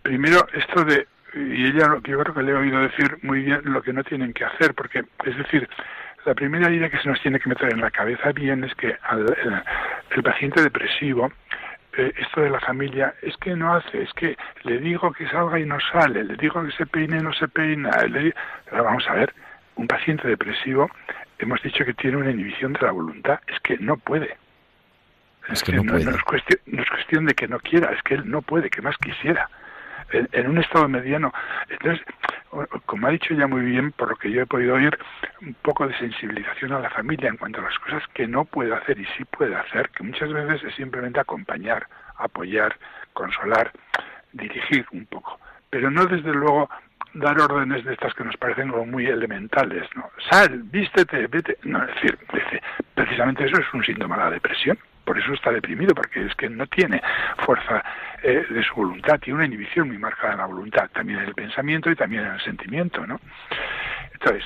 primero 0.03 0.46
esto 0.55 0.83
de, 0.83 1.07
y 1.35 1.66
ella 1.66 2.01
yo 2.05 2.18
creo 2.18 2.35
que 2.35 2.42
le 2.42 2.53
he 2.53 2.55
oído 2.55 2.81
decir 2.81 3.18
muy 3.23 3.42
bien 3.42 3.61
lo 3.64 3.83
que 3.83 3.92
no 3.92 4.03
tienen 4.03 4.33
que 4.33 4.46
hacer, 4.46 4.75
porque 4.75 5.05
es 5.27 5.37
decir, 5.37 5.68
la 6.25 6.35
primera 6.35 6.70
idea 6.70 6.88
que 6.88 6.99
se 6.99 7.09
nos 7.09 7.20
tiene 7.20 7.38
que 7.38 7.51
meter 7.51 7.73
en 7.73 7.83
la 7.83 7.90
cabeza 7.90 8.33
bien 8.33 8.64
es 8.64 8.75
que 8.77 8.96
al, 9.03 9.20
el, 9.20 9.62
el 10.16 10.23
paciente 10.23 10.62
depresivo, 10.62 11.31
eh, 11.96 12.12
esto 12.18 12.40
de 12.40 12.50
la 12.50 12.61
familia, 12.61 13.14
es 13.22 13.37
que 13.38 13.57
no 13.57 13.74
hace, 13.74 14.03
es 14.03 14.12
que 14.14 14.37
le 14.62 14.79
digo 14.79 15.12
que 15.12 15.29
salga 15.29 15.59
y 15.59 15.66
no 15.66 15.79
sale, 15.92 16.24
le 16.24 16.37
digo 16.37 16.64
que 16.64 16.70
se 16.72 16.87
peine 16.87 17.18
y 17.18 17.22
no 17.22 17.33
se 17.33 17.48
peina, 17.48 17.90
le 18.03 18.35
vamos 18.70 19.07
a 19.09 19.14
ver, 19.14 19.35
un 19.76 19.87
paciente 19.87 20.29
depresivo, 20.29 20.90
hemos 21.38 21.62
dicho 21.62 21.85
que 21.85 21.94
tiene 21.94 22.18
una 22.18 22.31
inhibición 22.31 22.74
de 22.74 22.81
la 22.83 22.92
voluntad, 22.92 23.40
es 23.46 23.59
que 23.61 23.76
no 23.79 23.96
puede. 23.96 24.37
Es 25.48 25.62
que 25.62 25.72
no 25.72 25.83
no, 25.83 25.92
puede. 25.92 26.05
no 26.05 26.11
es 26.12 26.22
cuestión, 26.22 26.61
no 26.66 26.83
es 26.83 26.90
cuestión 26.90 27.26
de 27.26 27.35
que 27.35 27.48
no 27.48 27.59
quiera, 27.59 27.92
es 27.92 28.03
que 28.03 28.14
él 28.14 28.31
no 28.31 28.42
puede, 28.42 28.70
que 28.70 28.83
más 28.83 28.96
quisiera. 28.98 29.48
En, 30.13 30.51
un 30.51 30.59
estado 30.59 30.89
mediano. 30.89 31.33
Entonces, 31.69 32.05
como 32.87 33.07
ha 33.07 33.11
dicho 33.11 33.35
ya 33.35 33.47
muy 33.47 33.63
bien, 33.63 33.93
por 33.93 34.11
lo 34.11 34.17
que 34.17 34.31
yo 34.31 34.43
he 34.43 34.47
podido 34.47 34.75
oír, 34.75 34.97
un 35.43 35.55
poco 35.63 35.87
de 35.87 35.97
sensibilización 35.99 36.73
a 36.73 36.81
la 36.81 36.91
familia 36.91 37.29
en 37.29 37.37
cuanto 37.37 37.61
a 37.61 37.65
las 37.65 37.79
cosas 37.79 38.03
que 38.15 38.27
no 38.27 38.45
puede 38.45 38.75
hacer 38.75 38.99
y 38.99 39.07
sí 39.17 39.25
puede 39.25 39.55
hacer, 39.55 39.91
que 39.91 40.03
muchas 40.03 40.33
veces 40.33 40.65
es 40.65 40.75
simplemente 40.75 41.21
acompañar, 41.21 41.87
apoyar, 42.17 42.77
consolar, 43.13 43.73
dirigir 44.33 44.87
un 44.93 45.07
poco. 45.07 45.39
Pero 45.71 45.91
no 45.91 46.07
desde 46.07 46.33
luego 46.33 46.69
dar 47.15 47.41
órdenes 47.41 47.85
de 47.85 47.93
estas 47.93 48.15
que 48.15 48.25
nos 48.25 48.37
parecen 48.37 48.71
como 48.71 48.87
muy 48.87 49.07
elementales, 49.07 49.89
¿no? 49.97 50.11
Sal, 50.31 50.63
vístete, 50.65 51.27
vete. 51.27 51.59
No, 51.65 51.83
es 51.85 51.95
decir, 51.95 52.19
precisamente 52.95 53.45
eso 53.45 53.61
es 53.61 53.75
un 53.75 53.85
síntoma 53.85 54.17
de 54.17 54.25
la 54.25 54.31
depresión. 54.31 54.79
Por 55.11 55.18
eso 55.18 55.33
está 55.33 55.51
deprimido, 55.51 55.92
porque 55.92 56.25
es 56.25 56.33
que 56.37 56.49
no 56.49 56.68
tiene 56.68 57.03
fuerza 57.44 57.83
eh, 58.23 58.46
de 58.49 58.62
su 58.62 58.77
voluntad, 58.77 59.18
tiene 59.18 59.38
una 59.38 59.46
inhibición 59.46 59.88
muy 59.88 59.99
marcada 59.99 60.35
en 60.35 60.38
la 60.38 60.46
voluntad, 60.46 60.88
también 60.92 61.18
en 61.18 61.25
el 61.25 61.35
pensamiento 61.35 61.90
y 61.90 61.96
también 61.96 62.27
en 62.27 62.35
el 62.35 62.40
sentimiento, 62.40 63.05
¿no? 63.05 63.20
Entonces, 64.12 64.44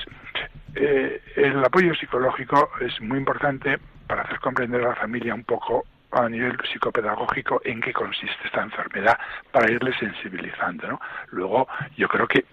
eh, 0.73 1.21
el 1.35 1.63
apoyo 1.63 1.93
psicológico 1.93 2.71
es 2.81 2.99
muy 2.99 3.19
importante 3.19 3.77
para 4.07 4.23
hacer 4.23 4.39
comprender 4.39 4.83
a 4.83 4.89
la 4.89 4.95
familia 4.95 5.35
un 5.35 5.43
poco 5.43 5.85
a 6.13 6.27
nivel 6.27 6.57
psicopedagógico 6.73 7.61
en 7.63 7.79
qué 7.79 7.93
consiste 7.93 8.39
esta 8.45 8.63
enfermedad 8.63 9.19
para 9.51 9.71
irle 9.71 9.93
sensibilizando. 9.99 10.87
¿no? 10.87 11.01
Luego, 11.29 11.67
yo 11.95 12.07
creo 12.07 12.27
que 12.27 12.43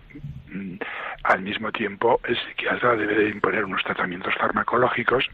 mm, 0.52 0.76
al 1.22 1.40
mismo 1.40 1.72
tiempo 1.72 2.20
el 2.24 2.36
psiquiatra 2.36 2.94
debe 2.94 3.14
de 3.14 3.30
imponer 3.30 3.64
unos 3.64 3.82
tratamientos 3.82 4.34
farmacológicos. 4.34 5.30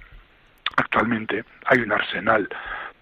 Actualmente 0.79 1.45
hay 1.67 1.81
un 1.81 1.91
arsenal 1.91 2.49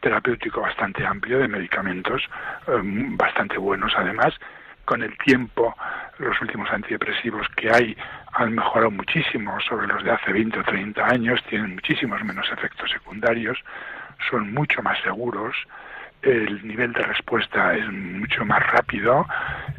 terapéutico 0.00 0.62
bastante 0.62 1.04
amplio 1.04 1.38
de 1.38 1.46
medicamentos, 1.46 2.22
eh, 2.66 2.80
bastante 2.82 3.58
buenos 3.58 3.92
además. 3.96 4.34
Con 4.86 5.02
el 5.02 5.16
tiempo, 5.18 5.76
los 6.18 6.40
últimos 6.40 6.70
antidepresivos 6.70 7.46
que 7.54 7.70
hay 7.70 7.96
han 8.32 8.54
mejorado 8.54 8.90
muchísimo 8.90 9.60
sobre 9.60 9.88
los 9.88 10.02
de 10.04 10.10
hace 10.10 10.32
20 10.32 10.58
o 10.58 10.64
30 10.64 11.04
años, 11.06 11.42
tienen 11.50 11.74
muchísimos 11.74 12.24
menos 12.24 12.50
efectos 12.50 12.90
secundarios, 12.90 13.58
son 14.30 14.54
mucho 14.54 14.82
más 14.82 14.98
seguros, 15.02 15.54
el 16.22 16.66
nivel 16.66 16.94
de 16.94 17.02
respuesta 17.02 17.74
es 17.76 17.86
mucho 17.92 18.44
más 18.46 18.66
rápido 18.72 19.26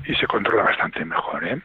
y 0.05 0.13
se 0.15 0.27
controla 0.27 0.63
bastante 0.63 1.03
mejor. 1.03 1.47
¿eh? 1.47 1.59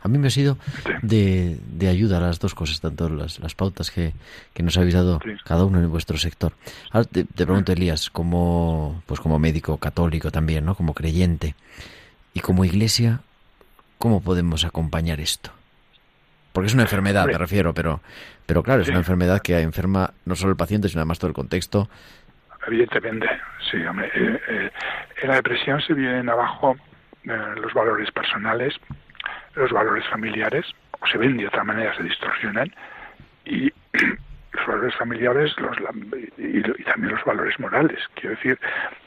A 0.00 0.08
mí 0.08 0.16
me 0.18 0.28
ha 0.28 0.30
sido 0.30 0.56
de, 1.02 1.58
de 1.72 1.88
ayuda 1.88 2.20
las 2.20 2.38
dos 2.38 2.54
cosas, 2.54 2.80
tanto 2.80 3.08
las, 3.08 3.40
las 3.40 3.54
pautas 3.54 3.90
que, 3.90 4.12
que 4.54 4.62
nos 4.62 4.76
habéis 4.78 4.94
dado 4.94 5.18
Sí. 5.24 5.30
cada 5.44 5.64
uno 5.64 5.78
en 5.80 5.90
vuestro 5.90 6.16
sector. 6.18 6.52
Ahora 6.92 7.08
te, 7.10 7.24
te 7.24 7.44
pregunto, 7.44 7.72
Elías, 7.72 8.08
como, 8.10 9.02
pues 9.06 9.18
como 9.20 9.38
médico 9.38 9.76
católico 9.78 10.30
también, 10.30 10.64
¿no? 10.64 10.74
Como 10.76 10.94
creyente 10.94 11.54
y 12.32 12.40
como 12.40 12.64
iglesia, 12.64 13.20
¿cómo 13.98 14.22
podemos 14.22 14.64
acompañar 14.64 15.18
esto? 15.20 15.50
Porque 16.52 16.68
es 16.68 16.74
una 16.74 16.84
enfermedad, 16.84 17.26
me 17.26 17.36
refiero, 17.38 17.74
pero, 17.74 18.00
pero 18.46 18.62
claro, 18.62 18.82
es 18.82 18.88
una 18.88 18.98
enfermedad 18.98 19.42
que 19.42 19.58
enferma 19.60 20.12
no 20.24 20.34
solo 20.36 20.50
el 20.52 20.56
paciente, 20.56 20.88
sino 20.88 21.00
además 21.00 21.18
todo 21.18 21.28
el 21.28 21.34
contexto. 21.34 21.88
Evidentemente, 22.66 23.26
sí, 23.70 23.78
hombre. 23.84 24.08
eh, 24.14 24.40
eh, 24.48 24.70
en 25.22 25.28
la 25.28 25.36
depresión 25.36 25.80
se 25.82 25.94
vienen 25.94 26.28
abajo 26.28 26.76
eh, 27.24 27.30
los 27.60 27.72
valores 27.74 28.10
personales, 28.10 28.74
los 29.54 29.70
valores 29.72 30.06
familiares, 30.08 30.66
o 31.00 31.06
se 31.06 31.18
ven 31.18 31.36
de 31.36 31.46
otra 31.46 31.64
manera, 31.64 31.94
se 31.96 32.02
distorsionan, 32.02 32.72
y 33.44 33.72
los 34.52 34.66
valores 34.66 34.94
familiares 34.96 35.54
los, 35.58 35.76
y, 36.38 36.58
y 36.58 36.84
también 36.84 37.14
los 37.14 37.24
valores 37.24 37.58
morales. 37.60 37.98
Quiero 38.14 38.30
decir, 38.36 38.58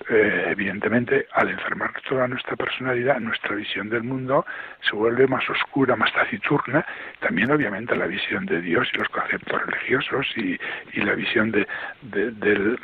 eh, 0.10 0.46
evidentemente, 0.50 1.28
al 1.34 1.50
enfermar 1.50 1.92
toda 2.08 2.28
nuestra 2.28 2.56
personalidad, 2.56 3.20
nuestra 3.20 3.56
visión 3.56 3.90
del 3.90 4.04
mundo 4.04 4.46
se 4.82 4.96
vuelve 4.96 5.28
más 5.28 5.48
oscura, 5.50 5.96
más 5.96 6.14
taciturna. 6.14 6.86
También, 7.20 7.52
obviamente, 7.52 7.96
la 7.96 8.06
visión 8.08 8.46
de 8.46 8.62
Dios 8.62 8.88
y 8.94 8.98
los 8.98 9.10
conceptos 9.10 9.62
religiosos 9.66 10.28
y, 10.38 10.60
y 10.94 11.02
la 11.02 11.16
visión 11.16 11.52
de, 11.52 11.68
de- 12.04 12.32
del 12.32 12.80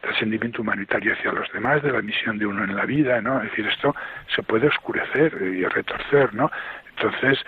trascendimiento 0.00 0.62
humanitario 0.62 1.12
hacia 1.12 1.32
los 1.32 1.50
demás, 1.52 1.82
de 1.82 1.92
la 1.92 2.00
misión 2.00 2.38
de 2.38 2.46
uno 2.46 2.64
en 2.64 2.74
la 2.74 2.86
vida, 2.86 3.20
¿no? 3.20 3.38
Es 3.42 3.50
decir, 3.50 3.66
esto 3.66 3.94
se 4.34 4.42
puede 4.42 4.68
oscurecer 4.68 5.34
y 5.42 5.64
retorcer, 5.66 6.32
¿no? 6.34 6.50
Entonces, 7.00 7.38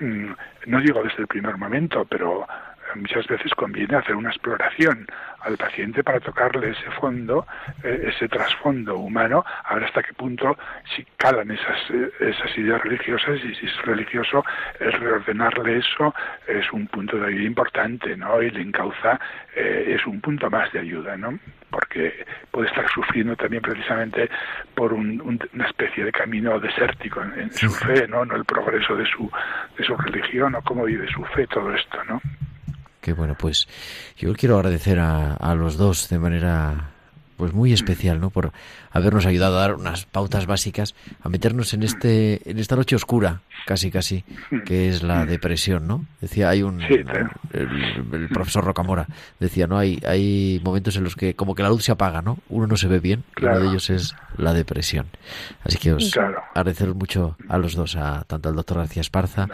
mm, 0.00 0.32
no 0.66 0.80
digo 0.80 1.02
desde 1.02 1.22
el 1.22 1.26
primer 1.26 1.56
momento, 1.56 2.04
pero 2.04 2.46
muchas 2.96 3.26
veces 3.26 3.52
conviene 3.54 3.96
hacer 3.96 4.14
una 4.16 4.30
exploración 4.30 5.06
al 5.40 5.56
paciente 5.56 6.02
para 6.02 6.20
tocarle 6.20 6.70
ese 6.70 6.90
fondo, 7.00 7.46
eh, 7.84 8.10
ese 8.14 8.28
trasfondo 8.28 8.96
humano, 8.98 9.44
a 9.64 9.74
ver 9.74 9.84
hasta 9.84 10.02
qué 10.02 10.12
punto 10.14 10.56
si 10.96 11.04
calan 11.16 11.50
esas, 11.50 11.78
eh, 11.90 12.10
esas 12.20 12.58
ideas 12.58 12.82
religiosas 12.82 13.38
y 13.44 13.54
si 13.54 13.66
es 13.66 13.82
religioso, 13.82 14.44
el 14.80 14.92
reordenarle 14.92 15.78
eso 15.78 16.14
es 16.46 16.70
un 16.72 16.86
punto 16.88 17.16
de 17.18 17.28
ayuda 17.28 17.44
importante, 17.44 18.16
¿no? 18.16 18.42
Y 18.42 18.50
le 18.50 18.62
encauza, 18.62 19.18
eh, 19.54 19.94
es 19.96 20.06
un 20.06 20.20
punto 20.20 20.50
más 20.50 20.72
de 20.72 20.80
ayuda, 20.80 21.16
¿no? 21.16 21.38
Porque 21.70 22.24
puede 22.50 22.68
estar 22.68 22.88
sufriendo 22.90 23.36
también 23.36 23.62
precisamente 23.62 24.28
por 24.74 24.92
un- 24.92 25.20
un- 25.20 25.38
una 25.54 25.66
especie 25.66 26.04
de 26.04 26.12
camino 26.12 26.58
desértico 26.58 27.22
en, 27.22 27.38
en 27.40 27.52
su 27.52 27.70
fe, 27.70 28.08
¿no? 28.08 28.24
No 28.24 28.34
el 28.36 28.44
progreso 28.44 28.96
de 28.96 29.06
su, 29.06 29.30
de 29.76 29.84
su 29.84 29.96
religión 29.96 30.54
o 30.56 30.62
cómo 30.62 30.84
vive 30.84 31.06
su 31.08 31.24
fe, 31.26 31.46
todo 31.46 31.72
esto, 31.74 32.02
¿no? 32.04 32.20
Que 33.00 33.12
bueno, 33.12 33.36
pues 33.38 33.68
yo 34.16 34.34
quiero 34.34 34.56
agradecer 34.56 34.98
a, 34.98 35.34
a 35.34 35.54
los 35.54 35.76
dos 35.76 36.08
de 36.08 36.18
manera 36.18 36.90
pues 37.38 37.54
muy 37.54 37.72
especial, 37.72 38.20
¿no? 38.20 38.28
Por 38.28 38.52
habernos 38.90 39.24
ayudado 39.24 39.56
a 39.56 39.60
dar 39.60 39.74
unas 39.76 40.04
pautas 40.04 40.44
básicas, 40.44 40.94
a 41.22 41.30
meternos 41.30 41.72
en 41.72 41.82
este, 41.84 42.50
en 42.50 42.58
esta 42.58 42.76
noche 42.76 42.96
oscura, 42.96 43.40
casi 43.66 43.90
casi, 43.90 44.24
que 44.66 44.88
es 44.90 45.02
la 45.02 45.24
depresión, 45.24 45.86
¿no? 45.86 46.04
Decía, 46.20 46.50
hay 46.50 46.62
un, 46.62 46.80
Sí, 46.80 46.94
el, 46.94 47.04
claro. 47.06 47.30
el 47.52 48.28
profesor 48.28 48.64
Rocamora 48.64 49.06
decía, 49.40 49.66
¿no? 49.66 49.78
Hay, 49.78 50.00
hay 50.06 50.60
momentos 50.64 50.96
en 50.96 51.04
los 51.04 51.16
que 51.16 51.34
como 51.34 51.54
que 51.54 51.62
la 51.62 51.68
luz 51.70 51.84
se 51.84 51.92
apaga, 51.92 52.20
¿no? 52.20 52.38
Uno 52.50 52.66
no 52.66 52.76
se 52.76 52.88
ve 52.88 53.00
bien, 53.00 53.24
y 53.30 53.34
Claro. 53.34 53.56
uno 53.56 53.64
de 53.64 53.70
ellos 53.70 53.88
es 53.90 54.14
la 54.36 54.52
depresión. 54.52 55.06
Así 55.64 55.78
que 55.78 55.92
os 55.92 56.10
Claro. 56.12 56.42
agradeceros 56.54 56.94
mucho 56.96 57.36
a 57.48 57.56
los 57.56 57.74
dos, 57.74 57.96
a 57.96 58.24
tanto 58.26 58.48
al 58.48 58.56
doctor 58.56 58.78
García 58.78 59.00
Esparza, 59.00 59.46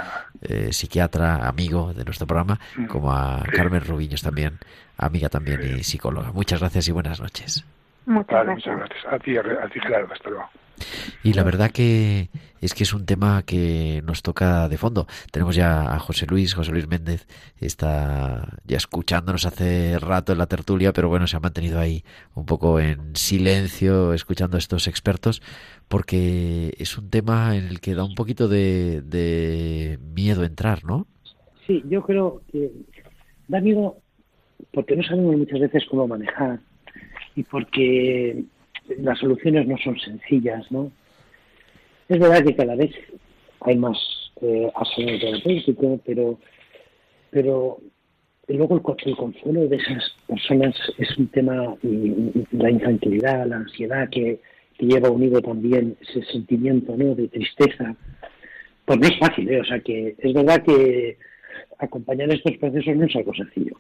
eh, 0.42 0.72
psiquiatra, 0.72 1.46
amigo 1.46 1.92
de 1.92 2.04
nuestro 2.04 2.26
programa, 2.26 2.58
como 2.88 3.12
a. 3.12 3.42
Carmen 3.54 3.84
Rubiños 3.84 4.22
también, 4.22 4.58
amiga 4.96 5.28
también 5.28 5.60
y 5.78 5.82
psicóloga. 5.82 6.32
Muchas 6.32 6.60
gracias 6.60 6.88
y 6.88 6.92
buenas 6.92 7.20
noches. 7.20 7.64
Muchas 8.06 8.32
Vale, 8.32 8.46
gracias. 8.52 8.74
muchas 8.74 8.88
gracias. 8.90 9.12
A 9.12 9.18
ti, 9.18 9.36
a 9.36 9.68
ti 9.68 9.80
Gerardo, 9.80 10.12
hasta 10.12 10.30
luego. 10.30 10.44
Y 11.22 11.32
la 11.34 11.44
verdad 11.44 11.70
que 11.70 12.28
es 12.60 12.74
que 12.74 12.82
es 12.82 12.92
un 12.92 13.06
tema 13.06 13.42
que 13.44 14.02
nos 14.04 14.22
toca 14.22 14.68
de 14.68 14.76
fondo. 14.76 15.06
Tenemos 15.30 15.54
ya 15.54 15.94
a 15.94 15.98
José 15.98 16.26
Luis, 16.26 16.54
José 16.54 16.72
Luis 16.72 16.88
Méndez, 16.88 17.26
está 17.60 18.58
ya 18.64 18.76
escuchándonos 18.78 19.46
hace 19.46 19.98
rato 20.00 20.32
en 20.32 20.38
la 20.38 20.46
tertulia, 20.46 20.92
pero 20.92 21.08
bueno, 21.08 21.26
se 21.26 21.36
ha 21.36 21.40
mantenido 21.40 21.78
ahí 21.78 22.04
un 22.34 22.44
poco 22.46 22.80
en 22.80 23.14
silencio, 23.14 24.14
escuchando 24.14 24.56
a 24.56 24.58
estos 24.58 24.88
expertos, 24.88 25.42
porque 25.88 26.74
es 26.78 26.98
un 26.98 27.08
tema 27.10 27.56
en 27.56 27.66
el 27.66 27.80
que 27.80 27.94
da 27.94 28.04
un 28.04 28.14
poquito 28.14 28.48
de, 28.48 29.02
de 29.02 29.98
miedo 30.14 30.42
entrar, 30.44 30.84
¿no? 30.84 31.06
Sí, 31.66 31.82
yo 31.88 32.02
creo 32.02 32.42
que 32.50 32.70
da 33.48 33.60
miedo 33.60 33.98
porque 34.72 34.96
no 34.96 35.02
sabemos 35.02 35.36
muchas 35.36 35.60
veces 35.60 35.84
cómo 35.88 36.06
manejar 36.06 36.58
y 37.36 37.42
porque 37.42 38.44
las 38.98 39.18
soluciones 39.18 39.66
no 39.66 39.76
son 39.78 39.98
sencillas, 39.98 40.70
¿no? 40.70 40.90
Es 42.08 42.18
verdad 42.18 42.44
que 42.44 42.54
cada 42.54 42.76
vez 42.76 42.94
hay 43.60 43.76
más 43.76 43.96
eh, 44.42 44.70
asesorio 44.74 45.18
terapéutico, 45.18 46.00
pero, 46.04 46.38
pero 47.30 47.78
luego 48.48 48.76
el, 48.76 49.10
el 49.10 49.16
consuelo 49.16 49.68
de 49.68 49.76
esas 49.76 50.14
personas 50.26 50.76
es 50.98 51.16
un 51.16 51.28
tema, 51.28 51.76
y 51.82 52.44
la 52.52 52.70
intranquilidad, 52.70 53.46
la 53.46 53.56
ansiedad 53.56 54.08
que, 54.10 54.40
que 54.78 54.86
lleva 54.86 55.10
unido 55.10 55.40
también 55.40 55.96
ese 56.00 56.22
sentimiento 56.30 56.94
¿no? 56.96 57.14
de 57.14 57.28
tristeza, 57.28 57.96
pues 58.84 58.98
no 58.98 59.06
es 59.06 59.18
fácil, 59.18 59.48
¿eh? 59.48 59.60
O 59.60 59.64
sea 59.64 59.80
que 59.80 60.14
es 60.18 60.34
verdad 60.34 60.62
que 60.62 61.16
acompañar 61.78 62.30
estos 62.30 62.56
procesos 62.58 62.96
no 62.96 63.06
es 63.06 63.16
algo 63.16 63.32
sencillo. 63.34 63.78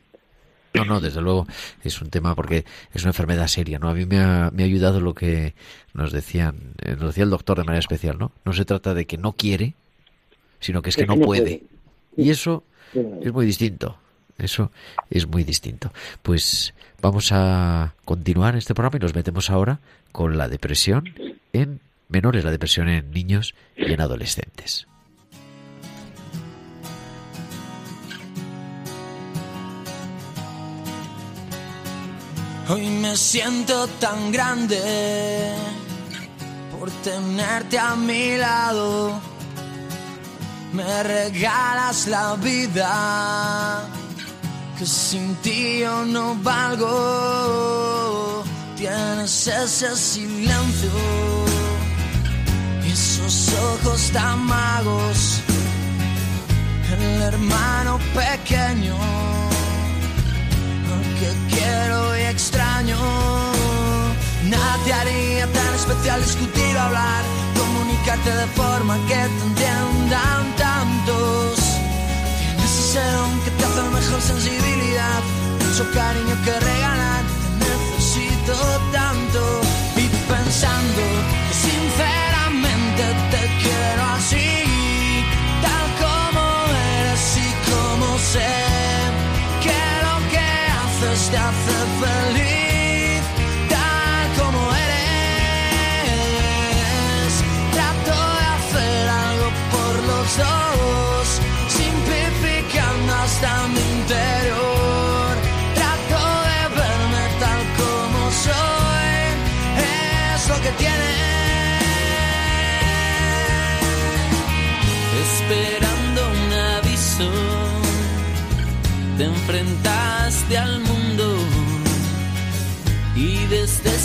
No, 0.74 0.84
no, 0.84 1.00
desde 1.00 1.20
luego 1.20 1.46
es 1.84 2.00
un 2.02 2.10
tema 2.10 2.34
porque 2.34 2.64
es 2.92 3.02
una 3.02 3.10
enfermedad 3.10 3.46
seria, 3.46 3.78
¿no? 3.78 3.88
A 3.88 3.94
mí 3.94 4.06
me 4.06 4.18
ha, 4.18 4.50
me 4.52 4.64
ha 4.64 4.66
ayudado 4.66 5.00
lo 5.00 5.14
que 5.14 5.54
nos 5.92 6.12
decían, 6.12 6.74
eh, 6.82 6.96
nos 6.98 7.08
decía 7.08 7.24
el 7.24 7.30
doctor 7.30 7.58
de 7.58 7.64
manera 7.64 7.78
especial, 7.78 8.18
¿no? 8.18 8.32
No 8.44 8.52
se 8.52 8.64
trata 8.64 8.92
de 8.92 9.06
que 9.06 9.16
no 9.16 9.32
quiere, 9.32 9.74
sino 10.58 10.82
que 10.82 10.90
es 10.90 10.96
que 10.96 11.06
no 11.06 11.16
puede. 11.16 11.62
Y 12.16 12.30
eso 12.30 12.64
es 12.94 13.32
muy 13.32 13.46
distinto. 13.46 13.98
Eso 14.36 14.72
es 15.10 15.28
muy 15.28 15.44
distinto. 15.44 15.92
Pues 16.22 16.74
vamos 17.00 17.30
a 17.30 17.94
continuar 18.04 18.56
este 18.56 18.74
programa 18.74 18.96
y 18.96 19.00
nos 19.00 19.14
metemos 19.14 19.50
ahora 19.50 19.78
con 20.10 20.36
la 20.36 20.48
depresión 20.48 21.14
en 21.52 21.80
menores, 22.08 22.44
la 22.44 22.50
depresión 22.50 22.88
en 22.88 23.12
niños 23.12 23.54
y 23.76 23.92
en 23.92 24.00
adolescentes. 24.00 24.88
Hoy 32.66 32.88
me 32.88 33.14
siento 33.14 33.86
tan 34.00 34.32
grande 34.32 34.80
por 36.72 36.90
tenerte 37.02 37.78
a 37.78 37.94
mi 37.94 38.38
lado. 38.38 39.20
Me 40.72 41.02
regalas 41.02 42.06
la 42.06 42.36
vida, 42.36 43.82
que 44.78 44.86
sin 44.86 45.34
ti 45.36 45.80
yo 45.80 46.06
no 46.06 46.36
valgo. 46.36 48.42
Tienes 48.78 49.46
ese 49.46 49.94
silencio 49.94 50.90
y 52.82 52.90
esos 52.90 53.52
ojos 53.74 54.10
tan 54.10 54.42
magos. 54.42 55.40
El 56.98 57.22
hermano 57.22 57.98
pequeño 58.14 59.43
que 61.18 61.30
quiero 61.54 62.18
y 62.18 62.22
extraño. 62.22 62.98
Nadie 64.44 64.92
haría 64.92 65.46
tan 65.52 65.74
especial 65.74 66.20
discutir 66.22 66.76
o 66.76 66.80
hablar, 66.80 67.22
comunicarte 67.56 68.30
de 68.30 68.46
forma 68.58 68.94
que 69.08 69.14
te 69.14 69.42
entiendan 69.48 70.56
tantos. 70.56 71.58
Tienes 72.38 72.72
ese 72.84 73.04
don 73.16 73.40
que 73.44 73.50
te 73.50 73.64
hace 73.64 73.82
mejor 73.98 74.20
sensibilidad, 74.20 75.22
mucho 75.60 75.84
cariño 75.92 76.36
que 76.44 76.60
regalar, 76.60 77.22
te 77.60 77.70
necesito 77.96 78.54
tanto. 78.92 79.40
Y 79.96 80.06
pensando 80.32 81.02
que 81.30 81.54
sinceramente 81.54 81.73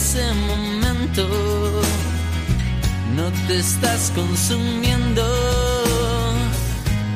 ese 0.09 0.33
momento 0.33 1.27
no 3.15 3.31
te 3.47 3.59
estás 3.59 4.11
consumiendo. 4.15 5.23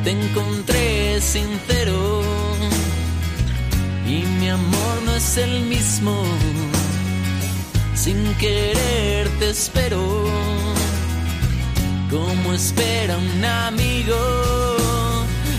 Te 0.04 0.12
encontré 0.12 1.20
sincero 1.20 2.22
y 4.06 4.18
mi 4.40 4.48
amor 4.50 4.96
no 5.06 5.16
es 5.16 5.38
el 5.38 5.62
mismo. 5.62 6.24
Sin 7.96 8.36
querer 8.36 9.28
te 9.40 9.50
espero 9.50 10.02
como 12.12 12.54
espera 12.54 13.18
un 13.18 13.44
amigo. 13.44 14.20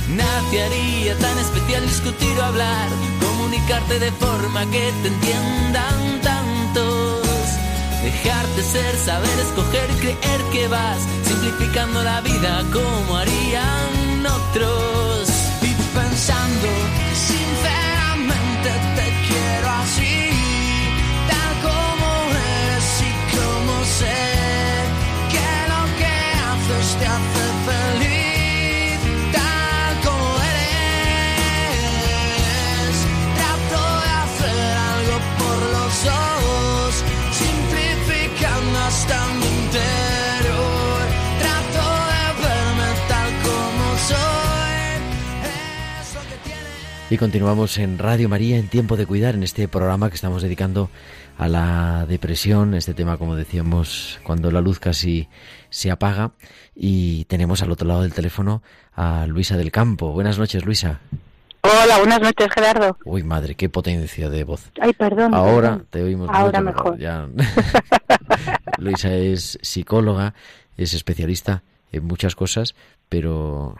Nadie 0.08 0.62
haría 0.62 1.18
tan 1.18 1.36
especial 1.38 1.84
discutir 1.84 2.38
o 2.38 2.44
hablar, 2.44 2.88
comunicarte 3.20 3.98
de 3.98 4.12
forma 4.12 4.60
que 4.70 4.92
te 5.02 5.08
entiendan 5.08 6.20
tantos. 6.22 6.33
Dejarte 8.14 8.62
ser, 8.62 8.96
saber 8.96 9.38
escoger, 9.40 9.88
creer 10.00 10.42
que 10.52 10.68
vas 10.68 11.00
simplificando 11.24 12.00
la 12.02 12.20
vida 12.20 12.62
como 12.72 13.16
harían 13.16 14.24
otros. 14.24 15.28
Y 15.62 15.72
pensando 15.98 16.68
sinceramente 17.30 18.70
te 18.96 19.06
quiero 19.26 19.68
así, 19.82 20.16
tal 21.30 21.52
como 21.66 22.08
eres 22.62 22.88
y 23.10 23.12
como 23.36 23.74
sé 23.98 24.22
que 25.32 25.48
lo 25.72 25.82
que 25.98 26.14
haces 26.48 26.96
te 27.00 27.06
hace 27.06 27.33
Y 47.10 47.18
continuamos 47.18 47.76
en 47.78 47.98
Radio 47.98 48.28
María 48.30 48.56
en 48.56 48.68
Tiempo 48.68 48.96
de 48.96 49.04
Cuidar, 49.06 49.34
en 49.34 49.42
este 49.42 49.68
programa 49.68 50.08
que 50.08 50.14
estamos 50.14 50.42
dedicando 50.42 50.88
a 51.36 51.48
la 51.48 52.06
depresión, 52.08 52.74
este 52.74 52.94
tema, 52.94 53.18
como 53.18 53.36
decíamos, 53.36 54.18
cuando 54.24 54.50
la 54.50 54.62
luz 54.62 54.78
casi 54.80 55.28
se 55.68 55.90
apaga. 55.90 56.32
Y 56.74 57.26
tenemos 57.26 57.62
al 57.62 57.70
otro 57.70 57.86
lado 57.86 58.02
del 58.02 58.14
teléfono 58.14 58.62
a 58.94 59.26
Luisa 59.26 59.56
del 59.58 59.70
Campo. 59.70 60.12
Buenas 60.12 60.38
noches, 60.38 60.64
Luisa. 60.64 61.00
Hola, 61.60 61.98
buenas 61.98 62.20
noches, 62.20 62.48
Gerardo. 62.52 62.96
Uy, 63.04 63.22
madre, 63.22 63.54
qué 63.54 63.68
potencia 63.68 64.30
de 64.30 64.44
voz. 64.44 64.70
Ay, 64.80 64.94
perdón. 64.94 65.34
Ahora 65.34 65.70
perdón. 65.70 65.86
te 65.90 66.02
oímos 66.02 66.28
Ahora 66.32 66.60
mucho 66.62 66.74
mejor. 66.74 66.98
Ya. 66.98 67.28
Luisa 68.78 69.14
es 69.14 69.58
psicóloga, 69.60 70.34
es 70.78 70.94
especialista 70.94 71.62
en 71.92 72.04
muchas 72.04 72.34
cosas, 72.34 72.74
pero 73.14 73.76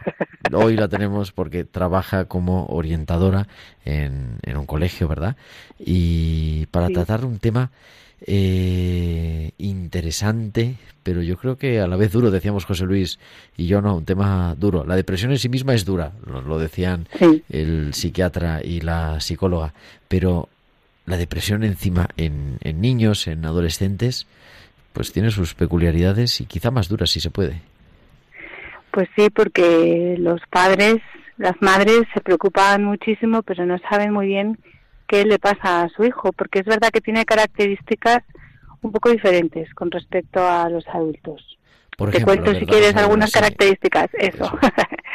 hoy 0.53 0.77
la 0.77 0.87
tenemos 0.87 1.33
porque 1.33 1.65
trabaja 1.65 2.23
como 2.23 2.67
orientadora 2.67 3.47
en, 3.83 4.37
en 4.43 4.55
un 4.55 4.65
colegio, 4.65 5.09
¿verdad? 5.09 5.35
Y 5.77 6.67
para 6.67 6.87
Sí. 6.87 6.93
tratar 6.93 7.25
un 7.25 7.39
tema 7.39 7.69
eh, 8.25 9.51
interesante, 9.57 10.75
pero 11.03 11.21
yo 11.21 11.35
creo 11.37 11.57
que 11.57 11.81
a 11.81 11.87
la 11.87 11.97
vez 11.97 12.13
duro, 12.13 12.31
decíamos 12.31 12.63
José 12.63 12.85
Luis 12.85 13.19
y 13.57 13.67
yo, 13.67 13.81
no, 13.81 13.97
un 13.97 14.05
tema 14.05 14.55
duro. 14.57 14.85
La 14.85 14.95
depresión 14.95 15.31
en 15.31 15.37
sí 15.39 15.49
misma 15.49 15.73
es 15.73 15.83
dura, 15.83 16.13
lo, 16.25 16.41
lo 16.41 16.57
decían 16.57 17.07
Sí. 17.19 17.43
el 17.49 17.93
psiquiatra 17.93 18.63
y 18.63 18.79
la 18.79 19.19
psicóloga, 19.19 19.73
pero 20.07 20.47
la 21.05 21.17
depresión 21.17 21.65
encima 21.65 22.07
en, 22.15 22.57
en 22.61 22.79
niños, 22.79 23.27
en 23.27 23.45
adolescentes, 23.45 24.27
pues 24.93 25.11
tiene 25.11 25.29
sus 25.29 25.53
peculiaridades 25.55 26.39
y 26.39 26.45
quizá 26.45 26.71
más 26.71 26.87
duras 26.87 27.09
si 27.09 27.19
se 27.19 27.31
puede. 27.31 27.61
Pues 28.95 29.09
sí, 29.17 29.29
porque 29.29 30.15
los 30.19 30.39
padres, 30.49 31.01
las 31.35 31.61
madres 31.61 32.03
se 32.13 32.21
preocupan 32.21 32.81
muchísimo, 32.85 33.43
pero 33.43 33.65
no 33.65 33.77
saben 33.89 34.13
muy 34.13 34.27
bien 34.27 34.57
qué 35.05 35.25
le 35.25 35.37
pasa 35.37 35.81
a 35.81 35.89
su 35.89 36.05
hijo, 36.05 36.31
porque 36.31 36.59
es 36.59 36.65
verdad 36.65 36.91
que 36.93 37.01
tiene 37.01 37.25
características 37.25 38.19
un 38.81 38.93
poco 38.93 39.09
diferentes 39.09 39.73
con 39.73 39.91
respecto 39.91 40.47
a 40.47 40.69
los 40.69 40.87
adultos. 40.87 41.57
Por 41.97 42.09
Te 42.09 42.19
ejemplo, 42.19 42.41
cuento 42.41 42.57
si 42.57 42.65
quieres 42.65 42.95
Algunas, 42.95 43.03
algunas 43.03 43.31
sí. 43.31 43.39
características, 43.39 44.07
eso. 44.13 44.49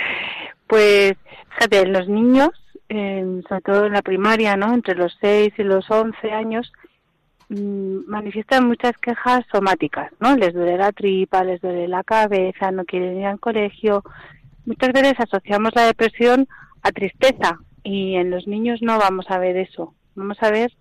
pues 0.67 1.15
fíjate, 1.55 1.81
en 1.81 1.95
los 1.95 2.07
niños, 2.07 2.51
eh, 2.91 3.41
sobre 3.49 3.63
todo 3.63 3.87
en 3.87 3.95
la 3.95 4.03
primaria, 4.03 4.59
¿no? 4.59 4.75
Entre 4.75 4.95
los 4.95 5.17
6 5.23 5.55
y 5.57 5.63
los 5.63 5.91
11 5.91 6.33
años, 6.33 6.71
manifiestan 7.51 8.69
muchas 8.69 8.97
quejas 8.99 9.45
somáticas, 9.51 10.13
¿no? 10.21 10.37
Les 10.37 10.55
duele 10.55 10.77
la 10.77 10.93
tripa, 10.93 11.43
les 11.43 11.61
duele 11.61 11.89
la 11.89 12.05
cabeza, 12.05 12.71
no 12.71 12.85
quieren 12.85 13.19
ir 13.19 13.27
al 13.27 13.41
colegio. 13.41 14.05
Muchas 14.67 14.93
veces 14.93 15.15
asociamos 15.19 15.73
la 15.75 15.87
depresión 15.87 16.47
a 16.83 16.93
tristeza 16.93 17.59
y 17.83 18.15
en 18.15 18.31
los 18.31 18.47
niños 18.47 18.83
no 18.83 18.99
vamos 18.99 19.27
a 19.31 19.39
ver 19.39 19.57
eso. 19.57 19.95
Vamos 20.15 20.39
a 20.43 20.51
ver 20.51 20.73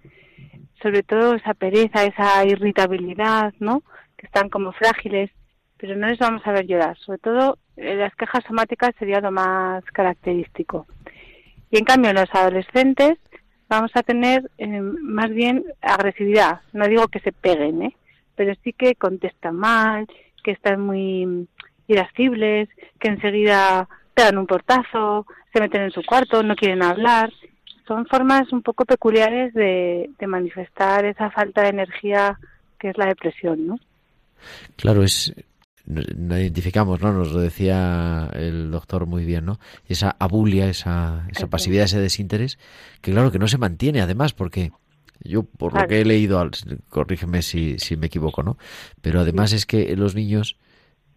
sobre 0.81 1.03
todo 1.03 1.35
esa 1.35 1.53
pereza, 1.55 2.05
esa 2.05 2.45
irritabilidad, 2.45 3.53
¿no? 3.59 3.81
Que 4.15 4.27
están 4.27 4.49
como 4.49 4.71
frágiles, 4.71 5.31
pero 5.77 5.95
no 5.95 6.07
les 6.07 6.19
vamos 6.19 6.45
a 6.45 6.51
ver 6.51 6.67
llorar. 6.67 6.97
Sobre 6.99 7.17
todo 7.17 7.57
eh, 7.77 7.95
las 7.95 8.15
quejas 8.15 8.43
somáticas 8.47 8.91
sería 8.99 9.21
lo 9.21 9.31
más 9.31 9.83
característico. 9.85 10.85
Y 11.71 11.79
en 11.79 11.85
cambio 11.85 12.11
en 12.11 12.17
los 12.17 12.33
adolescentes 12.33 13.17
vamos 13.69 13.91
a 13.93 14.03
tener 14.03 14.49
eh, 14.57 14.81
más 14.81 15.29
bien 15.29 15.63
agresividad. 15.81 16.61
No 16.73 16.87
digo 16.87 17.07
que 17.07 17.19
se 17.19 17.31
peguen, 17.31 17.83
¿eh? 17.83 17.95
pero 18.35 18.53
sí 18.63 18.73
que 18.73 18.95
contestan 18.95 19.55
mal, 19.55 20.07
que 20.43 20.51
están 20.51 20.81
muy 20.81 21.47
irascibles, 21.87 22.69
que 22.99 23.09
enseguida 23.09 23.87
pegan 24.13 24.37
un 24.37 24.47
portazo, 24.47 25.25
se 25.53 25.59
meten 25.59 25.83
en 25.83 25.91
su 25.91 26.03
cuarto, 26.03 26.43
no 26.43 26.55
quieren 26.55 26.83
hablar. 26.83 27.31
Son 27.87 28.05
formas 28.05 28.51
un 28.51 28.61
poco 28.61 28.85
peculiares 28.85 29.53
de, 29.53 30.09
de 30.17 30.27
manifestar 30.27 31.05
esa 31.05 31.31
falta 31.31 31.63
de 31.63 31.69
energía 31.69 32.37
que 32.79 32.89
es 32.89 32.97
la 32.97 33.07
depresión, 33.07 33.67
¿no? 33.67 33.79
Claro, 34.77 35.03
es 35.03 35.33
no- 35.89 36.37
identificamos, 36.39 37.01
¿no? 37.01 37.11
Nos 37.11 37.31
lo 37.33 37.41
decía 37.41 38.29
el 38.33 38.71
doctor 38.71 39.05
muy 39.05 39.25
bien, 39.25 39.45
¿no? 39.45 39.59
Esa 39.87 40.15
abulia, 40.19 40.69
esa, 40.69 41.27
esa 41.31 41.47
pasividad, 41.47 41.85
ese 41.85 41.99
desinterés, 41.99 42.57
que 43.01 43.11
claro 43.11 43.31
que 43.31 43.39
no 43.39 43.47
se 43.47 43.57
mantiene 43.57 43.99
además, 44.01 44.33
porque 44.33 44.71
yo 45.21 45.43
por 45.43 45.73
lo 45.73 45.85
que 45.87 45.99
he 46.01 46.05
leído, 46.05 46.49
corrígeme 46.89 47.41
si, 47.41 47.77
si 47.79 47.97
me 47.97 48.05
equivoco, 48.07 48.41
¿no? 48.43 48.57
Pero 49.01 49.19
además 49.19 49.51
es 49.51 49.65
que 49.65 49.93
los 49.97 50.15
niños, 50.15 50.55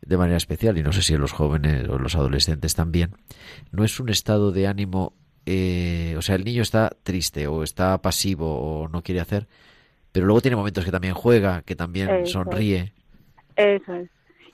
de 0.01 0.17
manera 0.17 0.37
especial, 0.39 0.77
y 0.79 0.83
no 0.83 0.93
sé 0.93 1.03
si 1.03 1.15
en 1.15 1.21
los 1.21 1.31
jóvenes 1.33 1.89
o 1.89 1.97
en 1.97 2.03
los 2.03 2.17
adolescentes 2.17 2.75
también, 2.75 3.15
no 3.71 3.85
es 3.85 4.01
un 4.01 4.09
estado 4.09 4.51
de 4.51 4.67
ánimo, 4.67 5.15
eh, 5.47 6.15
o 6.19 6.23
sea, 6.23 6.35
el 6.35 6.45
niño 6.45 6.63
está 6.63 6.91
triste 7.05 7.47
o 7.47 7.63
está 7.63 8.01
pasivo 8.03 8.59
o 8.83 8.89
no 8.89 9.03
quiere 9.03 9.21
hacer, 9.21 9.47
pero 10.11 10.27
luego 10.27 10.41
tiene 10.41 10.57
momentos 10.57 10.85
que 10.85 10.91
también 10.91 11.15
juega, 11.15 11.63
que 11.63 11.77
también 11.77 12.09
Eso 12.09 12.23
es. 12.25 12.31
sonríe. 12.33 12.93
Eso 13.57 13.95
es. 13.95 14.09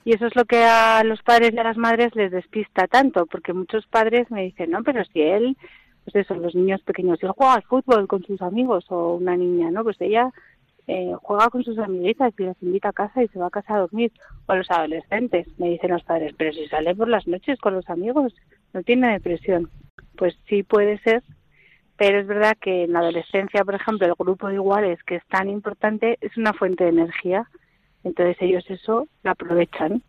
Y 0.04 0.14
eso 0.14 0.26
es 0.26 0.36
lo 0.36 0.44
que 0.44 0.64
a 0.64 1.02
los 1.04 1.22
padres 1.22 1.52
y 1.52 1.58
a 1.58 1.64
las 1.64 1.76
madres 1.76 2.14
les 2.14 2.30
despista 2.30 2.86
tanto, 2.86 3.26
porque 3.26 3.52
muchos 3.52 3.86
padres 3.86 4.30
me 4.30 4.44
dicen, 4.44 4.70
no, 4.70 4.82
pero 4.82 5.04
si 5.04 5.20
él, 5.20 5.56
pues 6.04 6.16
eso, 6.16 6.34
los 6.34 6.54
niños 6.54 6.80
pequeños, 6.82 7.18
él 7.22 7.30
juega 7.36 7.54
al 7.54 7.62
fútbol 7.62 8.06
con 8.06 8.24
sus 8.24 8.40
amigos 8.40 8.86
o 8.88 9.14
una 9.14 9.36
niña, 9.36 9.70
¿no? 9.70 9.82
Pues 9.84 10.00
ella 10.00 10.32
eh, 10.86 11.12
juega 11.20 11.50
con 11.50 11.62
sus 11.62 11.78
amiguitas 11.78 12.32
y 12.38 12.44
las 12.44 12.62
invita 12.62 12.88
a 12.88 12.92
casa 12.94 13.22
y 13.22 13.28
se 13.28 13.38
va 13.38 13.48
a 13.48 13.50
casa 13.50 13.74
a 13.74 13.80
dormir. 13.80 14.10
O 14.46 14.54
los 14.54 14.70
adolescentes, 14.70 15.46
me 15.58 15.68
dicen 15.68 15.90
los 15.90 16.02
padres, 16.02 16.34
pero 16.38 16.52
si 16.52 16.66
sale 16.68 16.94
por 16.94 17.08
las 17.08 17.26
noches 17.26 17.58
con 17.60 17.74
los 17.74 17.88
amigos, 17.90 18.34
no 18.72 18.82
tiene 18.82 19.12
depresión. 19.12 19.70
Pues 20.16 20.34
sí 20.48 20.62
puede 20.62 20.98
ser, 21.00 21.22
pero 21.98 22.20
es 22.20 22.26
verdad 22.26 22.56
que 22.58 22.84
en 22.84 22.94
la 22.94 23.00
adolescencia, 23.00 23.64
por 23.64 23.74
ejemplo, 23.74 24.06
el 24.06 24.14
grupo 24.18 24.48
de 24.48 24.54
iguales, 24.54 25.02
que 25.04 25.16
es 25.16 25.26
tan 25.26 25.50
importante, 25.50 26.16
es 26.22 26.34
una 26.38 26.54
fuente 26.54 26.84
de 26.84 26.90
energía. 26.90 27.50
Entonces 28.04 28.36
ellos 28.40 28.64
eso 28.68 29.08
lo 29.22 29.30
aprovechan. 29.30 30.02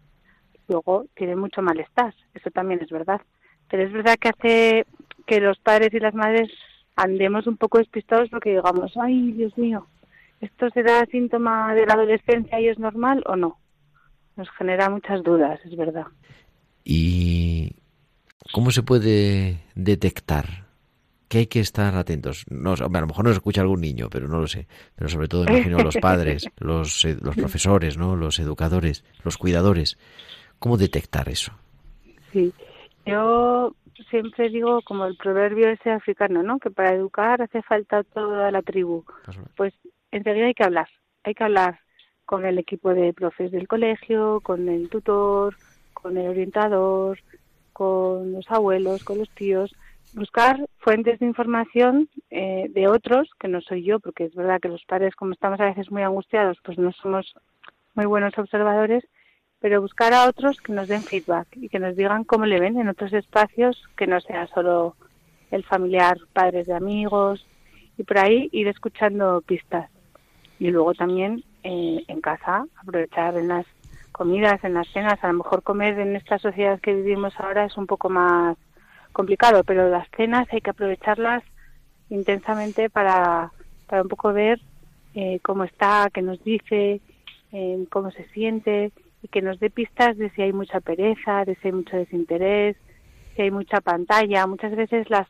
Luego 0.68 1.06
tienen 1.16 1.40
mucho 1.40 1.62
malestar, 1.62 2.14
eso 2.34 2.52
también 2.52 2.82
es 2.82 2.90
verdad. 2.90 3.22
Pero 3.70 3.84
es 3.84 3.92
verdad 3.92 4.16
que 4.20 4.30
hace 4.30 4.86
que 5.26 5.40
los 5.40 5.58
padres 5.60 5.94
y 5.94 6.00
las 6.00 6.14
madres 6.14 6.50
andemos 6.96 7.48
un 7.48 7.58
poco 7.58 7.78
despistados 7.78 8.30
porque 8.30 8.52
digamos, 8.52 8.92
ay, 8.98 9.32
Dios 9.32 9.58
mío, 9.58 9.88
¿esto 10.42 10.70
será 10.72 11.06
síntoma 11.06 11.74
de 11.74 11.86
la 11.86 11.94
adolescencia 11.94 12.60
y 12.60 12.68
es 12.68 12.78
normal 12.78 13.24
o 13.26 13.36
no? 13.36 13.60
Nos 14.36 14.50
genera 14.52 14.90
muchas 14.90 15.24
dudas, 15.24 15.60
es 15.66 15.76
verdad. 15.76 16.08
¿Y 16.84 17.74
cómo 18.52 18.72
se 18.72 18.84
puede 18.84 19.60
detectar? 19.76 20.69
Que 21.30 21.38
hay 21.40 21.48
que 21.48 21.62
estar 21.62 21.96
atentos. 21.96 22.46
No, 22.50 22.74
a 22.74 22.76
lo 22.78 23.08
mejor 23.08 23.24
nos 23.24 23.36
escucha 23.36 23.62
algún 23.62 23.82
niño, 23.82 24.10
pero 24.10 24.28
no 24.28 24.40
lo 24.42 24.48
sé. 24.48 24.68
Pero 24.96 25.10
sobre 25.10 25.28
todo, 25.28 25.44
imagino, 25.44 25.78
los 25.80 25.96
padres, 26.02 26.50
los, 26.58 27.06
eh, 27.06 27.18
los 27.22 27.36
profesores, 27.36 27.98
¿no? 27.98 28.16
los 28.18 28.40
educadores, 28.40 29.06
los 29.24 29.38
cuidadores. 29.38 29.98
¿Cómo 30.58 30.76
detectar 30.76 31.30
eso? 31.30 31.54
Sí, 32.34 32.52
yo 33.06 33.74
siempre 34.10 34.50
digo 34.50 34.82
como 34.82 35.06
el 35.06 35.16
proverbio 35.18 35.70
ese 35.70 35.92
africano, 35.92 36.44
¿no? 36.44 36.60
Que 36.60 36.70
para 36.70 36.94
educar 36.94 37.42
hace 37.42 37.62
falta 37.62 38.04
toda 38.04 38.52
la 38.52 38.62
tribu. 38.62 39.04
Pues 39.56 39.74
enseguida 40.12 40.48
hay 40.48 40.54
que 40.54 40.64
hablar, 40.64 40.88
hay 41.24 41.34
que 41.34 41.44
hablar 41.44 41.80
con 42.26 42.46
el 42.46 42.60
equipo 42.60 42.94
de 42.94 43.14
profes 43.14 43.52
del 43.52 43.68
colegio, 43.68 44.40
con 44.42 44.70
el 44.70 44.90
tutor, 44.90 45.56
con 45.94 46.18
el 46.18 46.30
orientador, 46.30 47.20
con 47.74 48.34
los 48.34 48.50
abuelos, 48.52 49.04
con 49.04 49.18
los 49.18 49.30
tíos, 49.32 49.76
buscar 50.14 50.60
fuentes 50.80 51.20
de 51.20 51.26
información 51.26 52.10
eh, 52.30 52.68
de 52.70 52.88
otros, 52.88 53.30
que 53.40 53.48
no 53.48 53.62
soy 53.62 53.84
yo, 53.84 54.00
porque 54.00 54.26
es 54.26 54.36
verdad 54.36 54.60
que 54.60 54.70
los 54.70 54.84
padres, 54.86 55.16
como 55.16 55.34
estamos 55.34 55.60
a 55.60 55.66
veces 55.66 55.92
muy 55.92 56.04
angustiados, 56.04 56.58
pues 56.64 56.78
no 56.78 56.92
somos 56.94 57.34
muy 57.96 58.06
buenos 58.06 58.38
observadores, 58.38 59.04
pero 59.60 59.82
buscar 59.82 60.14
a 60.14 60.28
otros 60.28 60.62
que 60.62 60.74
nos 60.74 60.88
den 60.88 61.02
feedback 61.02 61.48
y 61.56 61.70
que 61.70 61.80
nos 61.80 61.96
digan 61.96 62.24
cómo 62.24 62.46
le 62.46 62.60
ven 62.60 62.80
en 62.80 62.88
otros 62.88 63.14
espacios 63.14 63.84
que 63.98 64.08
no 64.08 64.22
sea 64.22 64.48
solo 64.48 64.96
el 65.52 65.64
familiar, 65.64 66.18
padres 66.34 66.68
de 66.68 66.76
amigos 66.76 67.46
y 67.98 68.04
por 68.04 68.20
ahí 68.20 68.50
ir 68.52 68.68
escuchando 68.68 69.42
pistas. 69.42 69.90
Y 70.60 70.72
luego 70.72 70.94
también 70.94 71.44
eh, 71.64 72.04
en 72.08 72.22
casa 72.22 72.66
aprovechar 72.78 73.38
en 73.38 73.50
las 73.50 73.66
comidas, 74.12 74.64
en 74.64 74.74
las 74.74 74.88
cenas, 74.90 75.22
a 75.24 75.28
lo 75.28 75.40
mejor 75.40 75.64
comer 75.64 76.00
en 76.00 76.16
esta 76.16 76.38
sociedad 76.40 76.80
que 76.80 76.94
vivimos 76.94 77.34
ahora 77.40 77.66
es 77.66 77.78
un 77.78 77.88
poco 77.88 78.10
más 78.10 78.58
complicado, 79.20 79.66
pero 79.66 79.90
las 79.90 80.08
cenas 80.16 80.48
hay 80.50 80.62
que 80.62 80.70
aprovecharlas 80.70 81.44
intensamente 82.10 82.90
para, 82.90 83.52
para 83.86 84.04
un 84.04 84.08
poco 84.08 84.32
ver 84.32 84.62
eh, 85.14 85.42
cómo 85.42 85.66
está, 85.66 86.10
qué 86.14 86.22
nos 86.22 86.42
dice, 86.46 87.02
eh, 87.52 87.86
cómo 87.90 88.12
se 88.12 88.24
siente 88.30 88.94
y 89.22 89.28
que 89.28 89.42
nos 89.42 89.60
dé 89.60 89.70
pistas 89.70 90.18
de 90.18 90.30
si 90.30 90.42
hay 90.42 90.54
mucha 90.54 90.80
pereza, 90.80 91.44
de 91.44 91.56
si 91.56 91.68
hay 91.68 91.74
mucho 91.74 91.98
desinterés, 91.98 92.78
si 93.36 93.42
hay 93.42 93.52
mucha 93.52 93.82
pantalla. 93.82 94.48
Muchas 94.48 94.74
veces 94.74 95.10
las, 95.10 95.28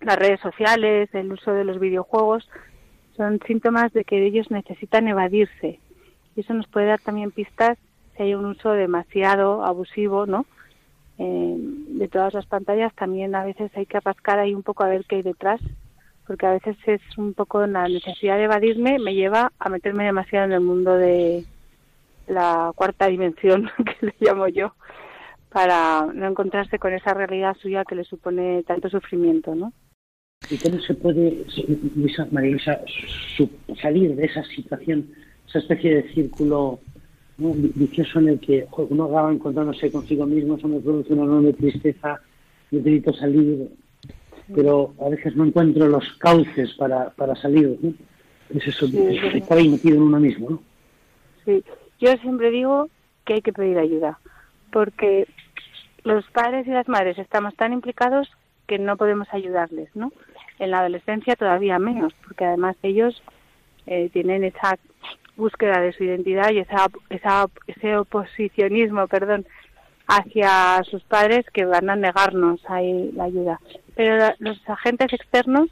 las 0.00 0.16
redes 0.16 0.38
sociales, 0.38 1.12
el 1.14 1.32
uso 1.32 1.50
de 1.50 1.64
los 1.64 1.80
videojuegos 1.80 2.48
son 3.16 3.40
síntomas 3.44 3.92
de 3.92 4.04
que 4.04 4.24
ellos 4.24 4.52
necesitan 4.52 5.08
evadirse 5.08 5.80
y 6.36 6.40
eso 6.40 6.54
nos 6.54 6.68
puede 6.68 6.86
dar 6.86 7.00
también 7.00 7.32
pistas 7.32 7.76
si 8.16 8.22
hay 8.22 8.34
un 8.34 8.44
uso 8.44 8.70
demasiado 8.70 9.64
abusivo, 9.64 10.26
¿no? 10.26 10.46
Eh, 11.18 11.54
de 11.56 12.08
todas 12.08 12.34
las 12.34 12.46
pantallas 12.46 12.92
también 12.94 13.34
a 13.34 13.44
veces 13.44 13.70
hay 13.76 13.86
que 13.86 14.00
rascar 14.00 14.38
ahí 14.40 14.52
un 14.52 14.64
poco 14.64 14.82
a 14.82 14.88
ver 14.88 15.04
qué 15.08 15.16
hay 15.16 15.22
detrás 15.22 15.60
porque 16.26 16.46
a 16.46 16.52
veces 16.52 16.76
es 16.86 17.00
un 17.16 17.34
poco 17.34 17.64
la 17.66 17.86
necesidad 17.86 18.36
de 18.36 18.44
evadirme 18.44 18.98
me 18.98 19.14
lleva 19.14 19.52
a 19.58 19.68
meterme 19.68 20.04
demasiado 20.04 20.46
en 20.46 20.52
el 20.52 20.60
mundo 20.60 20.94
de 20.96 21.44
la 22.26 22.72
cuarta 22.74 23.06
dimensión 23.06 23.70
que 24.00 24.06
le 24.06 24.14
llamo 24.20 24.48
yo 24.48 24.74
para 25.50 26.06
no 26.12 26.26
encontrarse 26.26 26.78
con 26.78 26.92
esa 26.92 27.14
realidad 27.14 27.56
suya 27.60 27.84
que 27.84 27.94
le 27.94 28.02
supone 28.02 28.64
tanto 28.64 28.88
sufrimiento, 28.90 29.54
¿no? 29.54 29.72
¿Y 30.50 30.58
cómo 30.58 30.80
se 30.80 30.94
puede, 30.94 31.46
Luisa, 31.94 32.26
María 32.32 32.58
salir 33.80 34.16
de 34.16 34.24
esa 34.24 34.42
situación, 34.44 35.08
esa 35.46 35.60
especie 35.60 35.94
de 35.94 36.12
círculo 36.12 36.80
¿no? 37.38 37.52
vicioso 37.54 38.20
en 38.20 38.28
el 38.30 38.40
que 38.40 38.66
uno 38.76 39.04
acaba 39.04 39.32
encontrándose 39.32 39.90
consigo 39.90 40.26
mismo, 40.26 40.56
eso 40.56 40.68
me 40.68 40.80
produce 40.80 41.12
una 41.12 41.24
enorme 41.24 41.52
tristeza, 41.52 42.20
necesito 42.70 43.12
salir, 43.14 43.70
pero 44.54 44.94
a 45.00 45.08
veces 45.08 45.34
no 45.36 45.44
encuentro 45.44 45.88
los 45.88 46.12
cauces 46.18 46.72
para, 46.74 47.10
para 47.10 47.34
salir, 47.36 47.78
¿no? 47.82 47.92
Es 48.50 48.66
eso, 48.66 48.86
Sí, 48.86 48.98
es 48.98 49.34
estar 49.34 49.58
ahí 49.58 49.68
metido 49.68 49.96
en 49.96 50.02
uno 50.02 50.20
mismo, 50.20 50.50
¿no? 50.50 50.62
Sí, 51.44 51.64
yo 51.98 52.14
siempre 52.18 52.50
digo 52.50 52.88
que 53.24 53.34
hay 53.34 53.42
que 53.42 53.52
pedir 53.52 53.78
ayuda, 53.78 54.18
porque 54.70 55.26
los 56.04 56.24
padres 56.26 56.66
y 56.66 56.70
las 56.70 56.88
madres 56.88 57.18
estamos 57.18 57.54
tan 57.56 57.72
implicados 57.72 58.28
que 58.66 58.78
no 58.78 58.96
podemos 58.96 59.28
ayudarles, 59.32 59.88
¿no? 59.94 60.12
En 60.58 60.70
la 60.70 60.80
adolescencia 60.80 61.36
todavía 61.36 61.78
menos, 61.78 62.14
porque 62.26 62.44
además 62.44 62.76
ellos 62.82 63.22
eh, 63.86 64.10
tienen 64.12 64.44
esa 64.44 64.78
búsqueda 65.36 65.80
de 65.80 65.92
su 65.92 66.04
identidad 66.04 66.50
y 66.50 66.58
esa, 66.60 66.86
esa, 67.10 67.46
ese 67.66 67.96
oposicionismo, 67.96 69.06
perdón, 69.08 69.46
hacia 70.06 70.82
sus 70.84 71.02
padres 71.04 71.46
que 71.52 71.64
van 71.64 71.88
a 71.90 71.96
negarnos 71.96 72.60
ahí 72.68 73.10
la 73.14 73.24
ayuda. 73.24 73.60
Pero 73.96 74.16
la- 74.16 74.36
los 74.38 74.58
agentes 74.68 75.12
externos 75.12 75.70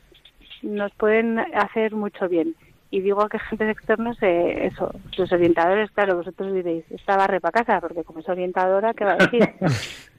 nos 0.63 0.93
pueden 0.93 1.39
hacer 1.39 1.93
mucho 1.95 2.29
bien. 2.29 2.55
Y 2.91 3.01
digo 3.01 3.27
que 3.29 3.39
agentes 3.39 3.71
externos, 3.71 4.19
eh, 4.23 4.67
eso, 4.71 4.91
los 5.17 5.33
orientadores, 5.33 5.91
claro, 5.93 6.17
vosotros 6.17 6.53
diréis, 6.53 6.85
esta 6.91 7.17
barre 7.17 7.41
para 7.41 7.65
casa, 7.65 7.81
porque 7.81 8.05
como 8.05 8.19
es 8.21 8.29
orientadora, 8.29 8.93
¿qué 8.95 9.05
va 9.05 9.13
a 9.13 9.17
decir? 9.17 9.49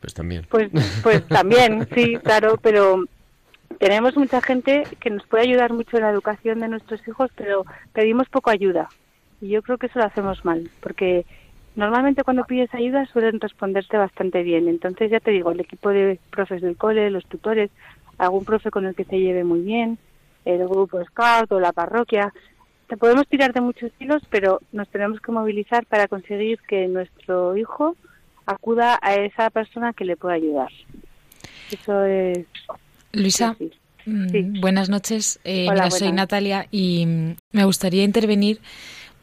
Pues 0.04 0.14
también. 0.14 0.46
Pues, 0.50 0.70
pues 1.02 1.26
también, 1.30 1.88
sí, 1.96 2.18
claro, 2.18 2.58
pero 2.62 3.06
tenemos 3.80 4.18
mucha 4.18 4.42
gente 4.42 4.84
que 5.00 5.10
nos 5.10 5.26
puede 5.28 5.44
ayudar 5.44 5.72
mucho 5.72 5.96
en 5.96 6.04
la 6.04 6.10
educación 6.10 6.60
de 6.60 6.68
nuestros 6.68 7.08
hijos, 7.08 7.32
pero 7.38 7.64
pedimos 7.94 8.28
poco 8.28 8.50
ayuda. 8.50 8.90
Y 9.44 9.50
yo 9.50 9.62
creo 9.62 9.78
que 9.78 9.88
eso 9.88 10.00
lo 10.00 10.06
hacemos 10.06 10.46
mal, 10.46 10.70
porque 10.80 11.26
normalmente 11.76 12.24
cuando 12.24 12.46
pides 12.46 12.74
ayuda 12.74 13.06
suelen 13.08 13.42
responderte 13.42 13.98
bastante 13.98 14.42
bien. 14.42 14.70
Entonces, 14.70 15.12
ya 15.12 15.20
te 15.20 15.32
digo, 15.32 15.52
el 15.52 15.60
equipo 15.60 15.90
de 15.90 16.18
profes 16.30 16.62
del 16.62 16.78
cole, 16.78 17.12
los 17.12 17.26
tutores, 17.26 17.70
algún 18.18 18.46
profe 18.46 18.72
con 18.72 18.86
el 18.86 18.96
que 18.96 19.04
se 19.04 19.20
lleve 19.20 19.44
muy 19.44 19.60
bien, 19.60 19.98
el 20.46 20.66
grupo 20.66 21.04
Scout 21.04 21.52
o 21.52 21.60
la 21.60 21.74
parroquia. 21.74 22.34
Te 22.88 22.96
podemos 22.96 23.28
tirar 23.28 23.52
de 23.52 23.60
muchos 23.60 23.92
hilos, 24.00 24.24
pero 24.30 24.62
nos 24.72 24.88
tenemos 24.88 25.20
que 25.20 25.34
movilizar 25.34 25.86
para 25.88 26.08
conseguir 26.08 26.60
que 26.66 26.88
nuestro 26.88 27.58
hijo 27.58 27.98
acuda 28.46 28.98
a 29.02 29.16
esa 29.16 29.50
persona 29.50 29.92
que 29.92 30.06
le 30.06 30.16
pueda 30.16 30.36
ayudar. 30.36 30.70
Eso 31.70 32.06
es. 32.06 32.46
Luisa, 33.12 33.58
sí. 33.58 33.72
mm, 34.06 34.62
buenas 34.62 34.88
noches. 34.88 35.38
Eh, 35.44 35.66
Hola, 35.70 35.84
mira, 35.84 35.92
soy. 35.92 36.14
Natalia 36.14 36.66
y 36.72 37.36
me 37.52 37.66
gustaría 37.66 38.06
intervenir 38.06 38.62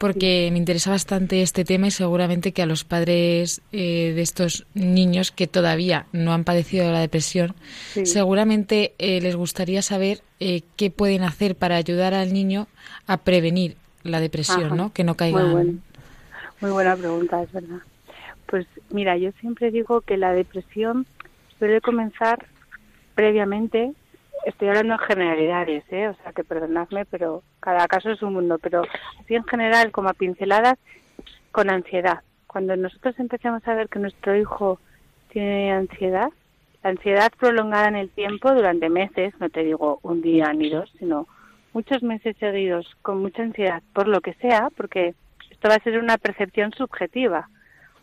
porque 0.00 0.48
me 0.50 0.56
interesa 0.56 0.88
bastante 0.90 1.42
este 1.42 1.62
tema 1.62 1.88
y 1.88 1.90
seguramente 1.90 2.52
que 2.52 2.62
a 2.62 2.66
los 2.66 2.84
padres 2.84 3.60
eh, 3.70 4.12
de 4.16 4.22
estos 4.22 4.64
niños 4.72 5.30
que 5.30 5.46
todavía 5.46 6.06
no 6.12 6.32
han 6.32 6.44
padecido 6.44 6.86
de 6.86 6.92
la 6.92 7.00
depresión, 7.00 7.54
Sí. 7.92 8.06
seguramente 8.06 8.94
eh, 8.98 9.20
les 9.20 9.36
gustaría 9.36 9.82
saber 9.82 10.22
eh, 10.40 10.62
qué 10.76 10.90
pueden 10.90 11.22
hacer 11.22 11.54
para 11.54 11.76
ayudar 11.76 12.14
al 12.14 12.32
niño 12.32 12.66
a 13.06 13.18
prevenir 13.18 13.76
la 14.02 14.20
depresión, 14.20 14.64
Ajá. 14.64 14.74
¿no? 14.74 14.90
Que 14.94 15.04
no. 15.04 15.14
Muy, 15.20 15.32
buen- 15.32 15.82
muy 16.62 16.70
buena 16.70 16.96
pregunta, 16.96 17.42
es 17.42 17.52
verdad. 17.52 17.80
Pues 18.46 18.66
mira, 18.88 19.18
yo 19.18 19.32
siempre 19.40 19.70
digo 19.70 20.00
que 20.00 20.16
la 20.16 20.32
depresión 20.32 21.06
suele 21.58 21.82
comenzar 21.82 22.46
previamente, 23.14 23.92
estoy 24.44 24.68
hablando 24.68 24.94
en 24.94 25.00
generalidades, 25.00 25.84
¿eh? 25.90 26.08
o 26.08 26.14
sea 26.22 26.32
que 26.32 26.44
perdonadme, 26.44 27.04
pero 27.06 27.42
cada 27.60 27.86
caso 27.88 28.10
es 28.10 28.22
un 28.22 28.34
mundo, 28.34 28.58
pero 28.58 28.82
así 29.20 29.34
en 29.34 29.44
general, 29.44 29.90
como 29.92 30.08
a 30.08 30.14
pinceladas, 30.14 30.78
con 31.52 31.70
ansiedad. 31.70 32.20
Cuando 32.46 32.76
nosotros 32.76 33.18
empecemos 33.18 33.66
a 33.66 33.74
ver 33.74 33.88
que 33.88 33.98
nuestro 33.98 34.36
hijo 34.36 34.78
tiene 35.28 35.72
ansiedad, 35.72 36.30
la 36.82 36.90
ansiedad 36.90 37.30
prolongada 37.38 37.88
en 37.88 37.96
el 37.96 38.10
tiempo 38.10 38.52
durante 38.52 38.88
meses, 38.88 39.34
no 39.38 39.50
te 39.50 39.62
digo 39.62 40.00
un 40.02 40.22
día 40.22 40.52
ni 40.52 40.70
dos, 40.70 40.90
sino 40.98 41.26
muchos 41.72 42.02
meses 42.02 42.36
seguidos 42.38 42.86
con 43.02 43.20
mucha 43.20 43.42
ansiedad, 43.42 43.82
por 43.92 44.08
lo 44.08 44.20
que 44.20 44.34
sea, 44.34 44.70
porque 44.76 45.14
esto 45.50 45.68
va 45.68 45.74
a 45.74 45.82
ser 45.82 45.98
una 45.98 46.18
percepción 46.18 46.72
subjetiva. 46.72 47.48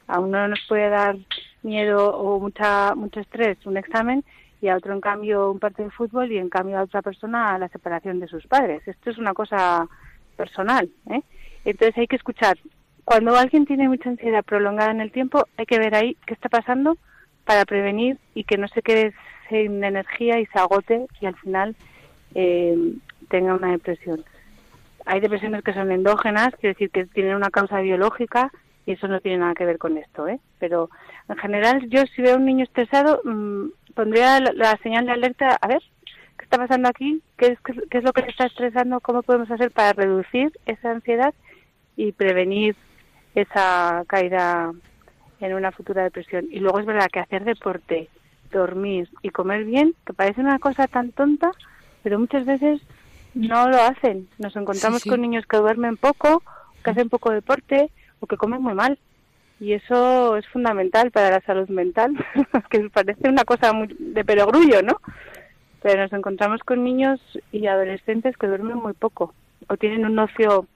A 0.08 0.20
uno 0.20 0.48
nos 0.48 0.60
puede 0.70 0.90
dar 0.90 1.18
miedo 1.64 2.16
o 2.16 2.40
mucha 2.40 2.96
mucho 2.96 3.20
estrés 3.20 3.58
un 3.66 3.78
examen 3.78 4.24
y 4.62 4.70
a 4.70 4.76
otro 4.76 4.94
en 4.94 5.02
cambio 5.02 5.52
un 5.52 5.60
partido 5.60 5.86
de 5.86 5.96
fútbol 5.96 6.32
y 6.32 6.38
en 6.38 6.50
cambio 6.50 6.78
a 6.78 6.84
otra 6.84 7.02
persona 7.02 7.58
la 7.58 7.68
separación 7.70 8.20
de 8.20 8.28
sus 8.28 8.48
padres. 8.48 8.88
Esto 8.88 9.10
es 9.10 9.18
una 9.18 9.34
cosa 9.34 9.88
personal. 10.36 10.90
¿eh? 11.10 11.22
Entonces 11.66 11.98
hay 11.98 12.08
que 12.08 12.16
escuchar. 12.16 12.58
Cuando 13.06 13.36
alguien 13.36 13.66
tiene 13.66 13.88
mucha 13.88 14.10
ansiedad 14.10 14.44
prolongada 14.44 14.92
en 14.92 15.02
el 15.02 15.12
tiempo, 15.12 15.46
hay 15.58 15.66
que 15.66 15.80
ver 15.80 15.96
ahí 15.96 16.18
qué 16.26 16.34
está 16.34 16.50
pasando 16.50 16.98
para 17.46 17.66
prevenir 17.66 18.18
y 18.34 18.44
que 18.44 18.58
no 18.58 18.68
se 18.68 18.82
quede 18.82 19.14
sin 19.50 19.84
energía 19.84 20.40
y 20.40 20.46
se 20.48 20.60
agote 20.60 21.08
y 21.22 21.26
al 21.26 21.36
final 21.38 21.76
eh, 22.36 22.94
tenga 23.30 23.56
una 23.56 23.72
depresión. 23.72 24.26
Hay 25.06 25.22
depresiones 25.22 25.64
que 25.64 25.74
son 25.74 25.90
endógenas, 25.92 26.54
quiere 26.56 26.74
decir 26.74 26.90
que 26.90 27.06
tienen 27.06 27.36
una 27.36 27.50
causa 27.50 27.80
biológica 27.80 28.52
y 28.88 28.94
eso 28.94 29.08
no 29.10 29.20
tiene 29.20 29.40
nada 29.40 29.54
que 29.54 29.66
ver 29.66 29.78
con 29.78 29.98
esto, 29.98 30.28
¿eh? 30.30 30.40
Pero 30.60 30.90
en 31.28 31.36
general 31.36 31.88
yo 31.90 32.04
si 32.16 32.22
veo 32.22 32.36
a 32.36 32.38
un 32.38 32.46
niño 32.46 32.64
estresado 32.64 33.22
mm, 33.26 33.68
pondría 33.94 34.40
la, 34.40 34.54
la 34.54 34.78
señal 34.82 35.06
de 35.06 35.12
alerta, 35.12 35.58
a 35.62 35.68
ver, 35.68 35.82
¿qué 36.38 36.46
está 36.46 36.58
pasando 36.58 36.88
aquí? 36.88 37.22
¿Qué 37.38 37.48
es, 37.48 37.60
qué, 37.60 37.74
qué 37.92 37.98
es 37.98 38.04
lo 38.06 38.14
que 38.14 38.22
le 38.22 38.30
está 38.30 38.46
estresando? 38.46 39.02
¿Cómo 39.02 39.24
podemos 39.24 39.52
hacer 39.52 39.72
para 39.72 39.92
reducir 39.92 40.58
esa 40.66 40.92
ansiedad 40.92 41.34
y 41.98 42.14
prevenir 42.14 42.78
esa 43.36 44.06
caída 44.08 44.72
en 45.42 45.54
una 45.54 45.74
futura 45.74 46.04
depresión? 46.04 46.48
Y 46.50 46.62
luego 46.62 46.80
es 46.80 46.86
verdad 46.86 47.10
que 47.12 47.20
hacer 47.20 47.44
deporte, 47.44 48.08
dormir 48.54 49.10
y 49.22 49.32
comer 49.32 49.66
bien, 49.66 49.96
que 50.06 50.14
parece 50.14 50.40
una 50.40 50.60
cosa 50.60 50.88
tan 50.88 51.12
tonta, 51.12 51.52
pero 52.04 52.20
muchas 52.20 52.46
veces 52.46 52.80
no 53.34 53.68
lo 53.68 53.82
hacen. 53.82 54.30
Nos 54.38 54.56
encontramos 54.56 55.02
sí. 55.02 55.10
con 55.10 55.20
niños 55.20 55.46
que 55.46 55.58
duermen 55.58 55.98
poco, 55.98 56.42
que 56.86 56.92
hacen 56.92 57.10
poco 57.10 57.32
deporte 57.32 57.92
o 58.20 58.28
que 58.28 58.38
comen 58.38 58.62
muy 58.62 58.74
mal. 58.74 58.98
Y 59.60 59.74
eso 59.74 60.38
es 60.38 60.48
fundamental 60.48 61.10
para 61.12 61.32
la 61.32 61.42
salud 61.42 61.68
mental, 61.70 62.14
que 62.70 62.90
parece 62.90 63.28
una 63.28 63.44
cosa 63.44 63.74
muy 63.74 63.96
de 64.00 64.24
perogrullo, 64.24 64.82
¿no? 64.84 65.02
Pero 65.82 66.04
nos 66.04 66.14
encontramos 66.14 66.62
con 66.62 66.84
niños 66.84 67.20
y 67.52 67.66
adolescentes 67.68 68.38
que 68.38 68.48
duermen 68.48 68.78
muy 68.78 68.94
poco 68.94 69.34
o 69.68 69.78
tienen 69.78 70.06
un 70.06 70.20
ocio 70.20 70.68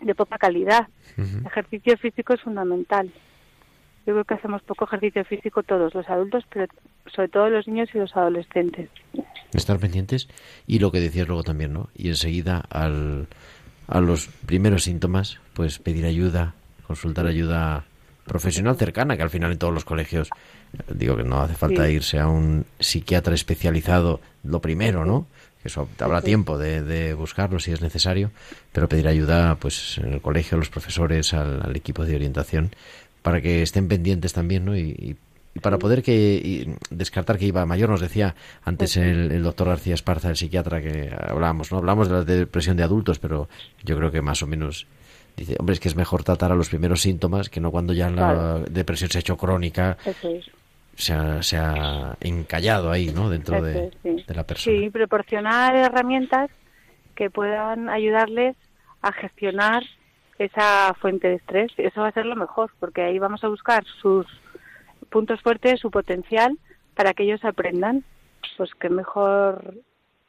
de 0.00 0.14
poca 0.14 0.38
calidad. 0.38 0.88
El 1.16 1.46
ejercicio 1.46 1.96
físico 1.96 2.34
es 2.34 2.42
fundamental. 2.42 3.10
Yo 4.06 4.12
creo 4.12 4.24
que 4.24 4.34
hacemos 4.34 4.62
poco 4.62 4.84
ejercicio 4.84 5.24
físico 5.24 5.62
todos, 5.62 5.94
los 5.94 6.08
adultos, 6.08 6.44
pero 6.50 6.66
sobre 7.12 7.28
todo 7.28 7.48
los 7.48 7.66
niños 7.66 7.88
y 7.94 7.98
los 7.98 8.14
adolescentes. 8.16 8.90
Estar 9.52 9.78
pendientes 9.78 10.28
y 10.66 10.78
lo 10.78 10.92
que 10.92 11.00
decías 11.00 11.26
luego 11.26 11.42
también, 11.42 11.72
¿no? 11.72 11.88
Y 11.94 12.08
enseguida 12.08 12.62
al, 12.70 13.26
a 13.88 14.00
los 14.00 14.28
primeros 14.46 14.84
síntomas, 14.84 15.40
pues 15.54 15.78
pedir 15.78 16.04
ayuda, 16.04 16.54
consultar 16.86 17.26
ayuda 17.26 17.84
profesional 18.24 18.76
cercana, 18.76 19.16
que 19.16 19.22
al 19.22 19.30
final 19.30 19.52
en 19.52 19.58
todos 19.58 19.72
los 19.72 19.84
colegios, 19.84 20.28
eh, 20.72 20.82
digo 20.94 21.16
que 21.16 21.22
no 21.24 21.40
hace 21.42 21.54
falta 21.54 21.86
Sí. 21.86 21.92
irse 21.92 22.18
a 22.18 22.28
un 22.28 22.64
psiquiatra 22.80 23.34
especializado, 23.34 24.20
lo 24.42 24.60
primero, 24.60 25.04
¿no? 25.04 25.26
Que 25.62 25.68
eso 25.68 25.88
habrá 26.00 26.22
tiempo 26.22 26.58
de, 26.58 26.82
de 26.82 27.14
buscarlo 27.14 27.58
si 27.60 27.72
es 27.72 27.80
necesario, 27.82 28.30
pero 28.72 28.88
pedir 28.88 29.06
ayuda, 29.08 29.54
pues 29.56 29.98
en 29.98 30.12
el 30.14 30.20
colegio, 30.20 30.56
a 30.56 30.58
los 30.58 30.70
profesores, 30.70 31.34
al, 31.34 31.62
al 31.64 31.76
equipo 31.76 32.04
de 32.04 32.16
orientación, 32.16 32.70
para 33.22 33.40
que 33.40 33.62
estén 33.62 33.88
pendientes 33.88 34.32
también, 34.32 34.64
¿no? 34.64 34.76
Y, 34.76 34.80
y- 34.90 35.16
y 35.54 35.58
para 35.60 35.78
poder 35.78 36.02
que 36.02 36.12
y 36.44 36.74
descartar 36.90 37.38
que 37.38 37.46
iba 37.46 37.64
mayor, 37.64 37.88
nos 37.88 38.02
decía 38.02 38.34
antes 38.62 38.98
el, 38.98 39.32
el 39.32 39.42
doctor 39.42 39.68
García 39.68 39.94
Esparza, 39.94 40.28
el 40.28 40.36
psiquiatra, 40.36 40.82
que 40.82 41.10
hablábamos, 41.18 41.72
¿no? 41.72 41.78
Hablamos 41.78 42.08
de 42.08 42.14
la 42.14 42.24
depresión 42.24 42.76
de 42.76 42.82
adultos, 42.82 43.18
pero 43.18 43.48
yo 43.82 43.96
creo 43.96 44.10
que 44.12 44.20
más 44.20 44.42
o 44.42 44.46
menos 44.46 44.86
dice, 45.36 45.56
hombre, 45.58 45.74
es 45.74 45.80
que 45.80 45.88
es 45.88 45.96
mejor 45.96 46.24
tratar 46.24 46.52
a 46.52 46.54
los 46.54 46.68
primeros 46.68 47.02
síntomas 47.02 47.50
que 47.50 47.60
no 47.60 47.70
cuando 47.70 47.92
ya 47.92 48.10
la 48.10 48.58
depresión 48.70 49.10
se 49.10 49.18
ha 49.18 49.20
hecho 49.20 49.36
crónica, 49.36 49.96
Eso 50.04 50.28
es. 50.30 50.50
se 50.94 51.12
ha, 51.12 51.42
se 51.42 51.56
ha 51.56 52.16
encallado 52.20 52.90
ahí, 52.90 53.12
¿no? 53.14 53.28
Dentro 53.28 53.60
de, 53.62 53.90
sí. 54.02 54.24
de 54.26 54.34
la 54.34 54.44
persona. 54.44 54.76
Sí, 54.76 54.90
proporcionar 54.90 55.76
herramientas 55.76 56.50
que 57.14 57.30
puedan 57.30 57.88
ayudarles 57.88 58.56
a 59.02 59.12
gestionar 59.12 59.82
esa 60.38 60.94
fuente 61.00 61.28
de 61.28 61.34
estrés. 61.34 61.72
Eso 61.76 62.00
va 62.00 62.08
a 62.08 62.12
ser 62.12 62.26
lo 62.26 62.36
mejor, 62.36 62.70
porque 62.78 63.02
ahí 63.02 63.18
vamos 63.18 63.42
a 63.44 63.48
buscar 63.48 63.84
sus 64.00 64.26
puntos 65.10 65.40
fuertes, 65.40 65.80
su 65.80 65.90
potencial, 65.90 66.58
para 66.94 67.14
que 67.14 67.24
ellos 67.24 67.44
aprendan. 67.44 68.04
Pues 68.56 68.70
qué 68.78 68.88
mejor 68.88 69.74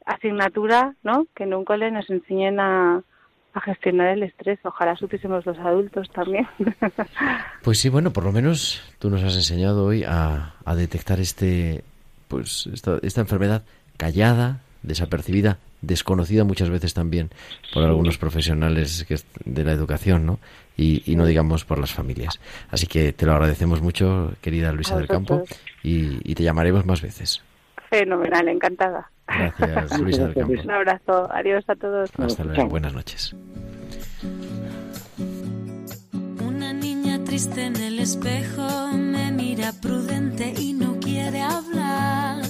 asignatura, 0.06 0.96
¿no? 1.04 1.26
Que 1.36 1.44
en 1.44 1.54
un 1.54 1.66
cole 1.66 1.92
nos 1.92 2.10
enseñen 2.10 2.60
a, 2.60 3.04
a 3.58 3.62
gestionar 3.62 4.10
el 4.10 4.24
estrés. 4.24 4.60
Ojalá 4.64 4.96
supiésemos 4.96 5.46
los 5.46 5.58
adultos 5.60 6.10
también. 6.12 6.48
Pues 7.64 7.80
sí, 7.80 7.90
bueno, 7.90 8.14
por 8.14 8.24
lo 8.24 8.32
menos 8.32 8.82
tú 8.98 9.10
nos 9.10 9.24
has 9.24 9.36
enseñado 9.36 9.84
hoy 9.84 10.04
a, 10.04 10.54
a 10.64 10.76
detectar 10.76 11.20
este, 11.20 11.84
pues 12.30 12.70
esta, 12.72 12.98
esta 13.02 13.20
enfermedad 13.20 13.64
callada, 13.98 14.62
desapercibida, 14.84 15.58
desconocida 15.82 16.46
muchas 16.46 16.70
veces 16.70 16.94
también 16.94 17.30
por 17.74 17.84
algunos 17.84 18.18
profesionales 18.18 19.06
que 19.06 19.18
de 19.44 19.64
la 19.66 19.74
educación, 19.74 20.26
¿no? 20.26 20.40
Y, 20.78 21.04
y 21.12 21.18
no 21.18 21.26
digamos 21.26 21.66
por 21.66 21.80
las 21.80 21.92
familias. 21.92 22.40
Así 22.70 22.88
que 22.88 23.12
te 23.12 23.26
lo 23.26 23.34
agradecemos 23.34 23.82
mucho, 23.82 24.34
querida 24.42 24.72
Luisa 24.72 24.96
del 24.96 25.08
Campo, 25.08 25.44
y 25.84 26.36
te 26.36 26.44
llamaremos 26.44 26.86
más 26.86 27.02
veces. 27.02 27.42
Fenomenal, 27.90 28.48
encantada. 28.50 29.12
Gracias, 29.28 30.00
Luisa 30.00 30.26
del 30.26 30.34
Campo. 30.34 30.62
Un 30.64 30.72
abrazo. 30.72 31.30
Adiós 31.32 31.64
a 31.68 31.76
todos. 31.76 32.10
Hasta 32.18 32.44
luego, 32.44 32.68
buenas 32.68 32.94
noches. 32.94 33.36
Una 36.46 36.74
niña 36.74 37.24
triste 37.24 37.66
en 37.66 37.76
el 37.78 38.00
espejo 38.00 38.90
me 38.94 39.32
mira 39.32 39.74
prudente 39.82 40.54
y 40.58 40.74
no 40.74 41.00
quiere 41.00 41.42
hablar. 41.42 42.42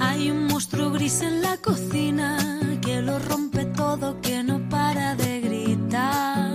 Hay 0.00 0.30
un 0.30 0.46
monstruo 0.46 0.90
gris 0.90 1.22
en 1.22 1.42
la 1.42 1.56
cocina 1.58 2.36
que 2.84 3.00
lo 3.02 3.18
rompe 3.18 3.64
todo, 3.66 4.20
que 4.20 4.42
no 4.42 4.68
para 4.68 5.14
de 5.14 5.40
gritar. 5.40 6.50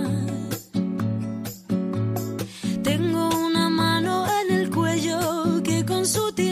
Tengo 2.82 3.28
una 3.46 3.68
mano 3.68 4.26
en 4.42 4.54
el 4.60 4.70
cuello 4.70 5.62
que 5.62 5.84
con 5.84 6.06
sutileza 6.06 6.51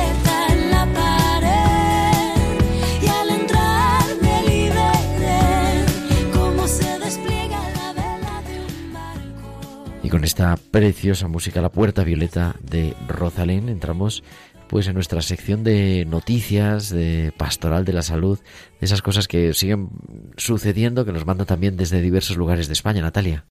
con 10.21 10.25
esta 10.25 10.55
preciosa 10.55 11.27
música, 11.27 11.61
La 11.61 11.71
Puerta 11.71 12.03
Violeta 12.03 12.55
de 12.61 12.93
Rosalén, 13.07 13.69
entramos 13.69 14.21
pues 14.67 14.85
en 14.85 14.93
nuestra 14.93 15.19
sección 15.23 15.63
de 15.63 16.05
noticias, 16.07 16.91
de 16.91 17.33
pastoral 17.35 17.85
de 17.85 17.93
la 17.93 18.03
salud, 18.03 18.37
de 18.37 18.85
esas 18.85 19.01
cosas 19.01 19.27
que 19.27 19.55
siguen 19.55 19.89
sucediendo, 20.37 21.05
que 21.05 21.11
nos 21.11 21.25
mandan 21.25 21.47
también 21.47 21.75
desde 21.75 22.03
diversos 22.03 22.37
lugares 22.37 22.67
de 22.67 22.73
España, 22.73 23.01
Natalia. 23.01 23.47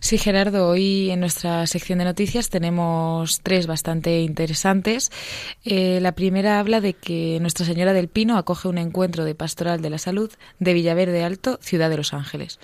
Sí, 0.00 0.18
Gerardo, 0.18 0.68
hoy 0.68 1.10
en 1.10 1.20
nuestra 1.20 1.66
sección 1.66 1.98
de 1.98 2.04
noticias 2.04 2.50
tenemos 2.50 3.40
tres 3.42 3.66
bastante 3.66 4.20
interesantes. 4.20 5.10
Eh, 5.64 5.98
la 6.02 6.12
primera 6.12 6.60
habla 6.60 6.82
de 6.82 6.92
que 6.92 7.38
Nuestra 7.40 7.64
Señora 7.64 7.94
del 7.94 8.08
Pino 8.08 8.36
acoge 8.36 8.68
un 8.68 8.76
encuentro 8.76 9.24
de 9.24 9.34
pastoral 9.34 9.80
de 9.80 9.88
la 9.88 9.98
salud 9.98 10.30
de 10.58 10.74
Villaverde 10.74 11.24
Alto, 11.24 11.58
Ciudad 11.62 11.88
de 11.88 11.96
Los 11.96 12.12
Ángeles. 12.12 12.60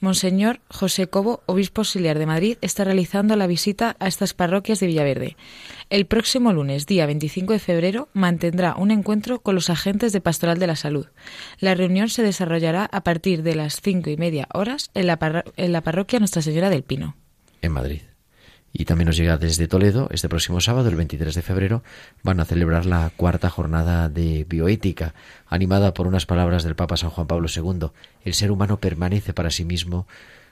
Monseñor 0.00 0.60
José 0.68 1.08
Cobo, 1.08 1.42
obispo 1.46 1.82
auxiliar 1.82 2.18
de 2.18 2.26
Madrid, 2.26 2.58
está 2.62 2.84
realizando 2.84 3.36
la 3.36 3.46
visita 3.46 3.96
a 4.00 4.08
estas 4.08 4.34
parroquias 4.34 4.80
de 4.80 4.86
Villaverde. 4.86 5.36
El 5.90 6.06
próximo 6.06 6.52
lunes, 6.52 6.86
día 6.86 7.06
25 7.06 7.52
de 7.52 7.58
febrero, 7.58 8.08
mantendrá 8.12 8.74
un 8.74 8.90
encuentro 8.90 9.40
con 9.40 9.54
los 9.54 9.70
agentes 9.70 10.12
de 10.12 10.20
Pastoral 10.20 10.58
de 10.58 10.66
la 10.66 10.76
Salud. 10.76 11.06
La 11.58 11.74
reunión 11.74 12.08
se 12.08 12.22
desarrollará 12.22 12.86
a 12.90 13.04
partir 13.04 13.42
de 13.42 13.54
las 13.54 13.80
cinco 13.80 14.10
y 14.10 14.16
media 14.16 14.48
horas 14.52 14.90
en 14.94 15.06
la, 15.06 15.44
en 15.56 15.72
la 15.72 15.82
parroquia 15.82 16.18
Nuestra 16.18 16.42
Señora 16.42 16.70
del 16.70 16.82
Pino. 16.82 17.16
en 17.62 17.72
Madrid. 17.72 18.00
Y 18.72 18.84
también 18.84 19.06
nos 19.06 19.16
llega 19.16 19.36
desde 19.36 19.66
Toledo, 19.66 20.08
este 20.12 20.28
próximo 20.28 20.60
sábado, 20.60 20.88
el 20.88 20.94
23 20.94 21.34
de 21.34 21.42
febrero, 21.42 21.82
van 22.22 22.38
a 22.38 22.44
celebrar 22.44 22.86
la 22.86 23.10
cuarta 23.16 23.50
jornada 23.50 24.08
de 24.08 24.46
bioética, 24.48 25.14
animada 25.48 25.92
por 25.92 26.06
unas 26.06 26.24
palabras 26.24 26.62
del 26.62 26.76
Papa 26.76 26.96
San 26.96 27.10
Juan 27.10 27.26
Pablo 27.26 27.48
II. 27.54 27.88
El 28.24 28.34
ser 28.34 28.52
humano 28.52 28.78
permanece 28.78 29.32
para 29.32 29.50
sí 29.50 29.64
mismo 29.64 30.06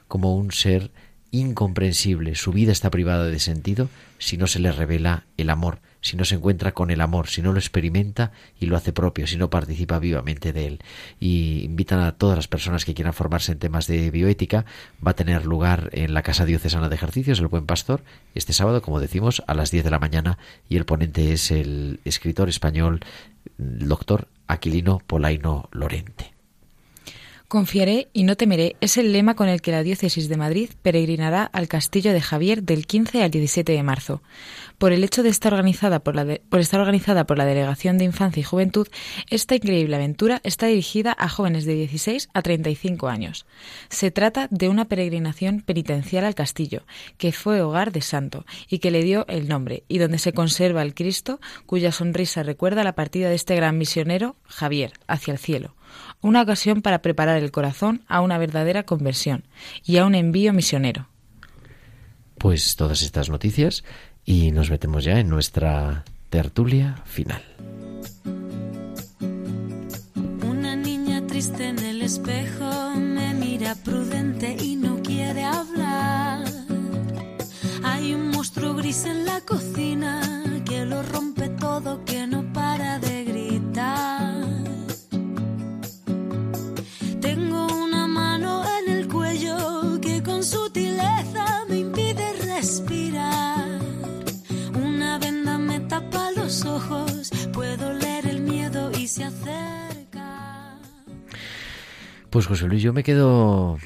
como 0.09 0.35
un 0.35 0.51
ser 0.51 0.91
incomprensible. 1.31 2.35
Su 2.35 2.53
vida 2.53 2.73
está 2.73 2.91
privada 2.91 3.27
de 3.27 3.39
sentido 3.39 3.89
si 4.19 4.37
no 4.37 4.47
se 4.47 4.59
le 4.59 4.73
revela 4.73 5.25
el 5.37 5.51
amor, 5.51 5.79
si 6.01 6.17
no 6.17 6.25
se 6.25 6.37
encuentra 6.37 6.73
con 6.73 6.91
el 6.91 7.01
amor, 7.01 7.29
si 7.29 7.43
no 7.43 7.53
lo 7.53 7.59
experimenta 7.59 8.33
y 8.59 8.67
lo 8.67 8.77
hace 8.77 8.93
propio, 8.93 9.27
si 9.27 9.37
no 9.37 9.51
participa 9.51 9.99
vivamente 9.99 10.53
de 10.53 10.67
él. 10.67 10.79
Y 11.21 11.63
invitan 11.65 12.01
a 12.01 12.13
todas 12.13 12.37
las 12.37 12.49
personas 12.49 12.85
que 12.85 12.95
quieran 12.95 13.15
formarse 13.15 13.53
en 13.53 13.59
temas 13.59 13.87
de 13.87 14.11
bioética. 14.11 14.65
Va 15.05 15.13
a 15.13 15.17
tener 15.17 15.45
lugar 15.45 15.91
en 15.93 16.15
la 16.15 16.23
Casa 16.23 16.45
Diocesana 16.45 16.89
de 16.89 16.95
Ejercicios, 16.95 17.41
el 17.41 17.49
Buen 17.49 17.67
Pastor, 17.67 18.03
este 18.35 18.53
sábado, 18.53 18.83
como 18.83 19.01
decimos, 19.01 19.43
a 19.47 19.55
las 19.55 19.71
10 19.71 19.85
de 19.85 19.91
la 19.91 19.99
mañana. 19.99 20.39
Y 20.69 20.77
el 20.77 20.85
ponente 20.85 21.33
es 21.33 21.51
el 21.51 22.01
escritor 22.05 22.49
español, 22.49 23.01
doctor 23.57 24.29
Aquilino 24.47 25.01
Polaino 25.07 25.69
Lorente. 25.73 26.38
Confiaré 27.49 28.09
y 28.13 28.25
no 28.25 28.37
temeré 28.37 28.77
es 28.83 28.99
el 28.99 29.11
lema 29.11 29.35
con 29.35 29.49
el 29.49 29.63
que 29.63 29.71
la 29.71 29.83
Diócesis 29.83 30.29
de 30.29 30.37
Madrid 30.37 30.69
peregrinará 30.83 31.45
al 31.45 31.67
Castillo 31.67 32.13
de 32.13 32.21
Javier 32.21 32.63
del 32.63 32.87
15 32.87 33.23
al 33.23 33.31
17 33.31 33.73
de 33.73 33.83
marzo. 33.83 34.23
Por 34.77 34.93
el 34.93 35.03
hecho 35.03 35.23
de 35.23 35.31
estar 35.31 35.55
organizada 35.55 36.01
por, 36.01 36.15
la 36.15 36.27
de- 36.27 36.43
estar 36.53 36.79
organizada 36.79 37.25
por 37.27 37.39
la 37.39 37.47
Delegación 37.47 37.97
de 37.97 38.05
Infancia 38.05 38.43
y 38.43 38.45
Juventud, 38.45 38.87
esta 39.31 39.55
increíble 39.55 39.97
aventura 39.97 40.43
está 40.45 40.67
dirigida 40.67 41.17
a 41.19 41.31
jóvenes 41.31 41.65
de 41.65 41.73
16 41.73 42.29
a 42.35 42.43
35 42.43 43.09
años. 43.09 43.47
Se 43.89 44.11
trata 44.11 44.49
de 44.51 44.69
una 44.69 44.85
peregrinación 44.85 45.63
penitencial 45.63 46.27
al 46.27 46.35
castillo, 46.35 46.83
que 47.17 47.33
fue 47.33 47.63
hogar 47.63 47.93
de 47.93 48.03
santo 48.03 48.45
y 48.69 48.79
que 48.79 48.91
le 48.91 49.03
dio 49.03 49.27
el 49.27 49.49
nombre, 49.49 49.85
y 49.89 49.97
donde 49.97 50.19
se 50.19 50.35
conserva 50.35 50.83
el 50.83 50.95
Cristo 50.95 51.41
cuya 51.65 51.93
sonrisa 51.93 52.43
recuerda 52.43 52.85
la 52.85 52.95
partida 52.95 53.31
de 53.31 53.37
este 53.37 53.57
gran 53.57 53.79
misionero, 53.79 54.37
Javier, 54.45 54.93
hacia 55.07 55.33
el 55.33 55.39
cielo 55.39 55.78
una 56.21 56.43
ocasión 56.43 56.83
para 56.83 57.03
preparar 57.03 57.43
el 57.43 57.51
corazón 57.51 58.03
a 58.09 58.21
una 58.21 58.39
verdadera 58.39 58.85
conversión 58.85 59.45
y 59.85 59.99
a 59.99 60.07
un 60.07 60.15
envío 60.15 60.53
misionero. 60.53 61.09
Pues 62.39 62.77
todas 62.77 63.03
estas 63.03 63.31
noticias 63.31 63.85
y 64.25 64.53
nos 64.53 64.71
metemos 64.71 65.05
ya 65.05 65.19
en 65.19 65.29
nuestra 65.29 66.05
tertulia 66.31 67.03
final. 67.05 67.43
Una 70.47 70.77
niña 70.77 71.27
triste 71.27 71.69
en 71.69 71.79
el 71.79 72.03
espejo 72.03 72.95
me 72.97 73.35
mira 73.35 73.75
prudente 73.77 74.57
y 74.61 74.77
no 74.77 75.03
quiere 75.03 75.45
hablar. 75.45 76.45
Hay 77.85 78.15
un 78.15 78.31
monstruo 78.31 78.75
gris 78.75 79.05
en 79.05 79.25
la 79.25 79.41
cocina 79.41 80.21
que 80.65 80.85
lo 80.85 81.03
rompe 81.03 81.49
todo, 81.49 82.05
que 82.05 82.27
no 82.27 82.53
para 82.53 82.99
de 82.99 83.18
Tengo 87.21 87.67
una 87.67 88.07
mano 88.07 88.63
en 88.79 88.97
el 88.97 89.09
cuello 89.09 90.01
que 90.01 90.23
con 90.23 90.43
sutileza 90.43 91.65
me 91.69 91.79
impide 91.79 92.33
respirar. 92.45 93.81
Una 94.75 95.19
venda 95.19 95.59
me 95.59 95.81
tapa 95.81 96.31
los 96.37 96.65
ojos, 96.65 97.31
puedo 97.53 97.93
leer 97.93 98.27
el 98.27 98.41
miedo 98.43 98.91
y 98.93 99.07
se 99.07 99.25
acerca. 99.25 100.79
Pues 102.31 102.47
José 102.47 102.67
Luis, 102.67 102.83
yo 102.83 102.93
me 102.93 103.03
quedo 103.03 103.79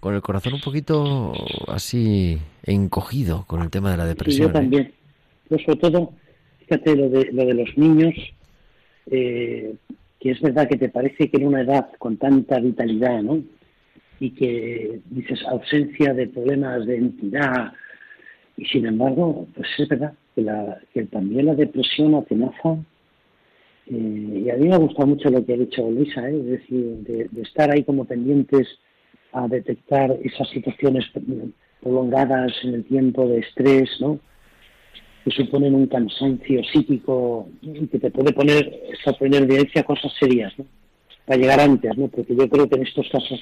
con 0.00 0.14
el 0.14 0.22
corazón 0.22 0.54
un 0.54 0.60
poquito 0.60 1.32
así 1.66 2.38
encogido 2.62 3.44
con 3.46 3.62
el 3.62 3.70
tema 3.70 3.90
de 3.90 3.96
la 3.96 4.06
depresión. 4.06 4.46
yo 4.46 4.50
¿eh? 4.50 4.52
también. 4.52 4.92
Yo 5.50 5.58
sobre 5.58 5.76
todo, 5.78 6.12
fíjate 6.60 6.94
lo 6.94 7.08
de, 7.08 7.32
lo 7.32 7.46
de 7.46 7.54
los 7.54 7.76
niños, 7.76 8.14
eh, 9.10 9.74
que 10.20 10.30
es 10.32 10.40
verdad 10.40 10.68
que 10.68 10.76
te 10.76 10.88
parece 10.88 11.30
que 11.30 11.36
en 11.36 11.46
una 11.46 11.62
edad 11.62 11.90
con 11.98 12.16
tanta 12.16 12.58
vitalidad, 12.58 13.22
¿no? 13.22 13.42
Y 14.20 14.30
que 14.30 15.00
dices 15.10 15.40
ausencia 15.46 16.12
de 16.12 16.26
problemas 16.26 16.86
de 16.86 16.96
entidad, 16.96 17.72
y 18.56 18.64
sin 18.66 18.86
embargo, 18.86 19.46
pues 19.54 19.68
es 19.78 19.88
verdad 19.88 20.12
que, 20.34 20.42
la, 20.42 20.78
que 20.92 21.04
también 21.04 21.46
la 21.46 21.54
depresión 21.54 22.14
atenaza. 22.16 22.76
eh, 23.86 24.42
y 24.44 24.50
a 24.50 24.56
mí 24.56 24.68
me 24.68 24.74
ha 24.74 24.78
gustado 24.78 25.06
mucho 25.06 25.30
lo 25.30 25.44
que 25.44 25.54
ha 25.54 25.56
dicho 25.56 25.88
Luisa, 25.90 26.28
¿eh? 26.28 26.36
es 26.36 26.46
decir, 26.46 26.84
de, 27.06 27.28
de 27.30 27.42
estar 27.42 27.70
ahí 27.70 27.84
como 27.84 28.04
pendientes 28.04 28.66
a 29.32 29.46
detectar 29.46 30.16
esas 30.24 30.48
situaciones 30.50 31.04
prolongadas 31.80 32.52
en 32.64 32.74
el 32.74 32.84
tiempo 32.84 33.28
de 33.28 33.38
estrés, 33.38 33.88
¿no? 34.00 34.18
Suponen 35.30 35.74
un 35.74 35.86
cansancio 35.86 36.62
psíquico 36.64 37.48
que 37.90 37.98
te 37.98 38.10
puede 38.10 38.32
poner, 38.32 38.80
en 39.20 39.34
evidencia 39.34 39.82
cosas 39.82 40.12
serias, 40.18 40.52
¿no? 40.58 40.64
para 41.28 41.38
llegar 41.38 41.60
antes, 41.60 41.96
¿no? 41.96 42.08
Porque 42.08 42.34
yo 42.34 42.48
creo 42.48 42.68
que 42.68 42.76
en 42.76 42.86
estos 42.86 43.06
casos, 43.12 43.38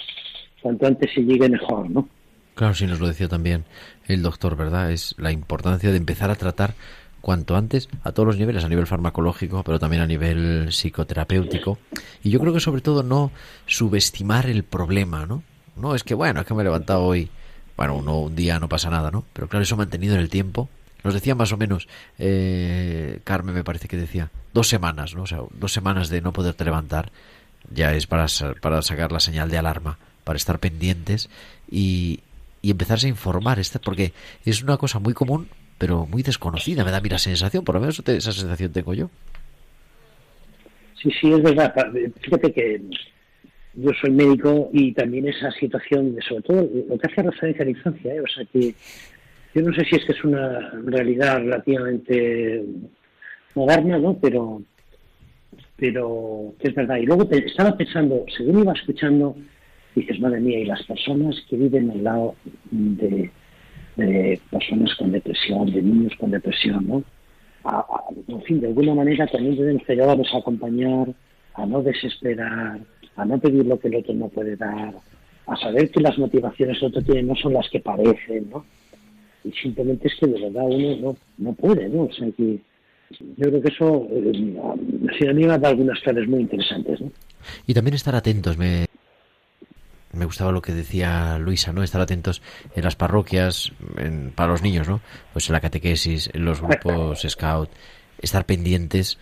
cuanto 0.61 0.87
antes 0.87 1.09
se 1.15 1.23
llegue 1.23 1.49
mejor, 1.49 1.89
¿no? 1.89 2.09
Claro, 2.55 2.75
sí 2.75 2.87
nos 2.87 2.99
lo 2.99 3.07
decía 3.07 3.29
también 3.29 3.65
el 4.09 4.23
doctor, 4.23 4.57
¿verdad? 4.57 4.91
Es 4.91 5.15
la 5.19 5.31
importancia 5.31 5.91
de 5.91 5.97
empezar 5.97 6.31
a 6.31 6.35
tratar 6.35 6.75
cuanto 7.21 7.57
antes 7.57 7.89
a 8.03 8.13
todos 8.13 8.27
los 8.27 8.39
niveles, 8.39 8.65
a 8.65 8.69
nivel 8.69 8.87
farmacológico, 8.87 9.63
pero 9.63 9.79
también 9.79 10.03
a 10.03 10.07
nivel 10.07 10.69
psicoterapéutico. 10.71 11.79
Y 12.23 12.31
yo 12.31 12.41
creo 12.41 12.53
que 12.53 12.61
sobre 12.61 12.81
todo 12.81 13.03
no 13.03 13.31
subestimar 13.67 14.47
el 14.47 14.65
problema, 14.65 15.27
¿no? 15.27 15.43
No 15.77 15.95
es 15.95 16.03
que, 16.03 16.15
bueno, 16.15 16.41
es 16.41 16.47
que 16.47 16.55
me 16.55 16.63
he 16.63 16.65
levantado 16.65 17.03
hoy, 17.03 17.29
bueno, 17.77 17.97
uno, 17.97 18.21
un 18.21 18.35
día 18.35 18.59
no 18.59 18.69
pasa 18.69 18.91
nada, 18.91 19.11
¿no? 19.11 19.25
Pero 19.33 19.49
claro, 19.49 19.63
eso 19.63 19.77
mantenido 19.77 20.15
en 20.15 20.21
el 20.21 20.29
tiempo. 20.29 20.69
Nos 21.07 21.15
decía 21.15 21.37
más 21.37 21.53
o 21.53 21.57
menos, 21.57 21.87
eh, 22.19 23.21
Carmen 23.23 23.55
me 23.55 23.63
parece 23.63 23.87
que 23.87 23.97
decía, 23.97 24.29
dos 24.53 24.67
semanas, 24.67 25.15
¿no? 25.15 25.23
O 25.23 25.27
sea, 25.27 25.39
dos 25.55 25.73
semanas 25.73 26.09
de 26.09 26.21
no 26.21 26.33
poderte 26.33 26.65
levantar 26.65 27.13
ya 27.73 27.95
es 27.95 28.09
para, 28.09 28.27
para 28.61 28.83
sacar 28.83 29.13
la 29.13 29.21
señal 29.21 29.49
de 29.49 29.57
alarma, 29.57 29.99
para 30.25 30.37
estar 30.37 30.59
pendientes 30.59 31.31
y, 31.71 32.19
y 32.61 32.73
empezarse 32.73 33.07
a 33.07 33.11
informar, 33.11 33.61
porque 33.85 34.15
es 34.45 34.65
una 34.65 34.79
cosa 34.79 34.99
muy 34.99 35.15
común, 35.15 35.47
pero 35.79 36.07
muy 36.07 36.25
desconocida, 36.25 36.85
me 36.85 36.91
da 36.91 37.01
mi 37.01 37.09
la 37.09 37.19
sensación, 37.19 37.63
por 37.63 37.77
lo 37.77 37.83
menos 37.83 38.01
esa 38.01 38.33
sensación 38.33 38.73
tengo 38.73 38.93
yo. 38.93 39.09
Sí, 41.01 41.13
sí, 41.21 41.33
es 41.33 41.41
verdad. 41.41 41.73
Fíjate 42.21 42.53
que 42.53 42.81
yo 43.75 43.91
soy 44.01 44.11
médico 44.11 44.71
y 44.73 44.91
también 44.91 45.29
esa 45.29 45.53
situación, 45.53 46.17
sobre 46.29 46.43
todo 46.43 46.69
lo 46.89 46.99
que 46.99 47.13
hace 47.13 47.23
referencia 47.23 47.63
a 47.63 47.65
la 47.65 47.71
infancia, 47.71 48.13
¿eh? 48.13 48.21
o 48.21 48.27
sea 48.27 48.45
que 48.47 48.75
yo 49.57 49.63
no 49.63 49.73
sé 49.73 49.87
si 49.87 49.97
es 49.97 50.05
que 50.05 50.13
es 50.13 50.23
una 50.23 50.71
realidad 50.85 51.39
relativamente 51.39 52.63
moderna, 53.55 53.99
¿no? 53.99 54.19
Pero, 54.21 54.61
pero 55.77 56.53
que 56.59 56.69
es 56.69 56.75
verdad. 56.75 56.99
Y 56.99 57.07
luego 57.07 57.27
estaba 57.31 57.75
pensando, 57.75 58.27
según 58.37 58.61
iba 58.61 58.75
escuchando, 58.75 59.35
dices, 59.95 60.21
madre 60.21 60.41
mía, 60.41 60.59
y 60.59 60.67
las 60.67 60.83
personas 60.83 61.43
que 61.49 61.57
viven 61.57 61.91
al 61.91 62.05
lado 62.05 62.35
de, 62.71 63.31
personas 64.51 64.95
con 64.97 65.13
depresión, 65.13 65.73
de 65.73 65.81
niños 65.81 66.13
con 66.21 66.33
depresión, 66.33 66.87
¿no? 66.87 67.03
en 68.29 68.43
fin, 68.43 68.61
de 68.61 68.69
alguna 68.69 68.95
manera 68.95 69.27
también 69.27 69.57
deben 69.57 69.83
ayudarlos 69.89 70.35
a 70.35 70.39
acompañar, 70.39 71.09
a 71.55 71.65
no 71.65 71.83
desesperar, 71.83 72.79
a 73.17 73.25
no 73.25 73.39
pedir 73.39 73.65
lo 73.65 73.81
que 73.81 73.89
el 73.89 73.97
otro 73.97 74.13
no 74.13 74.29
puede 74.29 74.55
dar, 74.55 74.95
a 75.47 75.57
saber 75.57 75.91
que 75.91 76.01
las 76.01 76.19
motivaciones 76.19 76.79
que 76.79 76.85
el 76.85 76.93
otro 76.93 77.03
tiene 77.03 77.23
no 77.23 77.35
son 77.35 77.55
las 77.55 77.69
que 77.71 77.81
parecen, 77.81 78.51
¿no? 78.51 78.67
Y 79.47 79.53
simplemente 79.53 80.09
es 80.09 80.15
que 80.19 80.27
de 80.27 80.41
verdad 80.41 80.65
uno 80.67 80.97
no, 80.97 81.17
no 81.39 81.53
puede, 81.53 81.89
¿no? 81.89 82.03
O 82.03 82.13
sea 82.13 82.29
que 82.37 82.59
yo 83.11 83.49
creo 83.49 83.63
que 83.63 83.69
eso, 83.69 84.09
eh, 84.11 85.29
a 85.29 85.33
mí 85.33 85.45
me 85.45 85.53
ha 85.53 85.59
dado 85.59 85.69
algunas 85.69 86.01
claves 86.01 86.29
muy 86.29 86.41
interesantes, 86.41 87.01
¿no? 87.01 87.13
Y 87.67 87.75
también 87.75 87.95
estar 87.95 88.15
atentos, 88.17 88.59
me, 88.59 88.87
me 90.13 90.25
gustaba 90.25 90.51
lo 90.51 90.63
que 90.63 90.73
decía 90.73 91.39
Luisa, 91.39 91.73
¿no? 91.73 91.83
Estar 91.83 92.01
atentos 92.01 92.43
en 92.75 92.83
las 92.83 92.97
parroquias, 92.97 93.73
para 94.35 94.51
los 94.51 94.63
niños, 94.63 94.89
¿no? 94.89 95.01
Pues 95.33 95.49
en 95.49 95.53
la 95.53 95.61
catequesis, 95.61 96.31
en 96.33 96.45
los 96.45 96.61
grupos 96.61 97.23
scout, 97.29 97.71
estar 98.21 98.47
pendientes 98.47 99.19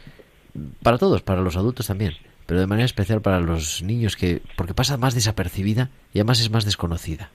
para 0.82 0.98
todos, 0.98 1.22
para 1.22 1.42
los 1.42 1.56
adultos 1.56 1.88
también, 1.88 2.14
pero 2.46 2.60
de 2.60 2.66
manera 2.66 2.86
especial 2.86 3.20
para 3.20 3.40
los 3.40 3.82
niños 3.82 4.16
que 4.16 4.40
porque 4.56 4.74
pasa 4.74 4.96
más 4.96 5.14
desapercibida 5.14 5.90
y 6.12 6.18
además 6.18 6.40
es 6.40 6.50
más 6.50 6.64
desconocida. 6.64 7.30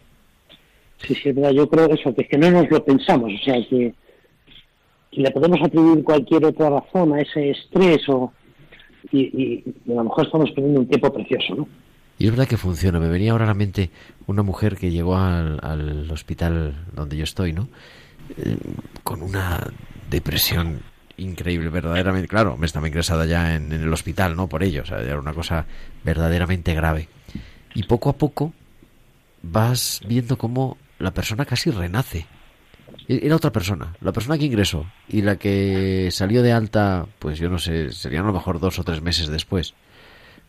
Sí, 1.06 1.16
sí, 1.16 1.32
verdad. 1.32 1.52
Yo 1.52 1.70
creo 1.70 1.90
eso, 1.90 2.14
que 2.14 2.24
es 2.24 2.28
que 2.28 2.38
no 2.38 2.52
nos 2.52 2.70
lo 2.70 2.84
pensamos, 2.84 3.32
o 3.34 3.44
sea, 3.44 3.56
que, 3.68 3.94
le 5.12 5.32
podemos 5.32 5.60
atribuir 5.62 6.04
cualquier 6.04 6.46
otra 6.46 6.70
razón 6.70 7.14
a 7.14 7.22
ese 7.22 7.50
estrés 7.50 8.08
o 8.10 8.32
y, 9.12 9.64
a 9.90 9.94
lo 9.94 10.04
mejor 10.04 10.26
estamos 10.26 10.52
perdiendo 10.52 10.82
un 10.82 10.88
tiempo 10.88 11.12
precioso, 11.12 11.56
¿no? 11.56 11.68
Y 12.20 12.26
es 12.26 12.32
verdad 12.32 12.48
que 12.48 12.58
funciona. 12.58 13.00
Me 13.00 13.08
venía 13.08 13.32
ahora 13.32 13.46
a 13.46 13.48
la 13.48 13.54
mente 13.54 13.90
una 14.28 14.44
mujer 14.44 14.76
que 14.76 14.92
llegó 14.92 15.16
al, 15.16 16.10
hospital 16.12 16.76
donde 16.94 17.18
yo 17.18 17.24
estoy, 17.24 17.54
¿no? 17.54 17.70
Eh, 18.38 18.58
con 19.04 19.24
una 19.24 19.72
depresión 20.10 20.82
increíble, 21.18 21.70
verdaderamente. 21.70 22.28
Claro, 22.28 22.58
me 22.58 22.66
estaba 22.66 22.88
ingresada 22.88 23.26
ya 23.26 23.56
en, 23.56 23.72
el 23.72 23.92
hospital, 23.92 24.36
¿no? 24.36 24.48
Por 24.48 24.64
ello, 24.64 24.84
o 24.84 24.86
sea, 24.86 25.00
era 25.00 25.20
una 25.20 25.34
cosa 25.34 25.66
verdaderamente 26.04 26.74
grave. 26.74 27.08
Y 27.74 27.84
poco 27.84 28.10
a 28.10 28.14
poco 28.14 28.54
vas 29.42 30.02
viendo 30.06 30.38
cómo 30.38 30.78
la 31.00 31.14
persona 31.14 31.46
casi 31.46 31.72
renace. 31.72 32.28
E, 33.08 33.22
era 33.24 33.36
otra 33.36 33.52
persona, 33.52 33.96
la 34.02 34.12
persona 34.12 34.38
que 34.38 34.46
ingresó 34.46 34.86
y 35.08 35.22
la 35.22 35.38
que 35.38 36.10
salió 36.12 36.44
de 36.44 36.52
alta, 36.52 37.08
pues 37.20 37.40
yo 37.40 37.50
no 37.50 37.60
sé, 37.60 37.92
serían 37.92 38.24
a 38.24 38.28
lo 38.28 38.34
mejor 38.34 38.60
dos 38.60 38.80
o 38.80 38.84
tres 38.84 39.02
meses 39.02 39.28
después 39.28 39.74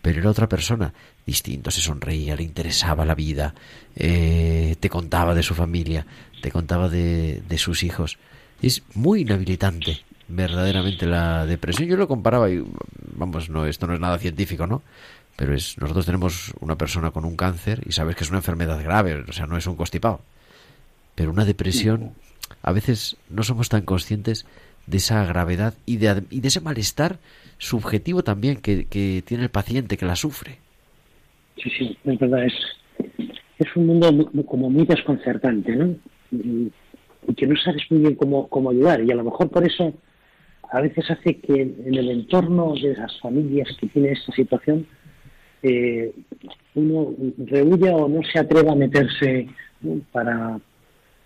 pero 0.03 0.21
era 0.21 0.31
otra 0.31 0.49
persona, 0.49 0.93
distinto, 1.27 1.71
se 1.71 1.81
sonreía, 1.81 2.37
le 2.37 2.43
interesaba 2.43 3.05
la 3.05 3.15
vida, 3.15 3.55
eh, 3.95 4.77
te 4.81 4.89
contaba 4.89 5.35
de 5.35 5.43
su 5.43 5.55
familia, 5.55 6.07
te 6.41 6.51
contaba 6.51 6.89
de, 6.89 7.43
de 7.47 7.59
sus 7.59 7.83
hijos. 7.83 8.19
Es 8.63 8.83
muy 8.95 9.23
inhabilitante, 9.23 10.01
verdaderamente, 10.29 11.07
la 11.07 11.45
depresión. 11.45 11.89
Yo 11.89 11.97
lo 11.97 12.09
comparaba 12.09 12.51
y, 12.51 12.65
vamos, 13.15 13.51
no, 13.51 13.67
esto 13.67 13.87
no 13.87 13.95
es 13.95 14.01
nada 14.01 14.19
científico, 14.19 14.67
¿no? 14.67 14.83
Pero 15.37 15.55
es, 15.55 15.77
nosotros 15.79 16.07
tenemos 16.07 16.53
una 16.61 16.77
persona 16.77 17.11
con 17.11 17.25
un 17.25 17.37
cáncer 17.37 17.83
y 17.87 17.93
sabes 17.93 18.17
que 18.17 18.25
es 18.25 18.31
una 18.31 18.39
enfermedad 18.39 18.83
grave, 18.83 19.25
o 19.29 19.33
sea, 19.33 19.47
no 19.47 19.57
es 19.57 19.67
un 19.67 19.77
constipado. 19.77 20.23
Pero 21.21 21.33
una 21.33 21.45
depresión, 21.45 22.13
a 22.63 22.73
veces 22.73 23.19
no 23.29 23.43
somos 23.43 23.69
tan 23.69 23.83
conscientes 23.83 24.47
de 24.87 24.97
esa 24.97 25.23
gravedad 25.27 25.75
y 25.85 25.99
de, 25.99 26.23
y 26.31 26.41
de 26.41 26.49
ese 26.49 26.63
malestar 26.63 27.19
subjetivo 27.59 28.25
también 28.25 28.57
que, 28.57 28.87
que, 28.87 29.23
tiene 29.27 29.43
el 29.43 29.51
paciente 29.51 29.99
que 29.99 30.07
la 30.07 30.17
sufre. 30.17 30.57
Sí, 31.63 31.69
sí, 31.77 31.99
es 32.05 32.19
verdad, 32.19 32.47
es, 32.47 32.55
es 33.59 33.77
un 33.77 33.89
mundo 33.89 34.31
como 34.47 34.71
muy 34.71 34.87
desconcertante, 34.87 35.77
¿no? 35.77 35.95
Y, 36.33 36.73
que 37.37 37.47
no 37.47 37.55
sabes 37.63 37.83
muy 37.91 38.01
bien 38.01 38.15
cómo, 38.15 38.49
cómo 38.49 38.71
ayudar 38.71 39.03
y 39.03 39.13
a 39.13 39.17
lo 39.17 39.25
mejor 39.25 39.51
por 39.51 39.63
eso 39.67 39.93
a 40.73 40.81
veces 40.81 41.05
hace 41.11 41.37
que 41.37 41.61
en 41.61 41.95
el 41.95 42.09
entorno 42.09 42.73
de 42.83 42.97
las 42.97 43.21
familias 43.21 43.69
que 43.79 43.89
tienen 43.89 44.15
esta 44.15 44.33
situación 44.33 44.87
eh, 45.63 46.15
uno 46.75 47.15
rehuya 47.37 47.95
o 47.95 48.09
no 48.09 48.23
se 48.23 48.39
atreva 48.39 48.73
a 48.73 48.77
meterse 48.77 49.49
para, 50.13 50.59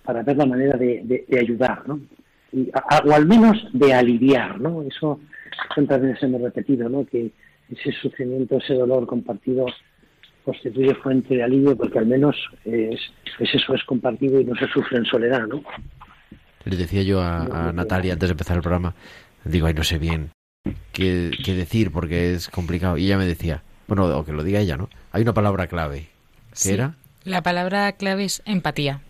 para 0.04 0.22
ver 0.22 0.36
la 0.36 0.46
manera 0.46 0.76
de, 0.76 1.24
de, 1.28 1.38
ayudar, 1.38 1.88
¿no? 1.88 2.00
o 3.04 3.12
al 3.12 3.26
menos 3.26 3.66
de 3.72 3.92
aliviar, 3.92 4.60
¿no? 4.60 4.82
Eso 4.82 5.18
tantas 5.74 6.00
veces 6.00 6.22
hemos 6.22 6.40
repetido, 6.40 6.88
¿no? 6.88 7.04
Que 7.04 7.30
ese 7.70 7.92
sufrimiento, 8.00 8.58
ese 8.58 8.74
dolor 8.74 9.06
compartido 9.06 9.66
constituye 10.44 10.94
fuente 10.96 11.34
de 11.34 11.42
alivio 11.42 11.76
porque 11.76 11.98
al 11.98 12.06
menos 12.06 12.36
es, 12.64 13.00
eso, 13.40 13.74
es 13.74 13.84
compartido 13.84 14.40
y 14.40 14.44
no 14.44 14.54
se 14.54 14.68
sufre 14.68 14.98
en 14.98 15.04
soledad, 15.06 15.46
¿no? 15.46 15.62
Le 16.64 16.76
decía 16.76 17.02
yo 17.02 17.20
a, 17.20 17.72
Natalia 17.74 18.12
antes 18.12 18.28
de 18.28 18.32
empezar 18.32 18.56
el 18.56 18.62
programa, 18.62 18.94
digo, 19.44 19.66
ay, 19.66 19.74
no 19.74 19.84
sé 19.84 19.98
bien 19.98 20.30
qué, 20.92 21.30
decir 21.46 21.90
porque 21.90 22.34
es 22.34 22.48
complicado. 22.48 22.96
Y 22.96 23.06
ella 23.06 23.18
me 23.18 23.26
decía, 23.26 23.62
bueno, 23.86 24.06
o 24.16 24.24
que 24.24 24.32
lo 24.32 24.44
diga 24.44 24.60
ella, 24.60 24.76
¿no? 24.76 24.88
Hay 25.12 25.22
una 25.22 25.34
palabra 25.34 25.66
clave. 25.66 26.08
¿Qué 26.62 26.72
era? 26.72 26.94
La 27.24 27.42
palabra 27.42 27.92
clave 27.92 28.24
es 28.24 28.42
empatía. 28.44 29.00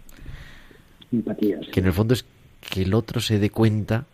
Que 1.71 1.81
en 1.81 1.87
el 1.87 1.93
fondo 1.93 2.15
es 2.15 2.25
que 2.61 2.83
el 2.83 2.95
otro 2.95 3.21
se 3.21 3.39
dé 3.39 3.51
cuenta 3.51 4.07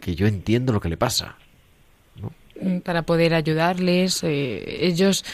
que 0.00 0.14
yo 0.14 0.26
entiendo 0.26 0.72
lo 0.72 0.80
que 0.80 0.88
le 0.88 0.96
pasa. 0.96 1.36
Mm, 2.60 2.78
para 2.78 3.02
poder 3.02 3.34
ayudarles. 3.34 4.22
Eh, 4.22 4.86
ellos 4.86 5.24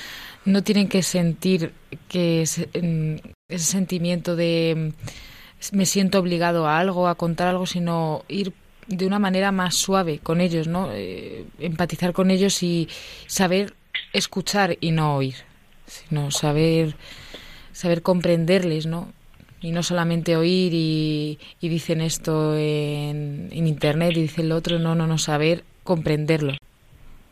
no 0.45 0.63
tienen 0.63 0.89
que 0.89 1.03
sentir 1.03 1.73
que 2.09 2.43
ese, 2.43 2.69
ese 3.49 3.65
sentimiento 3.65 4.37
de 4.37 4.93
mm, 5.73 5.77
me 5.77 5.87
siento 5.87 6.19
obligado 6.19 6.67
a 6.67 6.79
algo, 6.79 7.09
a 7.09 7.17
contar 7.17 7.49
algo, 7.49 7.67
sino 7.67 8.25
ir 8.29 8.53
de 8.87 9.07
una 9.07 9.19
manera 9.19 9.51
más 9.51 9.75
suave 9.75 10.21
con 10.21 10.41
ellos, 10.41 10.69
¿no? 10.69 10.91
Eh, 10.93 11.45
empatizar 11.59 12.13
con 12.13 12.31
ellos 12.31 12.63
y 12.63 12.89
saber 13.27 13.75
escuchar 14.13 14.77
y 14.81 14.93
no 14.93 15.17
oír, 15.17 15.35
sino 15.87 16.31
saber 16.31 16.95
saber 17.73 18.03
comprenderles, 18.03 18.87
¿no? 18.87 19.13
Y 19.61 19.73
no 19.73 19.83
solamente 19.83 20.37
oír 20.37 20.73
y, 20.75 21.39
y 21.61 21.69
dicen 21.69 22.01
esto 22.01 22.55
en, 22.57 23.49
en 23.51 23.67
internet 23.67 24.17
y 24.17 24.23
dicen 24.23 24.49
lo 24.49 24.57
otro, 24.57 24.79
no, 24.79 24.95
no, 24.95 25.07
no, 25.07 25.19
saber 25.19 25.65
comprenderlo 25.83 26.55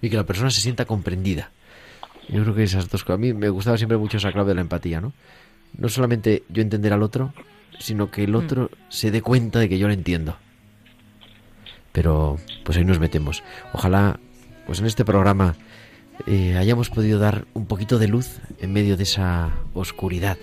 y 0.05 0.11
que 0.11 0.16
la 0.16 0.25
persona 0.25 0.51
se 0.51 0.61
sienta 0.61 0.85
comprendida. 0.85 1.51
Yo 2.29 2.43
creo 2.43 2.55
que 2.55 2.64
esas 2.64 2.91
dos 2.91 3.05
cosas. 3.05 3.18
A 3.18 3.20
mí 3.20 3.33
me 3.33 3.49
gustaba 3.49 3.79
siempre 3.79 3.97
mucho 3.97 4.18
esa 4.18 4.33
clave 4.33 4.49
de 4.49 4.55
la 4.55 4.61
empatía, 4.61 5.01
¿no? 5.01 5.14
No 5.79 5.89
solamente 5.89 6.43
yo 6.51 6.61
entender 6.61 6.93
al 6.93 7.03
otro, 7.03 7.33
sino 7.79 8.11
que 8.11 8.25
el 8.25 8.33
mm. 8.33 8.37
otro 8.37 8.70
se 8.91 9.11
dé 9.11 9.22
cuenta 9.22 9.59
de 9.59 9.68
que 9.68 9.79
yo 9.79 9.87
lo 9.87 9.95
entiendo. 9.95 10.37
Pero, 11.93 12.39
pues 12.64 12.77
ahí 12.77 12.85
nos 12.85 12.99
metemos. 12.99 13.43
Ojalá, 13.72 14.20
pues 14.66 14.81
en 14.81 14.87
este 14.87 15.07
programa 15.07 15.55
eh, 16.27 16.57
hayamos 16.59 16.91
podido 16.91 17.18
dar 17.18 17.47
un 17.55 17.64
poquito 17.64 17.99
de 17.99 18.09
luz 18.09 18.41
en 18.61 18.75
medio 18.75 18.99
de 18.99 19.05
esa 19.05 19.53
oscuridad 19.72 20.37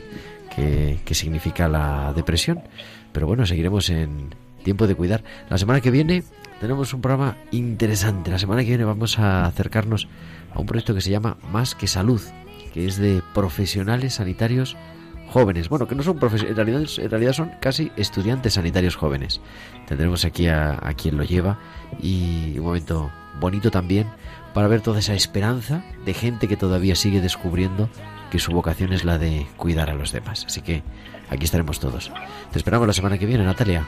que, 0.55 0.99
significa 1.13 1.67
la 1.67 2.13
depresión. 2.13 2.61
Pero 3.11 3.27
bueno, 3.27 3.45
seguiremos 3.45 3.89
en 3.89 4.35
tiempo 4.63 4.87
de 4.87 4.95
cuidar. 4.95 5.23
La 5.49 5.57
semana 5.57 5.81
que 5.81 5.91
viene 5.91 6.23
tenemos 6.59 6.93
un 6.93 7.01
programa 7.01 7.37
interesante. 7.51 8.31
La 8.31 8.39
semana 8.39 8.61
que 8.61 8.69
viene 8.69 8.83
vamos 8.83 9.19
a 9.19 9.45
acercarnos 9.45 10.07
a 10.53 10.59
un 10.59 10.65
proyecto 10.65 10.93
que 10.93 11.01
se 11.01 11.09
llama 11.09 11.37
Más 11.51 11.75
que 11.75 11.87
Salud, 11.87 12.21
que 12.73 12.85
es 12.85 12.97
de 12.97 13.21
profesionales 13.33 14.15
sanitarios 14.15 14.77
jóvenes. 15.29 15.69
Bueno, 15.69 15.87
que 15.87 15.95
no 15.95 16.03
son 16.03 16.19
profesionales, 16.19 16.99
en 16.99 17.09
realidad, 17.09 17.33
son 17.33 17.51
casi 17.59 17.91
estudiantes 17.95 18.53
sanitarios 18.53 18.95
jóvenes. 18.95 19.41
Tendremos 19.87 20.25
aquí 20.25 20.47
a 20.47 20.93
quien 20.95 21.17
lo 21.17 21.23
lleva 21.23 21.59
y 22.01 22.57
un 22.59 22.65
momento 22.65 23.11
bonito 23.39 23.71
también 23.71 24.07
para 24.53 24.67
ver 24.67 24.81
toda 24.81 24.99
esa 24.99 25.13
esperanza 25.13 25.83
de 26.05 26.13
gente 26.13 26.47
que 26.47 26.57
todavía 26.57 26.95
sigue 26.95 27.21
descubriendo 27.21 27.89
que 28.29 28.39
su 28.39 28.51
vocación 28.51 28.93
es 28.93 29.03
la 29.03 29.17
de 29.17 29.45
cuidar 29.57 29.89
a 29.89 29.93
los 29.95 30.11
demás. 30.11 30.45
Así 30.45 30.61
que 30.61 30.83
aquí 31.29 31.45
estaremos 31.45 31.79
todos. 31.79 32.11
Te 32.51 32.57
esperamos 32.57 32.87
la 32.87 32.93
semana 32.93 33.17
que 33.17 33.25
viene, 33.25 33.43
Natalia. 33.43 33.85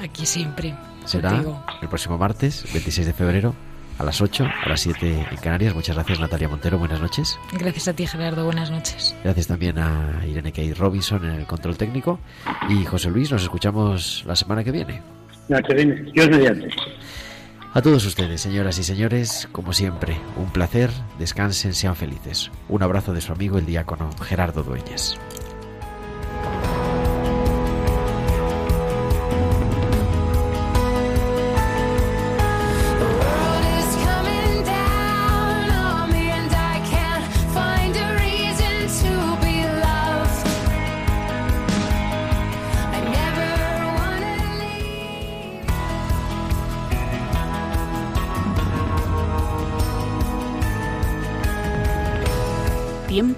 Aquí 0.00 0.26
siempre. 0.26 0.74
Será 1.04 1.42
el 1.80 1.88
próximo 1.88 2.16
martes, 2.18 2.64
26 2.72 3.08
de 3.08 3.12
febrero, 3.12 3.54
a 3.98 4.04
las 4.04 4.20
8, 4.20 4.46
a 4.64 4.68
las 4.68 4.80
7 4.80 5.26
en 5.30 5.36
Canarias. 5.38 5.74
Muchas 5.74 5.96
gracias, 5.96 6.20
Natalia 6.20 6.48
Montero. 6.48 6.78
Buenas 6.78 7.00
noches. 7.00 7.38
Gracias 7.52 7.88
a 7.88 7.92
ti, 7.92 8.06
Gerardo. 8.06 8.44
Buenas 8.44 8.70
noches. 8.70 9.14
Gracias 9.22 9.46
también 9.46 9.78
a 9.78 10.22
Irene 10.26 10.52
Kay 10.52 10.72
Robinson 10.72 11.24
en 11.24 11.32
el 11.32 11.46
control 11.46 11.76
técnico. 11.76 12.18
Y 12.68 12.84
José 12.84 13.10
Luis, 13.10 13.30
nos 13.30 13.42
escuchamos 13.42 14.24
la 14.26 14.36
semana 14.36 14.64
que 14.64 14.70
viene. 14.70 15.02
La 15.48 15.60
que 15.60 15.74
viene. 15.74 16.10
Dios 16.12 16.28
mediante. 16.30 16.68
A 17.74 17.80
todos 17.80 18.04
ustedes, 18.04 18.42
señoras 18.42 18.78
y 18.78 18.84
señores, 18.84 19.48
como 19.50 19.72
siempre, 19.72 20.18
un 20.36 20.50
placer. 20.50 20.90
Descansen, 21.18 21.72
sean 21.72 21.96
felices. 21.96 22.50
Un 22.68 22.82
abrazo 22.82 23.14
de 23.14 23.22
su 23.22 23.32
amigo 23.32 23.56
el 23.56 23.64
diácono 23.64 24.10
Gerardo 24.20 24.62
Dueñas. 24.62 25.18